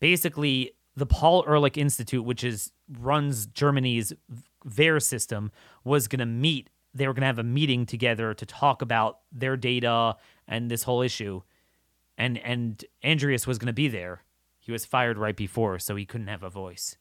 Basically, 0.00 0.72
the 0.94 1.06
Paul 1.06 1.44
Ehrlich 1.46 1.76
Institute, 1.76 2.24
which 2.24 2.42
is 2.42 2.72
runs 2.88 3.46
Germany's 3.46 4.12
VAERS 4.66 5.02
system, 5.02 5.52
was 5.84 6.08
going 6.08 6.20
to 6.20 6.26
meet. 6.26 6.70
They 6.94 7.06
were 7.06 7.12
going 7.12 7.22
to 7.22 7.26
have 7.26 7.38
a 7.38 7.44
meeting 7.44 7.86
together 7.86 8.32
to 8.34 8.46
talk 8.46 8.82
about 8.82 9.18
their 9.30 9.56
data 9.56 10.16
and 10.48 10.70
this 10.70 10.84
whole 10.84 11.02
issue. 11.02 11.42
And 12.16 12.38
and 12.38 12.82
Andreas 13.04 13.46
was 13.46 13.58
going 13.58 13.66
to 13.66 13.74
be 13.74 13.88
there. 13.88 14.22
He 14.58 14.72
was 14.72 14.84
fired 14.84 15.18
right 15.18 15.36
before, 15.36 15.78
so 15.78 15.94
he 15.96 16.06
couldn't 16.06 16.28
have 16.28 16.42
a 16.42 16.50
voice. 16.50 16.96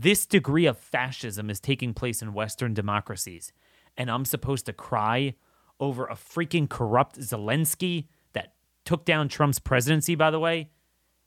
This 0.00 0.26
degree 0.26 0.66
of 0.66 0.78
fascism 0.78 1.50
is 1.50 1.58
taking 1.58 1.92
place 1.92 2.22
in 2.22 2.32
Western 2.32 2.72
democracies, 2.72 3.52
and 3.96 4.08
I'm 4.08 4.24
supposed 4.24 4.66
to 4.66 4.72
cry 4.72 5.34
over 5.80 6.06
a 6.06 6.14
freaking 6.14 6.68
corrupt 6.68 7.18
Zelensky 7.18 8.06
that 8.32 8.54
took 8.84 9.04
down 9.04 9.28
Trump's 9.28 9.58
presidency, 9.58 10.14
by 10.14 10.30
the 10.30 10.38
way? 10.38 10.70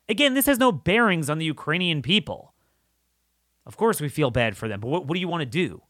Again, 0.07 0.35
this 0.35 0.45
has 0.45 0.57
no 0.57 0.71
bearings 0.71 1.29
on 1.29 1.37
the 1.37 1.45
Ukrainian 1.45 2.01
people. 2.01 2.53
Of 3.65 3.75
course, 3.75 3.99
we 3.99 4.07
feel 4.07 4.31
bad 4.31 4.55
for 4.55 4.69
them, 4.69 4.79
but 4.79 4.87
what, 4.87 5.05
what 5.05 5.15
do 5.15 5.19
you 5.19 5.27
want 5.27 5.41
to 5.41 5.45
do? 5.45 5.81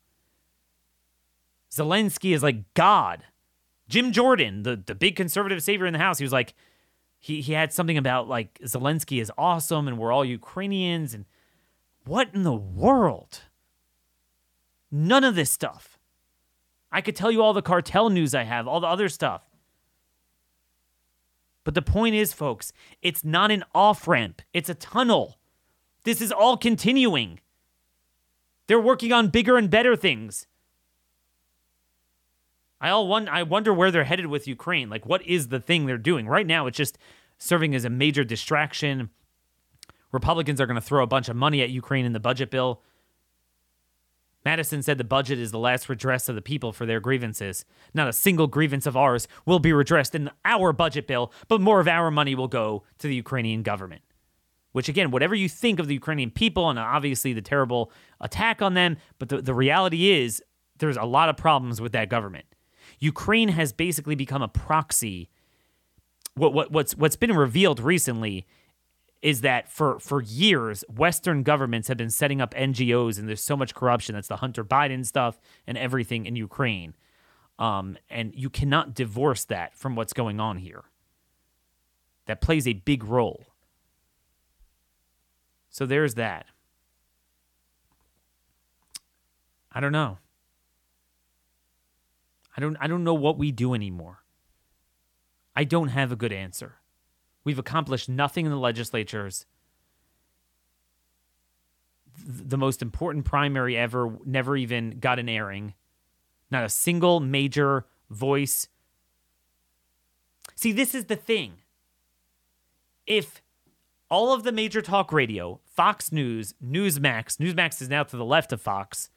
Zelensky 1.71 2.33
is 2.33 2.41
like 2.41 2.73
God. 2.73 3.23
Jim 3.89 4.11
Jordan, 4.11 4.63
the, 4.63 4.75
the 4.75 4.95
big 4.95 5.15
conservative 5.15 5.61
savior 5.61 5.85
in 5.85 5.93
the 5.93 5.99
House, 5.99 6.17
he 6.17 6.25
was 6.25 6.33
like, 6.33 6.55
he, 7.19 7.41
he 7.41 7.53
had 7.53 7.71
something 7.71 7.99
about 7.99 8.27
like 8.27 8.57
Zelensky 8.63 9.21
is 9.21 9.31
awesome 9.37 9.87
and 9.87 9.99
we're 9.99 10.11
all 10.11 10.25
Ukrainians. 10.25 11.13
And 11.13 11.25
what 12.05 12.29
in 12.33 12.43
the 12.43 12.53
world? 12.53 13.41
None 14.91 15.23
of 15.23 15.35
this 15.35 15.51
stuff. 15.51 15.97
I 16.91 17.01
could 17.01 17.15
tell 17.15 17.31
you 17.31 17.41
all 17.41 17.53
the 17.53 17.61
cartel 17.61 18.09
news 18.09 18.35
I 18.35 18.43
have, 18.43 18.67
all 18.67 18.79
the 18.79 18.87
other 18.87 19.07
stuff. 19.07 19.43
But 21.63 21.75
the 21.75 21.81
point 21.81 22.15
is, 22.15 22.33
folks, 22.33 22.73
it's 23.01 23.23
not 23.23 23.51
an 23.51 23.63
off 23.73 24.07
ramp, 24.07 24.41
it's 24.53 24.69
a 24.69 24.75
tunnel. 24.75 25.37
This 26.03 26.21
is 26.21 26.31
all 26.31 26.57
continuing. 26.57 27.39
They're 28.67 28.79
working 28.79 29.13
on 29.13 29.29
bigger 29.29 29.57
and 29.57 29.69
better 29.69 29.95
things. 29.95 30.47
I 32.79 32.89
all 32.89 33.07
one 33.07 33.27
I 33.27 33.43
wonder 33.43 33.71
where 33.71 33.91
they're 33.91 34.05
headed 34.05 34.25
with 34.25 34.47
Ukraine. 34.47 34.89
Like 34.89 35.05
what 35.05 35.21
is 35.27 35.49
the 35.49 35.59
thing 35.59 35.85
they're 35.85 35.99
doing? 35.99 36.27
Right 36.27 36.47
now 36.47 36.65
it's 36.65 36.77
just 36.77 36.97
serving 37.37 37.75
as 37.75 37.85
a 37.85 37.89
major 37.89 38.23
distraction. 38.23 39.11
Republicans 40.11 40.59
are 40.59 40.65
going 40.65 40.75
to 40.75 40.81
throw 40.81 41.03
a 41.03 41.07
bunch 41.07 41.29
of 41.29 41.35
money 41.35 41.61
at 41.61 41.69
Ukraine 41.69 42.05
in 42.05 42.13
the 42.13 42.19
budget 42.19 42.51
bill. 42.51 42.81
Madison 44.43 44.81
said 44.81 44.97
the 44.97 45.03
budget 45.03 45.37
is 45.37 45.51
the 45.51 45.59
last 45.59 45.87
redress 45.87 46.27
of 46.27 46.35
the 46.35 46.41
people 46.41 46.71
for 46.73 46.85
their 46.85 46.99
grievances. 46.99 47.63
Not 47.93 48.07
a 48.07 48.13
single 48.13 48.47
grievance 48.47 48.85
of 48.85 48.97
ours 48.97 49.27
will 49.45 49.59
be 49.59 49.71
redressed 49.71 50.15
in 50.15 50.31
our 50.43 50.73
budget 50.73 51.07
bill, 51.07 51.31
but 51.47 51.61
more 51.61 51.79
of 51.79 51.87
our 51.87 52.09
money 52.09 52.33
will 52.33 52.47
go 52.47 52.83
to 52.97 53.07
the 53.07 53.15
Ukrainian 53.15 53.61
government. 53.61 54.01
Which, 54.71 54.89
again, 54.89 55.11
whatever 55.11 55.35
you 55.35 55.47
think 55.47 55.79
of 55.79 55.87
the 55.87 55.93
Ukrainian 55.93 56.31
people 56.31 56.69
and 56.69 56.79
obviously 56.79 57.33
the 57.33 57.41
terrible 57.41 57.91
attack 58.19 58.61
on 58.61 58.73
them, 58.73 58.97
but 59.19 59.29
the, 59.29 59.41
the 59.41 59.53
reality 59.53 60.11
is 60.11 60.41
there's 60.79 60.97
a 60.97 61.03
lot 61.03 61.29
of 61.29 61.37
problems 61.37 61.79
with 61.79 61.91
that 61.91 62.09
government. 62.09 62.45
Ukraine 62.97 63.49
has 63.49 63.73
basically 63.73 64.15
become 64.15 64.41
a 64.41 64.47
proxy. 64.47 65.29
What, 66.35 66.53
what, 66.53 66.71
what's, 66.71 66.95
what's 66.95 67.15
been 67.15 67.35
revealed 67.35 67.79
recently 67.79 68.47
is 69.21 69.41
that 69.41 69.69
for 69.69 69.99
for 69.99 70.21
years 70.21 70.83
western 70.89 71.43
governments 71.43 71.87
have 71.87 71.97
been 71.97 72.09
setting 72.09 72.41
up 72.41 72.53
ngos 72.53 73.19
and 73.19 73.27
there's 73.27 73.43
so 73.43 73.55
much 73.55 73.75
corruption. 73.75 74.15
That's 74.15 74.27
the 74.27 74.37
hunter 74.37 74.63
biden 74.63 75.05
stuff 75.05 75.39
and 75.67 75.77
everything 75.77 76.25
in 76.25 76.35
ukraine. 76.35 76.95
Um, 77.59 77.97
and 78.09 78.33
you 78.35 78.49
cannot 78.49 78.95
divorce 78.95 79.45
that 79.45 79.77
from 79.77 79.95
what's 79.95 80.13
going 80.13 80.39
on 80.39 80.57
here. 80.57 80.83
That 82.25 82.41
plays 82.41 82.67
a 82.67 82.73
big 82.73 83.03
role. 83.03 83.45
So 85.69 85.85
there's 85.85 86.15
that. 86.15 86.47
I 89.71 89.79
don't 89.79 89.91
know. 89.91 90.17
I 92.57 92.59
don't 92.59 92.75
i 92.81 92.87
don't 92.87 93.03
know 93.03 93.13
what 93.13 93.37
we 93.37 93.51
do 93.51 93.73
anymore. 93.73 94.23
I 95.55 95.63
don't 95.63 95.89
have 95.89 96.11
a 96.11 96.15
good 96.15 96.33
answer 96.33 96.80
We've 97.43 97.59
accomplished 97.59 98.07
nothing 98.09 98.45
in 98.45 98.51
the 98.51 98.57
legislatures. 98.57 99.45
The 102.25 102.57
most 102.57 102.81
important 102.81 103.25
primary 103.25 103.77
ever 103.77 104.17
never 104.25 104.55
even 104.55 104.99
got 104.99 105.17
an 105.17 105.29
airing. 105.29 105.73
Not 106.51 106.63
a 106.63 106.69
single 106.69 107.19
major 107.19 107.85
voice. 108.09 108.67
See, 110.55 110.71
this 110.71 110.93
is 110.93 111.05
the 111.05 111.15
thing. 111.15 111.53
If 113.07 113.41
all 114.09 114.33
of 114.33 114.43
the 114.43 114.51
major 114.51 114.81
talk 114.81 115.11
radio, 115.11 115.59
Fox 115.65 116.11
News, 116.11 116.53
Newsmax, 116.63 117.37
Newsmax 117.37 117.81
is 117.81 117.89
now 117.89 118.03
to 118.03 118.17
the 118.17 118.25
left 118.25 118.51
of 118.51 118.61
Fox, 118.61 119.09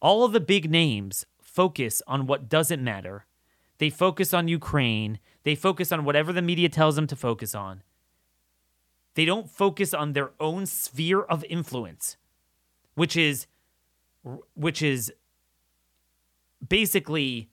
all 0.00 0.24
of 0.24 0.32
the 0.32 0.40
big 0.40 0.70
names 0.70 1.26
focus 1.40 2.00
on 2.06 2.26
what 2.26 2.48
doesn't 2.48 2.82
matter 2.82 3.26
they 3.78 3.90
focus 3.90 4.34
on 4.34 4.48
Ukraine. 4.48 5.18
They 5.44 5.54
focus 5.54 5.92
on 5.92 6.04
whatever 6.04 6.32
the 6.32 6.42
media 6.42 6.68
tells 6.68 6.96
them 6.96 7.06
to 7.06 7.16
focus 7.16 7.54
on. 7.54 7.82
They 9.14 9.24
don't 9.24 9.50
focus 9.50 9.94
on 9.94 10.12
their 10.12 10.30
own 10.38 10.66
sphere 10.66 11.22
of 11.22 11.44
influence, 11.44 12.16
which 12.94 13.16
is 13.16 13.46
which 14.54 14.82
is 14.82 15.12
basically 16.66 17.48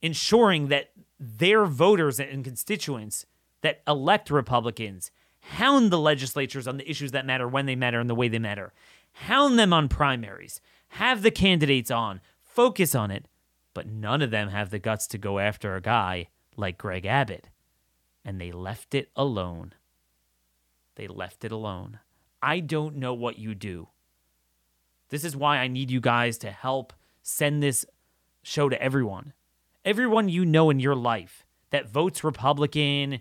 ensuring 0.00 0.68
that 0.68 0.90
their 1.18 1.64
voters 1.64 2.20
and 2.20 2.44
constituents 2.44 3.26
that 3.62 3.82
elect 3.88 4.30
Republicans 4.30 5.10
hound 5.40 5.90
the 5.90 5.98
legislatures 5.98 6.68
on 6.68 6.76
the 6.76 6.88
issues 6.88 7.12
that 7.12 7.26
matter 7.26 7.48
when 7.48 7.66
they 7.66 7.74
matter 7.74 8.00
and 8.00 8.08
the 8.08 8.14
way 8.14 8.28
they 8.28 8.38
matter. 8.38 8.72
Hound 9.12 9.58
them 9.58 9.72
on 9.72 9.88
primaries. 9.88 10.60
Have 10.88 11.22
the 11.22 11.30
candidates 11.30 11.90
on. 11.90 12.20
Focus 12.42 12.94
on 12.94 13.10
it 13.10 13.26
but 13.74 13.86
none 13.86 14.22
of 14.22 14.30
them 14.30 14.48
have 14.48 14.70
the 14.70 14.78
guts 14.78 15.06
to 15.08 15.18
go 15.18 15.38
after 15.38 15.74
a 15.74 15.80
guy 15.80 16.28
like 16.56 16.78
Greg 16.78 17.06
Abbott. 17.06 17.48
And 18.24 18.40
they 18.40 18.52
left 18.52 18.94
it 18.94 19.10
alone. 19.16 19.74
They 20.96 21.06
left 21.08 21.44
it 21.44 21.52
alone. 21.52 21.98
I 22.42 22.60
don't 22.60 22.96
know 22.96 23.14
what 23.14 23.38
you 23.38 23.54
do. 23.54 23.88
This 25.08 25.24
is 25.24 25.36
why 25.36 25.58
I 25.58 25.68
need 25.68 25.90
you 25.90 26.00
guys 26.00 26.38
to 26.38 26.50
help 26.50 26.92
send 27.22 27.62
this 27.62 27.84
show 28.42 28.68
to 28.68 28.82
everyone. 28.82 29.32
Everyone 29.84 30.28
you 30.28 30.44
know 30.44 30.70
in 30.70 30.80
your 30.80 30.94
life 30.94 31.44
that 31.70 31.88
votes 31.88 32.22
Republican 32.22 33.20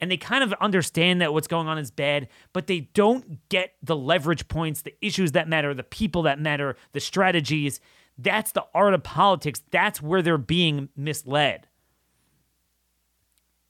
and 0.00 0.10
they 0.10 0.16
kind 0.16 0.42
of 0.42 0.54
understand 0.54 1.20
that 1.20 1.32
what's 1.32 1.46
going 1.46 1.68
on 1.68 1.78
is 1.78 1.90
bad, 1.90 2.28
but 2.52 2.66
they 2.66 2.80
don't 2.94 3.48
get 3.50 3.74
the 3.82 3.96
leverage 3.96 4.48
points, 4.48 4.82
the 4.82 4.94
issues 5.04 5.32
that 5.32 5.48
matter, 5.48 5.74
the 5.74 5.82
people 5.82 6.22
that 6.22 6.40
matter, 6.40 6.76
the 6.92 7.00
strategies. 7.00 7.80
That's 8.22 8.52
the 8.52 8.66
art 8.74 8.92
of 8.92 9.02
politics. 9.02 9.62
That's 9.70 10.02
where 10.02 10.20
they're 10.20 10.36
being 10.36 10.90
misled. 10.94 11.68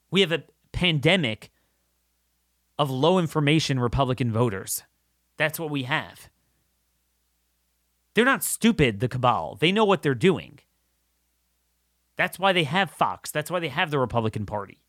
We 0.09 0.21
have 0.21 0.33
a 0.33 0.43
pandemic 0.73 1.51
of 2.77 2.89
low 2.89 3.17
information 3.17 3.79
Republican 3.79 4.31
voters. 4.31 4.83
That's 5.37 5.59
what 5.59 5.69
we 5.69 5.83
have. 5.83 6.29
They're 8.13 8.25
not 8.25 8.43
stupid, 8.43 8.99
the 8.99 9.07
cabal. 9.07 9.55
They 9.55 9.71
know 9.71 9.85
what 9.85 10.01
they're 10.01 10.13
doing. 10.13 10.59
That's 12.17 12.37
why 12.37 12.51
they 12.51 12.65
have 12.65 12.91
Fox. 12.91 13.31
That's 13.31 13.49
why 13.49 13.61
they 13.61 13.69
have 13.69 13.89
the 13.89 13.99
Republican 13.99 14.45
Party. 14.45 14.83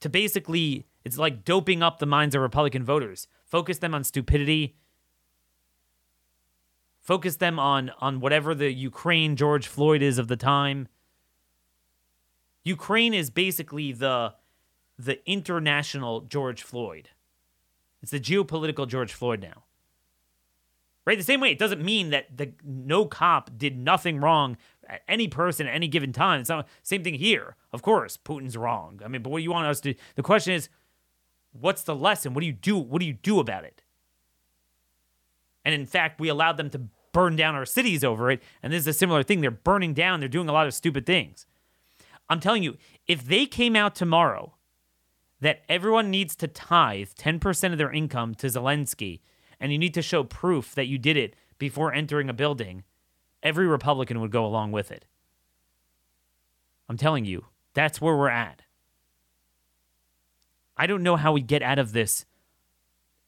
To 0.00 0.08
basically, 0.08 0.86
it's 1.04 1.18
like 1.18 1.44
doping 1.44 1.82
up 1.84 1.98
the 1.98 2.06
minds 2.06 2.34
of 2.34 2.42
Republican 2.42 2.84
voters, 2.84 3.28
focus 3.44 3.78
them 3.78 3.94
on 3.94 4.02
stupidity 4.02 4.76
focus 7.08 7.36
them 7.36 7.58
on 7.58 7.90
on 8.00 8.20
whatever 8.20 8.54
the 8.54 8.70
Ukraine 8.70 9.34
George 9.34 9.66
Floyd 9.66 10.02
is 10.02 10.18
of 10.18 10.28
the 10.28 10.36
time. 10.36 10.88
Ukraine 12.64 13.14
is 13.14 13.30
basically 13.30 13.92
the 13.92 14.34
the 14.98 15.18
international 15.26 16.20
George 16.20 16.62
Floyd. 16.62 17.08
It's 18.02 18.10
the 18.10 18.20
geopolitical 18.20 18.86
George 18.86 19.14
Floyd 19.14 19.40
now. 19.40 19.64
Right? 21.06 21.16
The 21.16 21.24
same 21.24 21.40
way, 21.40 21.50
it 21.50 21.58
doesn't 21.58 21.82
mean 21.82 22.10
that 22.10 22.36
the 22.36 22.52
no 22.62 23.06
cop 23.06 23.56
did 23.56 23.78
nothing 23.78 24.20
wrong 24.20 24.58
at 24.86 25.00
any 25.08 25.28
person 25.28 25.66
at 25.66 25.74
any 25.74 25.88
given 25.88 26.12
time. 26.12 26.40
It's 26.40 26.50
not 26.50 26.68
same 26.82 27.02
thing 27.02 27.14
here. 27.14 27.56
Of 27.72 27.80
course, 27.80 28.18
Putin's 28.18 28.54
wrong. 28.54 29.00
I 29.02 29.08
mean, 29.08 29.22
but 29.22 29.30
what 29.30 29.42
you 29.42 29.50
want 29.50 29.66
us 29.66 29.80
to 29.80 29.94
the 30.16 30.22
question 30.22 30.52
is, 30.52 30.68
what's 31.52 31.84
the 31.84 31.96
lesson? 31.96 32.34
What 32.34 32.42
do 32.42 32.46
you 32.46 32.52
do? 32.52 32.76
What 32.76 33.00
do 33.00 33.06
you 33.06 33.14
do 33.14 33.40
about 33.40 33.64
it? 33.64 33.82
And 35.64 35.74
in 35.74 35.86
fact, 35.86 36.20
we 36.20 36.28
allowed 36.28 36.58
them 36.58 36.68
to 36.70 36.80
burn 37.12 37.36
down 37.36 37.54
our 37.54 37.66
cities 37.66 38.04
over 38.04 38.30
it. 38.30 38.42
And 38.62 38.72
this 38.72 38.80
is 38.80 38.86
a 38.88 38.92
similar 38.92 39.22
thing. 39.22 39.40
They're 39.40 39.50
burning 39.50 39.94
down, 39.94 40.20
they're 40.20 40.28
doing 40.28 40.48
a 40.48 40.52
lot 40.52 40.66
of 40.66 40.74
stupid 40.74 41.06
things. 41.06 41.46
I'm 42.28 42.40
telling 42.40 42.62
you, 42.62 42.76
if 43.06 43.24
they 43.24 43.46
came 43.46 43.74
out 43.74 43.94
tomorrow 43.94 44.54
that 45.40 45.62
everyone 45.68 46.10
needs 46.10 46.36
to 46.36 46.48
tithe 46.48 47.10
10% 47.18 47.72
of 47.72 47.78
their 47.78 47.92
income 47.92 48.34
to 48.36 48.48
Zelensky, 48.48 49.20
and 49.60 49.72
you 49.72 49.78
need 49.78 49.94
to 49.94 50.02
show 50.02 50.24
proof 50.24 50.74
that 50.74 50.86
you 50.86 50.98
did 50.98 51.16
it 51.16 51.34
before 51.58 51.92
entering 51.92 52.28
a 52.28 52.34
building, 52.34 52.84
every 53.42 53.66
Republican 53.66 54.20
would 54.20 54.30
go 54.30 54.44
along 54.44 54.72
with 54.72 54.90
it. 54.90 55.04
I'm 56.88 56.96
telling 56.96 57.24
you, 57.24 57.46
that's 57.74 58.00
where 58.00 58.16
we're 58.16 58.28
at. 58.28 58.62
I 60.76 60.86
don't 60.86 61.02
know 61.02 61.16
how 61.16 61.32
we 61.32 61.40
get 61.40 61.62
out 61.62 61.78
of 61.78 61.92
this 61.92 62.24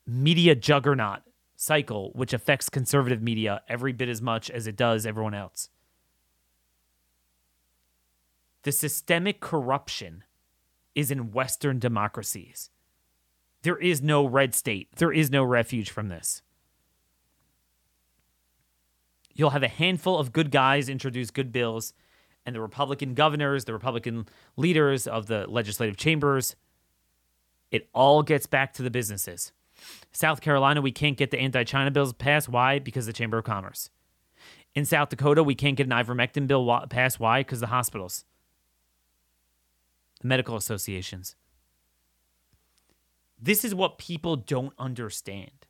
media 0.07 0.55
juggernaut 0.55 1.21
cycle, 1.61 2.11
which 2.15 2.33
affects 2.33 2.71
conservative 2.71 3.21
media 3.21 3.61
every 3.69 3.93
bit 3.93 4.09
as 4.09 4.23
much 4.23 4.51
as 4.51 4.67
it 4.67 4.77
does 4.77 5.05
everyone 5.05 5.35
else. 5.35 5.69
The 8.63 8.73
systemic 8.73 9.41
corruption 9.41 10.25
is 10.95 11.11
in 11.11 11.33
Western 11.33 11.79
democracies. 11.79 12.71
There 13.61 13.77
is 13.77 14.01
no 14.01 14.25
red 14.25 14.55
state, 14.55 14.89
there 14.97 15.13
is 15.13 15.31
no 15.31 15.45
refuge 15.45 15.91
from 15.91 16.09
this. 16.09 16.41
You'll 19.35 19.51
have 19.51 19.63
a 19.63 19.69
handful 19.69 20.17
of 20.17 20.33
good 20.33 20.51
guys 20.51 20.89
introduce 20.89 21.31
good 21.31 21.53
bills, 21.53 21.93
and 22.47 22.57
the 22.57 22.63
Republican 22.63 23.13
governors, 23.13 23.67
the 23.67 23.75
Republican 23.75 24.27
leaders 24.57 25.07
of 25.07 25.27
the 25.27 25.47
legislative 25.47 25.99
chambers, 25.99 26.57
it 27.71 27.91
all 27.93 28.23
gets 28.23 28.47
back 28.47 28.73
to 28.73 28.83
the 28.83 28.91
businesses. 28.91 29.53
South 30.13 30.41
Carolina, 30.41 30.81
we 30.81 30.93
can't 30.93 31.17
get 31.17 31.31
the 31.31 31.39
anti 31.39 31.65
China 31.65 31.91
bills 31.91 32.13
passed. 32.13 32.49
Why? 32.49 32.79
Because 32.79 33.07
the 33.07 33.13
Chamber 33.13 33.39
of 33.39 33.45
Commerce. 33.45 33.91
In 34.75 34.85
South 34.85 35.09
Dakota, 35.09 35.43
we 35.43 35.55
can't 35.55 35.77
get 35.77 35.87
an 35.87 35.93
ivermectin 35.93 36.47
bill 36.47 36.87
passed. 36.89 37.19
Why? 37.19 37.41
Because 37.41 37.61
the 37.61 37.67
hospitals, 37.69 38.25
the 40.21 40.29
medical 40.29 40.57
associations. 40.57 41.35
This 43.41 43.65
is 43.65 43.75
what 43.75 43.99
people 43.99 44.37
don't 44.37 44.75
understand. 44.79 45.67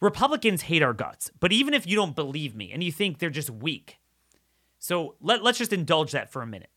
Republicans 0.00 0.62
hate 0.62 0.82
our 0.82 0.94
guts, 0.94 1.30
but 1.38 1.52
even 1.52 1.74
if 1.74 1.86
you 1.86 1.94
don't 1.94 2.16
believe 2.16 2.54
me 2.54 2.72
and 2.72 2.82
you 2.82 2.90
think 2.90 3.18
they're 3.18 3.30
just 3.30 3.50
weak, 3.50 3.98
so 4.78 5.14
let, 5.20 5.44
let's 5.44 5.58
just 5.58 5.72
indulge 5.72 6.12
that 6.12 6.32
for 6.32 6.42
a 6.42 6.46
minute. 6.46 6.70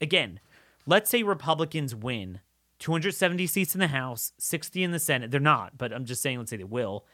Again, 0.00 0.40
let's 0.84 1.08
say 1.08 1.22
Republicans 1.22 1.94
win 1.94 2.40
270 2.84 3.46
seats 3.46 3.74
in 3.74 3.80
the 3.80 3.86
House, 3.86 4.34
60 4.36 4.82
in 4.82 4.90
the 4.90 4.98
Senate. 4.98 5.30
They're 5.30 5.40
not, 5.40 5.78
but 5.78 5.90
I'm 5.90 6.04
just 6.04 6.20
saying, 6.20 6.36
let's 6.36 6.50
say 6.50 6.58
they 6.58 6.64
will. 6.64 7.06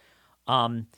Um, 0.49 0.89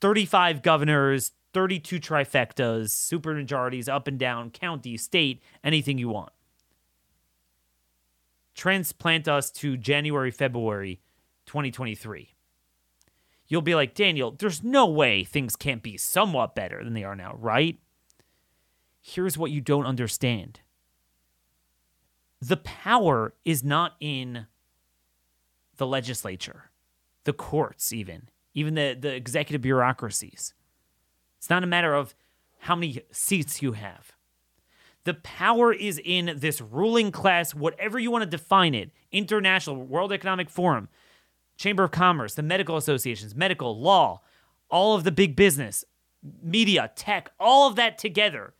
35 0.00 0.62
governors, 0.62 1.32
32 1.52 1.98
trifectas, 1.98 2.90
supermajorities 2.90 3.88
up 3.88 4.06
and 4.06 4.16
down, 4.16 4.50
county, 4.50 4.96
state, 4.96 5.42
anything 5.64 5.98
you 5.98 6.10
want. 6.10 6.30
Transplant 8.54 9.26
us 9.26 9.50
to 9.50 9.76
January, 9.76 10.30
February 10.30 11.00
2023. 11.46 12.34
You'll 13.48 13.62
be 13.62 13.74
like, 13.74 13.94
Daniel, 13.96 14.30
there's 14.30 14.62
no 14.62 14.86
way 14.86 15.24
things 15.24 15.56
can't 15.56 15.82
be 15.82 15.96
somewhat 15.96 16.54
better 16.54 16.84
than 16.84 16.94
they 16.94 17.02
are 17.02 17.16
now, 17.16 17.34
right? 17.36 17.80
Here's 19.00 19.36
what 19.36 19.50
you 19.50 19.60
don't 19.60 19.86
understand 19.86 20.60
the 22.48 22.56
power 22.58 23.32
is 23.44 23.64
not 23.64 23.94
in 24.00 24.46
the 25.76 25.86
legislature, 25.86 26.70
the 27.24 27.32
courts, 27.32 27.92
even, 27.92 28.28
even 28.52 28.74
the, 28.74 28.96
the 28.98 29.14
executive 29.14 29.62
bureaucracies. 29.62 30.52
It's 31.38 31.48
not 31.48 31.64
a 31.64 31.66
matter 31.66 31.94
of 31.94 32.14
how 32.58 32.76
many 32.76 33.00
seats 33.10 33.62
you 33.62 33.72
have. 33.72 34.12
The 35.04 35.14
power 35.14 35.72
is 35.72 36.00
in 36.02 36.36
this 36.38 36.60
ruling 36.60 37.12
class, 37.12 37.54
whatever 37.54 37.98
you 37.98 38.10
want 38.10 38.24
to 38.24 38.30
define 38.30 38.74
it 38.74 38.90
international, 39.10 39.76
World 39.76 40.12
Economic 40.12 40.50
Forum, 40.50 40.88
Chamber 41.56 41.84
of 41.84 41.92
Commerce, 41.92 42.34
the 42.34 42.42
medical 42.42 42.76
associations, 42.76 43.34
medical, 43.34 43.80
law, 43.80 44.20
all 44.70 44.94
of 44.94 45.04
the 45.04 45.12
big 45.12 45.34
business, 45.36 45.84
media, 46.42 46.90
tech, 46.94 47.30
all 47.40 47.68
of 47.68 47.76
that 47.76 47.96
together. 47.96 48.54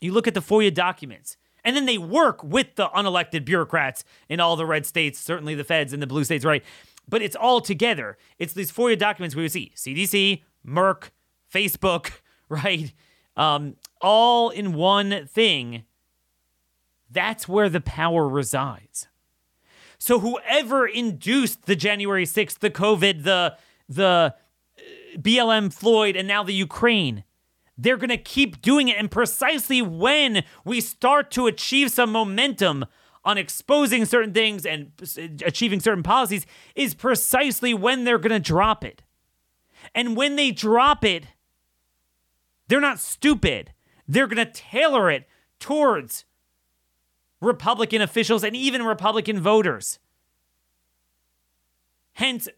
You 0.00 0.12
look 0.12 0.26
at 0.26 0.34
the 0.34 0.40
FOIA 0.40 0.72
documents 0.72 1.36
and 1.66 1.74
then 1.74 1.84
they 1.84 1.98
work 1.98 2.44
with 2.44 2.76
the 2.76 2.86
unelected 2.90 3.44
bureaucrats 3.44 4.04
in 4.28 4.38
all 4.38 4.54
the 4.54 4.64
red 4.64 4.86
states, 4.86 5.18
certainly 5.18 5.56
the 5.56 5.64
feds 5.64 5.92
and 5.92 6.00
the 6.00 6.06
blue 6.06 6.22
states, 6.22 6.44
right? 6.44 6.64
But 7.08 7.22
it's 7.22 7.34
all 7.34 7.60
together. 7.60 8.16
It's 8.38 8.52
these 8.52 8.70
FOIA 8.70 8.96
documents 8.96 9.34
we 9.34 9.42
would 9.42 9.50
see 9.50 9.72
CDC, 9.74 10.42
Merck, 10.64 11.10
Facebook, 11.52 12.12
right? 12.48 12.94
Um, 13.36 13.76
all 14.00 14.50
in 14.50 14.74
one 14.74 15.26
thing. 15.26 15.82
That's 17.10 17.48
where 17.48 17.68
the 17.68 17.80
power 17.80 18.28
resides. 18.28 19.08
So 19.98 20.20
whoever 20.20 20.86
induced 20.86 21.66
the 21.66 21.74
January 21.76 22.26
6th, 22.26 22.60
the 22.60 22.70
COVID, 22.70 23.24
the 23.24 23.56
the 23.88 24.04
uh, 24.04 24.30
BLM 25.16 25.72
Floyd, 25.72 26.16
and 26.16 26.28
now 26.28 26.42
the 26.42 26.52
Ukraine, 26.52 27.24
they're 27.78 27.96
going 27.96 28.10
to 28.10 28.16
keep 28.16 28.62
doing 28.62 28.88
it. 28.88 28.96
And 28.96 29.10
precisely 29.10 29.82
when 29.82 30.44
we 30.64 30.80
start 30.80 31.30
to 31.32 31.46
achieve 31.46 31.90
some 31.90 32.10
momentum 32.10 32.86
on 33.24 33.38
exposing 33.38 34.04
certain 34.04 34.32
things 34.32 34.64
and 34.64 34.92
achieving 35.44 35.80
certain 35.80 36.02
policies 36.02 36.46
is 36.74 36.94
precisely 36.94 37.74
when 37.74 38.04
they're 38.04 38.18
going 38.18 38.30
to 38.30 38.38
drop 38.38 38.84
it. 38.84 39.02
And 39.94 40.16
when 40.16 40.36
they 40.36 40.52
drop 40.52 41.04
it, 41.04 41.26
they're 42.68 42.80
not 42.80 42.98
stupid. 42.98 43.72
They're 44.08 44.26
going 44.26 44.44
to 44.44 44.52
tailor 44.52 45.10
it 45.10 45.28
towards 45.58 46.24
Republican 47.40 48.00
officials 48.00 48.44
and 48.44 48.56
even 48.56 48.84
Republican 48.84 49.40
voters. 49.40 49.98
Hence, 52.14 52.48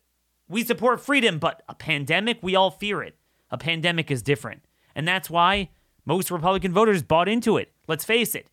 we 0.49 0.65
support 0.65 1.01
freedom, 1.01 1.39
but 1.39 1.63
a 1.69 1.75
pandemic, 1.75 2.39
we 2.43 2.55
all 2.55 2.71
fear 2.71 3.03
it. 3.03 3.17
A 3.51 3.59
pandemic 3.59 4.11
is 4.11 4.23
different. 4.23 4.63
And 4.99 5.07
that's 5.07 5.31
why 5.31 5.71
most 6.05 6.29
Republican 6.29 6.73
voters 6.73 7.05
bought 7.05 7.29
into 7.29 7.57
it. 7.57 7.73
Let's 7.87 8.05
face 8.05 8.35
it. 8.35 8.49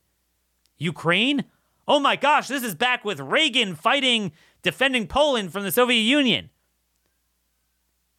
Ukraine? 0.78 1.46
Oh 1.88 2.00
my 2.00 2.16
gosh, 2.16 2.48
this 2.48 2.64
is 2.64 2.76
back 2.76 3.04
with 3.04 3.20
Reagan 3.20 3.74
fighting, 3.74 4.32
defending 4.62 5.08
Poland 5.08 5.52
from 5.52 5.64
the 5.64 5.72
Soviet 5.72 6.02
Union. 6.02 6.52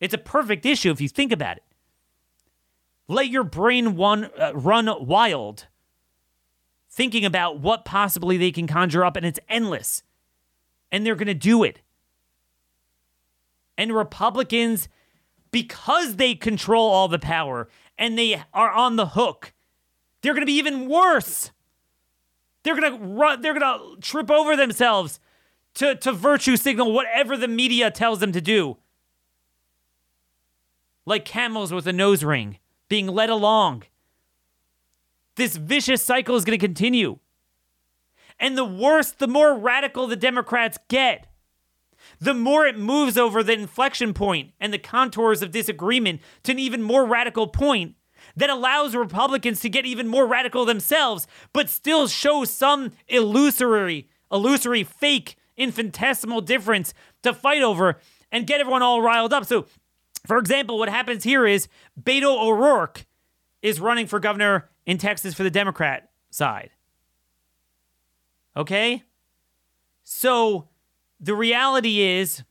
It's 0.01 0.13
a 0.13 0.19
perfect 0.19 0.67
issue 0.67 0.91
if 0.91 1.01
you 1.01 1.09
think 1.09 1.31
about 1.31 1.59
it. 1.59 1.63
Let 3.07 3.29
your 3.29 3.45
brain 3.45 3.95
one, 3.95 4.25
uh, 4.37 4.51
run 4.57 4.91
wild 5.07 5.69
thinking 6.91 7.25
about 7.25 7.61
what 7.61 7.85
possibly 7.85 8.37
they 8.37 8.51
can 8.51 8.67
conjure 8.67 9.05
up, 9.05 9.15
and 9.15 9.25
it's 9.25 9.39
endless. 9.49 10.03
And 10.91 11.07
they're 11.07 11.15
going 11.15 11.27
to 11.29 11.35
do 11.35 11.63
it. 11.63 11.81
And 13.79 13.95
Republicans, 13.95 14.89
because 15.53 16.17
they 16.17 16.35
control 16.35 16.91
all 16.91 17.07
the 17.07 17.21
power 17.21 17.69
and 17.99 18.19
they 18.19 18.43
are 18.53 18.71
on 18.71 18.97
the 18.97 19.07
hook. 19.07 19.53
They're 20.23 20.33
going 20.35 20.43
to 20.43 20.47
be 20.47 20.59
even 20.59 20.89
worse. 20.89 21.51
They're 22.63 22.79
going 22.79 22.99
to 22.99 23.05
run 23.05 23.41
they're 23.43 23.59
going 23.59 23.97
to 23.97 24.01
trip 24.01 24.31
over 24.31 24.57
themselves 24.57 25.21
to 25.75 25.95
to 25.95 26.13
virtue 26.13 26.57
signal 26.57 26.93
whatever 26.93 27.37
the 27.37 27.49
media 27.49 27.91
tells 27.91 28.19
them 28.19 28.33
to 28.33 28.41
do. 28.41 28.79
Like 31.05 31.25
camels 31.25 31.73
with 31.73 31.87
a 31.87 31.93
nose 31.93 32.25
ring 32.25 32.59
being 32.89 33.07
led 33.07 33.31
along. 33.31 33.85
This 35.37 35.57
vicious 35.57 36.03
cycle 36.03 36.35
is 36.35 36.45
going 36.45 36.59
to 36.59 36.67
continue. 36.67 37.19
And 38.39 38.57
the 38.57 38.65
worse, 38.65 39.13
the 39.13 39.29
more 39.29 39.57
radical 39.57 40.07
the 40.07 40.17
Democrats 40.17 40.79
get 40.89 41.27
the 42.21 42.35
more 42.35 42.67
it 42.67 42.79
moves 42.79 43.17
over 43.17 43.43
the 43.43 43.53
inflection 43.53 44.15
point 44.15 44.53
and 44.61 44.73
the 44.73 44.79
contours 44.79 45.43
of 45.43 45.51
disagreement 45.51 46.21
to 46.43 46.53
an 46.53 46.59
even 46.59 46.83
more 46.83 47.05
radical 47.05 47.47
point 47.47 47.95
that 48.35 48.51
allows 48.51 48.95
Republicans 48.95 49.61
to 49.61 49.69
get 49.69 49.87
even 49.87 50.09
more 50.09 50.27
radical 50.27 50.65
themselves, 50.65 51.27
but 51.53 51.69
still 51.69 52.07
show 52.09 52.45
some 52.45 52.93
illusory, 53.09 54.09
illusory, 54.31 54.83
fake, 54.83 55.37
infinitesimal 55.57 56.41
difference 56.41 56.93
to 57.23 57.33
fight 57.33 57.63
over 57.63 57.99
and 58.33 58.47
get 58.47 58.61
everyone 58.61 58.83
all 58.83 59.01
riled 59.01 59.33
up. 59.33 59.45
So, 59.45 59.67
for 60.27 60.39
example, 60.39 60.79
what 60.79 60.89
happens 60.89 61.25
here 61.25 61.47
is 61.47 61.69
Beto 62.01 62.43
O'Rourke 62.43 63.07
is 63.63 63.81
running 63.81 64.07
for 64.07 64.19
governor 64.19 64.69
in 64.85 64.99
Texas 64.99 65.35
for 65.35 65.43
the 65.43 65.51
Democrat 65.51 66.11
side. 66.31 66.71
Okay? 68.57 69.03
So 70.05 70.69
the 71.21 71.35
reality 71.35 72.01
is 72.01 72.43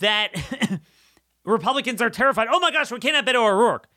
that 0.00 0.32
Republicans 1.44 2.00
are 2.00 2.10
terrified. 2.10 2.48
Oh 2.50 2.60
my 2.60 2.70
gosh, 2.70 2.90
we 2.90 2.98
can't 2.98 3.16
have 3.16 3.24
Beto 3.24 3.46
O'Rourke. 3.46 3.88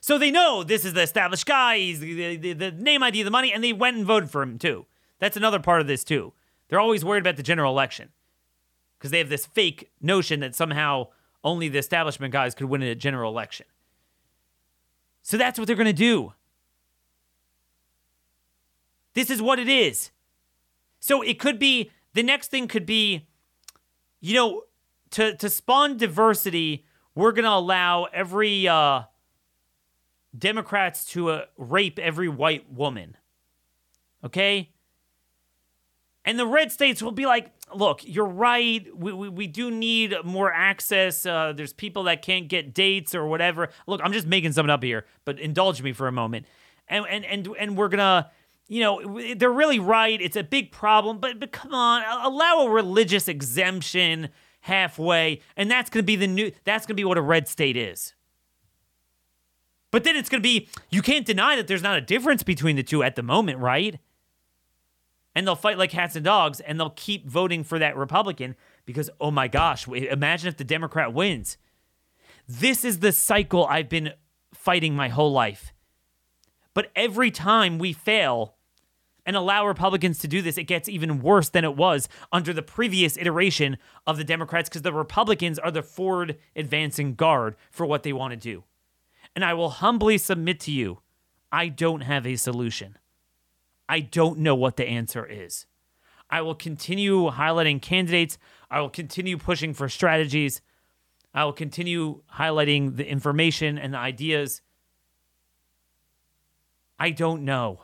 So 0.00 0.18
they 0.18 0.30
know 0.30 0.62
this 0.62 0.84
is 0.84 0.92
the 0.92 1.02
established 1.02 1.46
guy. 1.46 1.78
He's 1.78 2.00
the, 2.00 2.36
the, 2.36 2.52
the 2.52 2.70
name 2.70 3.02
ID, 3.02 3.22
the 3.22 3.30
money, 3.30 3.52
and 3.52 3.64
they 3.64 3.72
went 3.72 3.96
and 3.96 4.06
voted 4.06 4.30
for 4.30 4.42
him 4.42 4.58
too. 4.58 4.86
That's 5.18 5.36
another 5.36 5.58
part 5.58 5.80
of 5.80 5.86
this 5.86 6.04
too. 6.04 6.32
They're 6.68 6.80
always 6.80 7.04
worried 7.04 7.20
about 7.20 7.36
the 7.36 7.42
general 7.42 7.72
election 7.72 8.10
because 8.98 9.10
they 9.10 9.18
have 9.18 9.28
this 9.28 9.46
fake 9.46 9.90
notion 10.00 10.40
that 10.40 10.54
somehow 10.54 11.08
only 11.42 11.68
the 11.68 11.78
establishment 11.78 12.32
guys 12.32 12.54
could 12.54 12.68
win 12.68 12.82
a 12.82 12.94
general 12.94 13.32
election. 13.32 13.66
So 15.22 15.36
that's 15.36 15.58
what 15.58 15.66
they're 15.66 15.76
going 15.76 15.86
to 15.86 15.92
do. 15.92 16.32
This 19.14 19.30
is 19.30 19.42
what 19.42 19.58
it 19.58 19.68
is. 19.68 20.10
So 21.00 21.22
it 21.22 21.38
could 21.38 21.58
be 21.58 21.90
the 22.14 22.22
next 22.22 22.50
thing 22.50 22.68
could 22.68 22.86
be, 22.86 23.28
you 24.20 24.34
know, 24.34 24.62
to 25.10 25.34
to 25.36 25.48
spawn 25.48 25.96
diversity, 25.96 26.84
we're 27.14 27.32
to 27.44 27.50
allow 27.50 28.04
every 28.04 28.68
uh, 28.68 29.02
Democrats 30.36 31.04
to 31.06 31.30
uh, 31.30 31.44
rape 31.56 31.98
every 31.98 32.28
white 32.28 32.70
woman. 32.72 33.16
Okay? 34.24 34.70
And 36.24 36.38
the 36.38 36.46
red 36.46 36.70
states 36.70 37.02
will 37.02 37.12
be 37.12 37.24
like, 37.24 37.52
look, 37.74 38.00
you're 38.04 38.26
right. 38.26 38.86
We, 38.94 39.12
we, 39.12 39.28
we 39.30 39.46
do 39.46 39.70
need 39.70 40.14
more 40.24 40.52
access. 40.52 41.24
Uh, 41.24 41.54
there's 41.56 41.72
people 41.72 42.02
that 42.02 42.20
can't 42.20 42.48
get 42.48 42.74
dates 42.74 43.14
or 43.14 43.26
whatever. 43.26 43.70
Look, 43.86 44.02
I'm 44.04 44.12
just 44.12 44.26
making 44.26 44.52
something 44.52 44.70
up 44.70 44.82
here, 44.82 45.06
but 45.24 45.38
indulge 45.38 45.80
me 45.80 45.92
for 45.92 46.06
a 46.06 46.12
moment. 46.12 46.46
And, 46.86 47.06
and, 47.08 47.24
and, 47.24 47.48
and 47.58 47.76
we're 47.78 47.88
to, 47.88 48.30
you 48.68 48.80
know, 48.80 49.20
they're 49.34 49.50
really 49.50 49.78
right. 49.78 50.20
It's 50.20 50.36
a 50.36 50.44
big 50.44 50.70
problem, 50.70 51.18
but, 51.18 51.40
but 51.40 51.52
come 51.52 51.74
on, 51.74 52.02
allow 52.22 52.66
a 52.66 52.70
religious 52.70 53.26
exemption 53.26 54.28
halfway. 54.60 55.40
And 55.56 55.70
that's 55.70 55.88
going 55.88 56.02
to 56.02 56.06
be 56.06 56.16
the 56.16 56.26
new, 56.26 56.52
that's 56.64 56.84
going 56.84 56.94
to 56.94 57.00
be 57.00 57.04
what 57.04 57.16
a 57.16 57.22
red 57.22 57.48
state 57.48 57.76
is. 57.76 58.14
But 59.90 60.04
then 60.04 60.16
it's 60.16 60.28
going 60.28 60.42
to 60.42 60.46
be, 60.46 60.68
you 60.90 61.00
can't 61.00 61.24
deny 61.24 61.56
that 61.56 61.66
there's 61.66 61.82
not 61.82 61.96
a 61.96 62.02
difference 62.02 62.42
between 62.42 62.76
the 62.76 62.82
two 62.82 63.02
at 63.02 63.16
the 63.16 63.22
moment, 63.22 63.58
right? 63.58 63.98
And 65.34 65.46
they'll 65.46 65.56
fight 65.56 65.78
like 65.78 65.90
cats 65.90 66.14
and 66.14 66.24
dogs 66.24 66.60
and 66.60 66.78
they'll 66.78 66.90
keep 66.90 67.26
voting 67.26 67.64
for 67.64 67.78
that 67.78 67.96
Republican 67.96 68.54
because, 68.84 69.08
oh 69.18 69.30
my 69.30 69.48
gosh, 69.48 69.88
imagine 69.88 70.48
if 70.48 70.58
the 70.58 70.64
Democrat 70.64 71.14
wins. 71.14 71.56
This 72.46 72.84
is 72.84 72.98
the 72.98 73.12
cycle 73.12 73.64
I've 73.64 73.88
been 73.88 74.12
fighting 74.52 74.94
my 74.94 75.08
whole 75.08 75.32
life. 75.32 75.72
But 76.74 76.90
every 76.94 77.30
time 77.30 77.78
we 77.78 77.92
fail 77.94 78.56
and 79.28 79.36
allow 79.36 79.64
Republicans 79.64 80.18
to 80.18 80.26
do 80.26 80.42
this, 80.42 80.58
it 80.58 80.64
gets 80.64 80.88
even 80.88 81.20
worse 81.20 81.50
than 81.50 81.62
it 81.62 81.76
was 81.76 82.08
under 82.32 82.52
the 82.52 82.62
previous 82.62 83.16
iteration 83.16 83.76
of 84.06 84.16
the 84.16 84.24
Democrats 84.24 84.68
because 84.68 84.82
the 84.82 84.92
Republicans 84.92 85.58
are 85.60 85.70
the 85.70 85.82
forward 85.82 86.36
advancing 86.56 87.14
guard 87.14 87.54
for 87.70 87.86
what 87.86 88.02
they 88.02 88.12
want 88.12 88.32
to 88.32 88.36
do 88.36 88.64
and 89.38 89.44
I 89.44 89.54
will 89.54 89.70
humbly 89.70 90.18
submit 90.18 90.58
to 90.60 90.72
you 90.72 90.98
I 91.52 91.68
don't 91.68 92.00
have 92.00 92.26
a 92.26 92.34
solution. 92.34 92.98
I 93.88 94.00
don't 94.00 94.40
know 94.40 94.56
what 94.56 94.76
the 94.76 94.86
answer 94.86 95.24
is. 95.24 95.66
I 96.28 96.42
will 96.42 96.56
continue 96.56 97.30
highlighting 97.30 97.80
candidates. 97.80 98.36
I 98.68 98.80
will 98.80 98.90
continue 98.90 99.38
pushing 99.38 99.72
for 99.74 99.88
strategies. 99.88 100.60
I 101.32 101.44
will 101.44 101.52
continue 101.52 102.22
highlighting 102.34 102.96
the 102.96 103.08
information 103.08 103.78
and 103.78 103.94
the 103.94 103.98
ideas. 103.98 104.60
I 106.98 107.10
don't 107.10 107.44
know. 107.44 107.80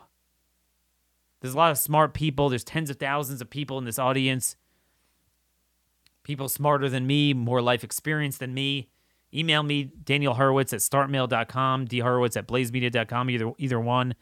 There's 1.45 1.53
a 1.53 1.57
lot 1.57 1.69
of 1.69 1.77
smart 1.77 2.15
people. 2.15 2.49
There's 2.49 2.63
tens 2.63 2.89
of 2.89 2.97
thousands 2.97 3.39
of 3.39 3.51
people 3.51 3.77
in 3.77 3.85
this 3.85 3.99
audience. 3.99 4.55
People 6.23 6.49
smarter 6.49 6.89
than 6.89 7.05
me, 7.05 7.35
more 7.35 7.61
life 7.61 7.83
experience 7.83 8.39
than 8.39 8.55
me. 8.55 8.89
Email 9.31 9.61
me, 9.61 9.83
Daniel 9.83 10.33
Horowitz 10.33 10.73
at 10.73 10.79
startmail.com, 10.79 11.87
dhorowitz 11.87 12.35
at 12.35 12.47
blazemedia.com, 12.47 13.29
either, 13.29 13.51
either 13.59 13.79
one. 13.79 14.15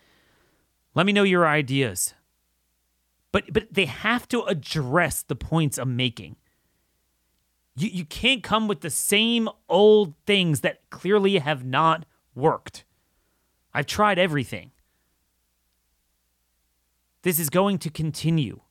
Let 0.95 1.05
me 1.05 1.13
know 1.13 1.23
your 1.23 1.47
ideas. 1.47 2.13
But, 3.31 3.45
but 3.53 3.73
they 3.73 3.85
have 3.85 4.27
to 4.27 4.41
address 4.41 5.23
the 5.23 5.37
points 5.37 5.77
I'm 5.77 5.95
making. 5.95 6.35
You, 7.77 7.87
you 7.87 8.03
can't 8.03 8.43
come 8.43 8.67
with 8.67 8.81
the 8.81 8.89
same 8.89 9.47
old 9.69 10.13
things 10.25 10.59
that 10.59 10.89
clearly 10.89 11.37
have 11.37 11.63
not 11.63 12.05
worked. 12.35 12.83
I've 13.73 13.85
tried 13.85 14.19
everything. 14.19 14.71
This 17.23 17.39
is 17.39 17.49
going 17.49 17.79
to 17.79 17.89
continue. 17.89 18.61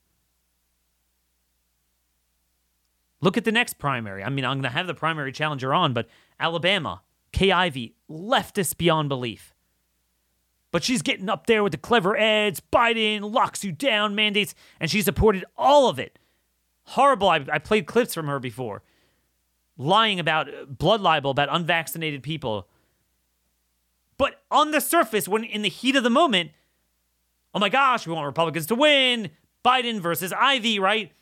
Look 3.20 3.36
at 3.36 3.44
the 3.44 3.52
next 3.52 3.78
primary. 3.78 4.22
I 4.22 4.28
mean, 4.28 4.44
I'm 4.44 4.58
going 4.58 4.70
to 4.70 4.76
have 4.76 4.86
the 4.86 4.94
primary 4.94 5.32
challenger 5.32 5.72
on, 5.72 5.92
but 5.92 6.08
Alabama, 6.38 7.02
Kay 7.32 7.50
Ivey, 7.50 7.94
leftist 8.10 8.76
beyond 8.76 9.08
belief. 9.08 9.54
But 10.70 10.82
she's 10.82 11.02
getting 11.02 11.28
up 11.28 11.46
there 11.46 11.62
with 11.62 11.72
the 11.72 11.78
clever 11.78 12.16
ads, 12.16 12.60
Biden 12.60 13.32
locks 13.32 13.62
you 13.62 13.72
down 13.72 14.14
mandates, 14.14 14.54
and 14.80 14.90
she 14.90 15.02
supported 15.02 15.44
all 15.56 15.88
of 15.88 15.98
it. 15.98 16.18
Horrible. 16.84 17.28
I, 17.28 17.44
I 17.52 17.58
played 17.58 17.86
clips 17.86 18.14
from 18.14 18.26
her 18.26 18.40
before. 18.40 18.82
Lying 19.76 20.18
about 20.18 20.48
uh, 20.48 20.64
blood 20.66 21.00
libel 21.00 21.30
about 21.30 21.48
unvaccinated 21.50 22.22
people. 22.22 22.68
But 24.18 24.42
on 24.50 24.72
the 24.72 24.80
surface, 24.80 25.28
when 25.28 25.44
in 25.44 25.62
the 25.62 25.68
heat 25.68 25.96
of 25.96 26.02
the 26.02 26.10
moment, 26.10 26.50
oh 27.54 27.58
my 27.58 27.68
gosh, 27.68 28.06
we 28.06 28.12
want 28.12 28.26
Republicans 28.26 28.66
to 28.66 28.74
win. 28.74 29.30
Biden 29.64 30.00
versus 30.00 30.32
Ivey, 30.32 30.78
right? 30.78 31.12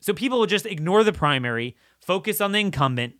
So 0.00 0.14
people 0.14 0.38
will 0.38 0.46
just 0.46 0.66
ignore 0.66 1.04
the 1.04 1.12
primary, 1.12 1.76
focus 2.00 2.40
on 2.40 2.52
the 2.52 2.58
incumbent. 2.58 3.14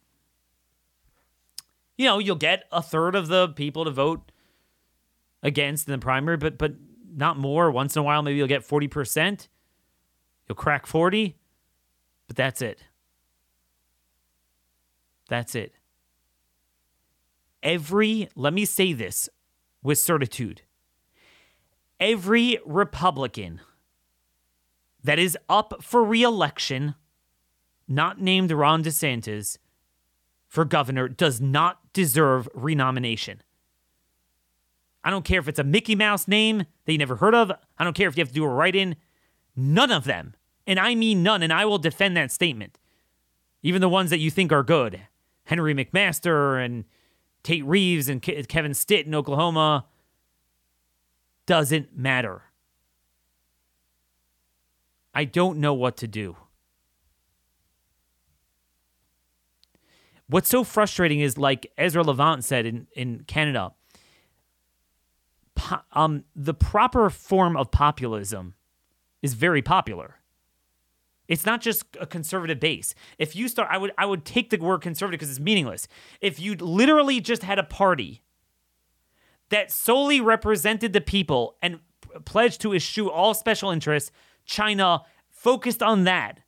You 1.98 2.06
know, 2.06 2.18
you'll 2.18 2.36
get 2.36 2.64
a 2.72 2.80
third 2.80 3.14
of 3.14 3.28
the 3.28 3.48
people 3.48 3.84
to 3.84 3.90
vote 3.90 4.32
against 5.42 5.86
in 5.86 5.92
the 5.92 5.98
primary, 5.98 6.38
but 6.38 6.56
but 6.56 6.74
not 7.14 7.36
more. 7.36 7.70
Once 7.70 7.96
in 7.96 8.00
a 8.00 8.02
while, 8.02 8.22
maybe 8.22 8.38
you'll 8.38 8.46
get 8.46 8.66
40%. 8.66 9.48
You'll 10.48 10.56
crack 10.56 10.86
40, 10.86 11.36
but 12.26 12.36
that's 12.36 12.62
it. 12.62 12.80
That's 15.28 15.54
it. 15.54 15.74
Every, 17.62 18.28
let 18.34 18.52
me 18.52 18.64
say 18.64 18.92
this 18.92 19.28
with 19.82 19.98
certitude 19.98 20.62
every 22.00 22.58
Republican 22.64 23.60
that 25.04 25.18
is 25.18 25.36
up 25.48 25.82
for 25.82 26.02
reelection, 26.02 26.94
not 27.86 28.20
named 28.20 28.50
Ron 28.50 28.82
DeSantis, 28.82 29.58
for 30.48 30.64
governor, 30.64 31.08
does 31.08 31.40
not 31.40 31.92
deserve 31.92 32.48
renomination. 32.54 33.42
I 35.04 35.10
don't 35.10 35.24
care 35.24 35.40
if 35.40 35.48
it's 35.48 35.58
a 35.58 35.64
Mickey 35.64 35.94
Mouse 35.94 36.26
name 36.26 36.64
that 36.84 36.92
you 36.92 36.98
never 36.98 37.16
heard 37.16 37.34
of. 37.34 37.52
I 37.78 37.84
don't 37.84 37.94
care 37.94 38.08
if 38.08 38.16
you 38.16 38.20
have 38.20 38.28
to 38.28 38.34
do 38.34 38.44
a 38.44 38.48
write 38.48 38.76
in. 38.76 38.96
None 39.56 39.90
of 39.90 40.04
them, 40.04 40.34
and 40.66 40.78
I 40.78 40.94
mean 40.94 41.22
none, 41.22 41.42
and 41.42 41.52
I 41.52 41.64
will 41.64 41.78
defend 41.78 42.16
that 42.16 42.32
statement. 42.32 42.78
Even 43.62 43.80
the 43.80 43.88
ones 43.88 44.10
that 44.10 44.18
you 44.18 44.30
think 44.30 44.52
are 44.52 44.62
good 44.62 45.00
Henry 45.44 45.74
McMaster 45.74 46.64
and 46.64 46.84
Tate 47.42 47.64
Reeves 47.64 48.08
and 48.08 48.22
Kevin 48.22 48.74
Stitt 48.74 49.06
in 49.06 49.14
Oklahoma 49.14 49.86
doesn't 51.50 51.98
matter. 51.98 52.42
I 55.12 55.24
don't 55.24 55.58
know 55.58 55.74
what 55.74 55.96
to 55.96 56.06
do. 56.06 56.36
What's 60.28 60.48
so 60.48 60.62
frustrating 60.62 61.18
is 61.18 61.36
like 61.36 61.66
Ezra 61.76 62.04
Levant 62.04 62.44
said 62.44 62.66
in, 62.66 62.86
in 62.94 63.24
Canada, 63.26 63.72
po- 65.56 65.80
um, 65.92 66.22
the 66.36 66.54
proper 66.54 67.10
form 67.10 67.56
of 67.56 67.72
populism 67.72 68.54
is 69.20 69.34
very 69.34 69.60
popular. 69.60 70.20
It's 71.26 71.44
not 71.44 71.60
just 71.60 71.84
a 72.00 72.06
conservative 72.06 72.60
base. 72.60 72.94
If 73.18 73.34
you 73.34 73.48
start, 73.48 73.66
I 73.72 73.78
would 73.78 73.90
I 73.98 74.06
would 74.06 74.24
take 74.24 74.50
the 74.50 74.58
word 74.58 74.82
conservative 74.82 75.18
because 75.18 75.30
it's 75.30 75.40
meaningless. 75.40 75.88
If 76.20 76.38
you 76.38 76.54
literally 76.54 77.20
just 77.20 77.42
had 77.42 77.58
a 77.58 77.64
party 77.64 78.22
that 79.50 79.70
solely 79.70 80.20
represented 80.20 80.92
the 80.92 81.00
people 81.00 81.56
and 81.62 81.80
pledged 82.24 82.60
to 82.62 82.74
eschew 82.74 83.10
all 83.10 83.34
special 83.34 83.70
interests, 83.70 84.10
China, 84.44 85.02
focused 85.30 85.82
on 85.82 86.04
that. 86.04 86.40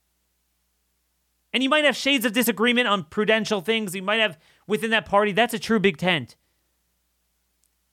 And 1.52 1.62
you 1.62 1.68
might 1.68 1.84
have 1.84 1.96
shades 1.96 2.24
of 2.24 2.32
disagreement 2.32 2.88
on 2.88 3.04
prudential 3.04 3.60
things. 3.60 3.94
You 3.94 4.02
might 4.02 4.20
have 4.20 4.38
within 4.66 4.90
that 4.90 5.04
party. 5.04 5.32
That's 5.32 5.54
a 5.54 5.58
true 5.58 5.78
big 5.78 5.98
tent. 5.98 6.36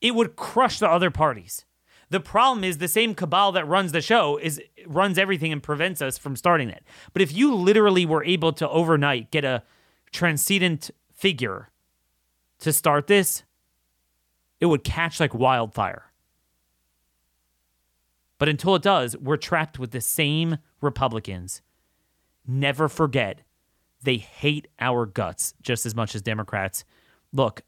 It 0.01 0.15
would 0.15 0.35
crush 0.35 0.79
the 0.79 0.89
other 0.89 1.11
parties. 1.11 1.65
The 2.09 2.19
problem 2.19 2.63
is 2.63 2.77
the 2.77 2.87
same 2.87 3.13
cabal 3.13 3.51
that 3.51 3.67
runs 3.67 3.91
the 3.91 4.01
show 4.01 4.37
is 4.37 4.61
runs 4.87 5.17
everything 5.17 5.51
and 5.51 5.61
prevents 5.61 6.01
us 6.01 6.17
from 6.17 6.35
starting 6.35 6.69
it. 6.69 6.83
But 7.13 7.21
if 7.21 7.33
you 7.33 7.53
literally 7.53 8.05
were 8.05 8.23
able 8.23 8.51
to 8.53 8.69
overnight 8.69 9.29
get 9.29 9.45
a 9.45 9.63
transcendent 10.11 10.89
figure 11.13 11.69
to 12.59 12.73
start 12.73 13.07
this, 13.07 13.43
it 14.59 14.65
would 14.65 14.83
catch 14.83 15.19
like 15.19 15.33
wildfire. 15.33 16.05
But 18.37 18.49
until 18.49 18.75
it 18.75 18.81
does, 18.81 19.17
we're 19.17 19.37
trapped 19.37 19.79
with 19.79 19.91
the 19.91 20.01
same 20.01 20.57
Republicans. 20.81 21.61
Never 22.47 22.87
forget, 22.87 23.41
they 24.01 24.17
hate 24.17 24.67
our 24.79 25.05
guts 25.05 25.53
just 25.61 25.85
as 25.85 25.93
much 25.93 26.15
as 26.15 26.21
Democrats. 26.21 26.85
Look, 27.33 27.61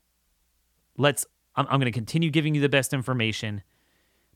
let's, 0.97 1.25
I'm, 1.55 1.67
I'm 1.69 1.79
going 1.79 1.91
to 1.91 1.97
continue 1.97 2.29
giving 2.29 2.55
you 2.55 2.61
the 2.61 2.69
best 2.69 2.93
information, 2.93 3.63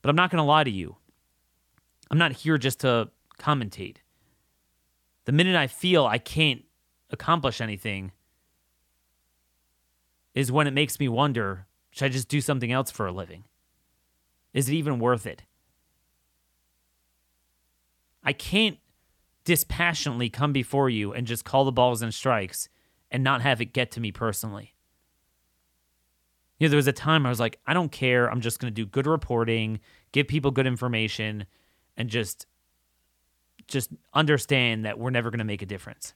but 0.02 0.10
I'm 0.10 0.16
not 0.16 0.30
going 0.30 0.40
to 0.40 0.44
lie 0.44 0.66
to 0.66 0.72
you. 0.72 0.98
I'm 2.12 2.18
not 2.18 2.34
here 2.34 2.58
just 2.58 2.82
to 2.82 3.10
commentate. 3.40 3.98
The 5.24 5.32
minute 5.32 5.56
I 5.56 5.68
feel 5.68 6.06
I 6.06 6.18
can't 6.18 6.64
accomplish 7.10 7.62
anything 7.62 8.12
is 10.34 10.52
when 10.52 10.68
it 10.68 10.74
makes 10.74 11.00
me 11.00 11.08
wonder 11.08 11.66
should 11.96 12.06
I 12.06 12.10
just 12.10 12.28
do 12.28 12.42
something 12.42 12.74
else 12.74 12.92
for 12.92 13.08
a 13.08 13.12
living? 13.14 13.46
Is 14.54 14.68
it 14.68 14.74
even 14.74 15.00
worth 15.00 15.26
it? 15.26 15.44
I 18.22 18.34
can't 18.34 18.80
dispassionately 19.46 20.30
come 20.30 20.52
before 20.52 20.90
you 20.90 21.14
and 21.14 21.26
just 21.26 21.46
call 21.46 21.64
the 21.64 21.72
balls 21.72 22.02
and 22.02 22.14
strikes 22.14 22.68
and 23.10 23.24
not 23.24 23.42
have 23.42 23.62
it 23.62 23.72
get 23.72 23.92
to 23.92 24.02
me 24.02 24.12
personally. 24.12 24.76
You 26.60 26.68
know, 26.68 26.72
there 26.72 26.78
was 26.78 26.88
a 26.88 26.92
time 26.92 27.26
I 27.26 27.30
was 27.30 27.40
like, 27.40 27.60
I 27.66 27.74
don't 27.74 27.94
care. 27.94 28.30
I'm 28.30 28.42
just 28.42 28.60
going 28.60 28.74
to 28.74 28.76
do 28.76 28.86
good 28.86 29.08
reporting, 29.08 29.80
give 30.12 30.28
people 30.28 30.52
good 30.52 30.68
information, 30.68 31.46
and 31.96 32.10
just 32.10 32.46
just 33.68 33.90
understand 34.14 34.84
that 34.84 35.00
we're 35.00 35.12
never 35.12 35.32
going 35.32 35.40
to 35.40 35.46
make 35.46 35.62
a 35.62 35.66
difference. 35.66 36.14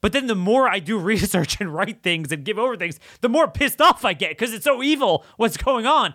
But 0.00 0.12
then 0.12 0.26
the 0.26 0.34
more 0.34 0.68
I 0.68 0.78
do 0.78 0.98
research 1.12 1.60
and 1.60 1.74
write 1.74 2.02
things 2.02 2.32
and 2.32 2.44
give 2.44 2.58
over 2.58 2.76
things, 2.76 2.98
the 3.20 3.28
more 3.28 3.48
pissed 3.48 3.80
off 3.80 4.04
I 4.04 4.12
get 4.12 4.30
because 4.30 4.52
it's 4.52 4.64
so 4.64 4.82
evil 4.82 5.24
what's 5.36 5.56
going 5.56 5.86
on. 5.86 6.14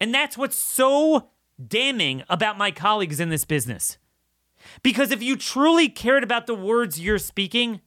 And 0.00 0.14
that's 0.14 0.38
what's 0.38 0.56
so 0.56 1.30
damning 1.64 2.22
about 2.28 2.56
my 2.56 2.70
colleagues 2.70 3.20
in 3.20 3.28
this 3.28 3.44
business. 3.44 3.98
Because 4.82 5.10
if 5.10 5.22
you 5.22 5.36
truly 5.36 5.88
cared 5.88 6.24
about 6.24 6.46
the 6.46 6.54
words 6.54 7.00
you're 7.00 7.18
speaking, 7.18 7.80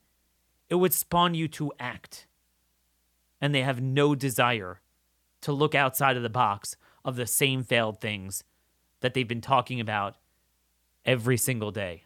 it 0.69 0.75
would 0.75 0.93
spawn 0.93 1.33
you 1.33 1.47
to 1.49 1.71
act. 1.79 2.27
And 3.41 3.53
they 3.53 3.61
have 3.61 3.81
no 3.81 4.15
desire 4.15 4.81
to 5.41 5.51
look 5.51 5.75
outside 5.75 6.17
of 6.17 6.23
the 6.23 6.29
box 6.29 6.77
of 7.03 7.15
the 7.15 7.27
same 7.27 7.63
failed 7.63 7.99
things 7.99 8.43
that 9.01 9.13
they've 9.13 9.27
been 9.27 9.41
talking 9.41 9.79
about 9.79 10.15
every 11.05 11.37
single 11.37 11.71
day. 11.71 12.03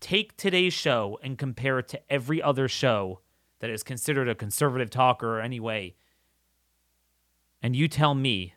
Take 0.00 0.36
today's 0.36 0.72
show 0.72 1.18
and 1.22 1.38
compare 1.38 1.78
it 1.78 1.88
to 1.88 2.00
every 2.10 2.42
other 2.42 2.68
show 2.68 3.20
that 3.60 3.70
is 3.70 3.82
considered 3.82 4.28
a 4.28 4.34
conservative 4.34 4.90
talker 4.90 5.40
anyway. 5.40 5.94
And 7.62 7.76
you 7.76 7.86
tell 7.86 8.14
me, 8.14 8.54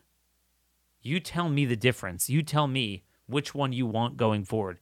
you 1.02 1.20
tell 1.20 1.50
me 1.50 1.66
the 1.66 1.76
difference. 1.76 2.30
You 2.30 2.42
tell 2.42 2.66
me 2.66 3.04
which 3.26 3.54
one 3.54 3.72
you 3.72 3.86
want 3.86 4.16
going 4.16 4.44
forward. 4.44 4.78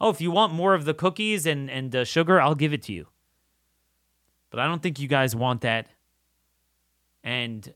Oh, 0.00 0.10
if 0.10 0.20
you 0.20 0.30
want 0.30 0.52
more 0.52 0.74
of 0.74 0.84
the 0.84 0.94
cookies 0.94 1.46
and, 1.46 1.68
and 1.68 1.94
uh, 1.94 2.04
sugar, 2.04 2.40
I'll 2.40 2.54
give 2.54 2.72
it 2.72 2.82
to 2.84 2.92
you. 2.92 3.08
But 4.50 4.60
I 4.60 4.66
don't 4.66 4.82
think 4.82 5.00
you 5.00 5.08
guys 5.08 5.34
want 5.34 5.62
that. 5.62 5.88
And 7.24 7.74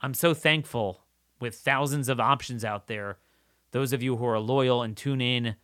I'm 0.00 0.14
so 0.14 0.34
thankful 0.34 1.04
with 1.38 1.54
thousands 1.54 2.08
of 2.08 2.18
options 2.18 2.64
out 2.64 2.88
there. 2.88 3.18
Those 3.70 3.92
of 3.92 4.02
you 4.02 4.16
who 4.16 4.26
are 4.26 4.40
loyal 4.40 4.82
and 4.82 4.96
tune 4.96 5.20
in 5.20 5.54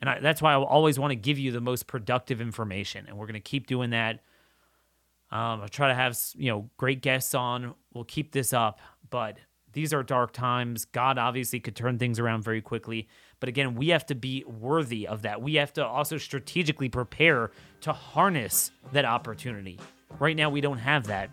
and 0.00 0.10
I, 0.10 0.20
that's 0.20 0.40
why 0.40 0.52
I 0.52 0.56
always 0.56 0.98
want 0.98 1.10
to 1.10 1.16
give 1.16 1.38
you 1.38 1.52
the 1.52 1.60
most 1.60 1.86
productive 1.86 2.40
information. 2.40 3.06
And 3.08 3.16
we're 3.16 3.26
going 3.26 3.34
to 3.34 3.40
keep 3.40 3.66
doing 3.66 3.90
that. 3.90 4.20
Um, 5.30 5.60
I'll 5.60 5.68
try 5.68 5.88
to 5.88 5.94
have 5.94 6.18
you 6.36 6.50
know 6.50 6.70
great 6.76 7.02
guests 7.02 7.34
on. 7.34 7.74
We'll 7.92 8.04
keep 8.04 8.32
this 8.32 8.52
up, 8.52 8.80
but 9.10 9.38
these 9.72 9.92
are 9.92 10.02
dark 10.02 10.32
times. 10.32 10.86
God 10.86 11.18
obviously 11.18 11.60
could 11.60 11.76
turn 11.76 11.98
things 11.98 12.18
around 12.18 12.42
very 12.42 12.62
quickly, 12.62 13.08
but 13.38 13.48
again, 13.48 13.74
we 13.74 13.88
have 13.88 14.06
to 14.06 14.14
be 14.14 14.44
worthy 14.46 15.06
of 15.06 15.22
that. 15.22 15.42
We 15.42 15.56
have 15.56 15.72
to 15.74 15.86
also 15.86 16.16
strategically 16.16 16.88
prepare 16.88 17.50
to 17.82 17.92
harness 17.92 18.70
that 18.92 19.04
opportunity. 19.04 19.78
Right 20.18 20.36
now, 20.36 20.48
we 20.48 20.62
don't 20.62 20.78
have 20.78 21.06
that. 21.08 21.30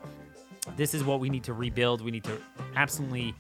This 0.76 0.93
is 0.93 1.03
what 1.03 1.20
we 1.20 1.30
need 1.30 1.43
to 1.45 1.53
rebuild. 1.53 2.01
We 2.01 2.11
need 2.11 2.26
to 2.26 2.38
absolutely 2.76 3.34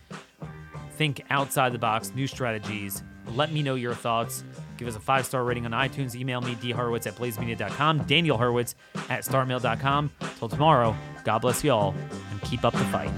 think 0.91 1.21
outside 1.29 1.73
the 1.73 1.79
box, 1.79 2.13
new 2.15 2.27
strategies. 2.27 3.03
Let 3.33 3.51
me 3.51 3.61
know 3.61 3.75
your 3.75 3.93
thoughts. 3.93 4.43
Give 4.77 4.87
us 4.87 4.95
a 4.95 4.99
five 4.99 5.25
star 5.25 5.43
rating 5.43 5.65
on 5.65 5.71
iTunes. 5.71 6.15
Email 6.15 6.41
me, 6.41 6.55
dhorowitz 6.55 7.07
at 7.07 7.15
blazemedia.com, 7.15 8.03
Daniel 8.03 8.37
Horowitz 8.37 8.75
at 9.09 9.23
starmail.com. 9.23 10.11
Till 10.39 10.49
tomorrow, 10.49 10.95
God 11.23 11.39
bless 11.39 11.63
you 11.63 11.71
all 11.71 11.95
and 12.31 12.41
keep 12.41 12.63
up 12.63 12.73
the 12.73 12.79
fight. 12.85 13.11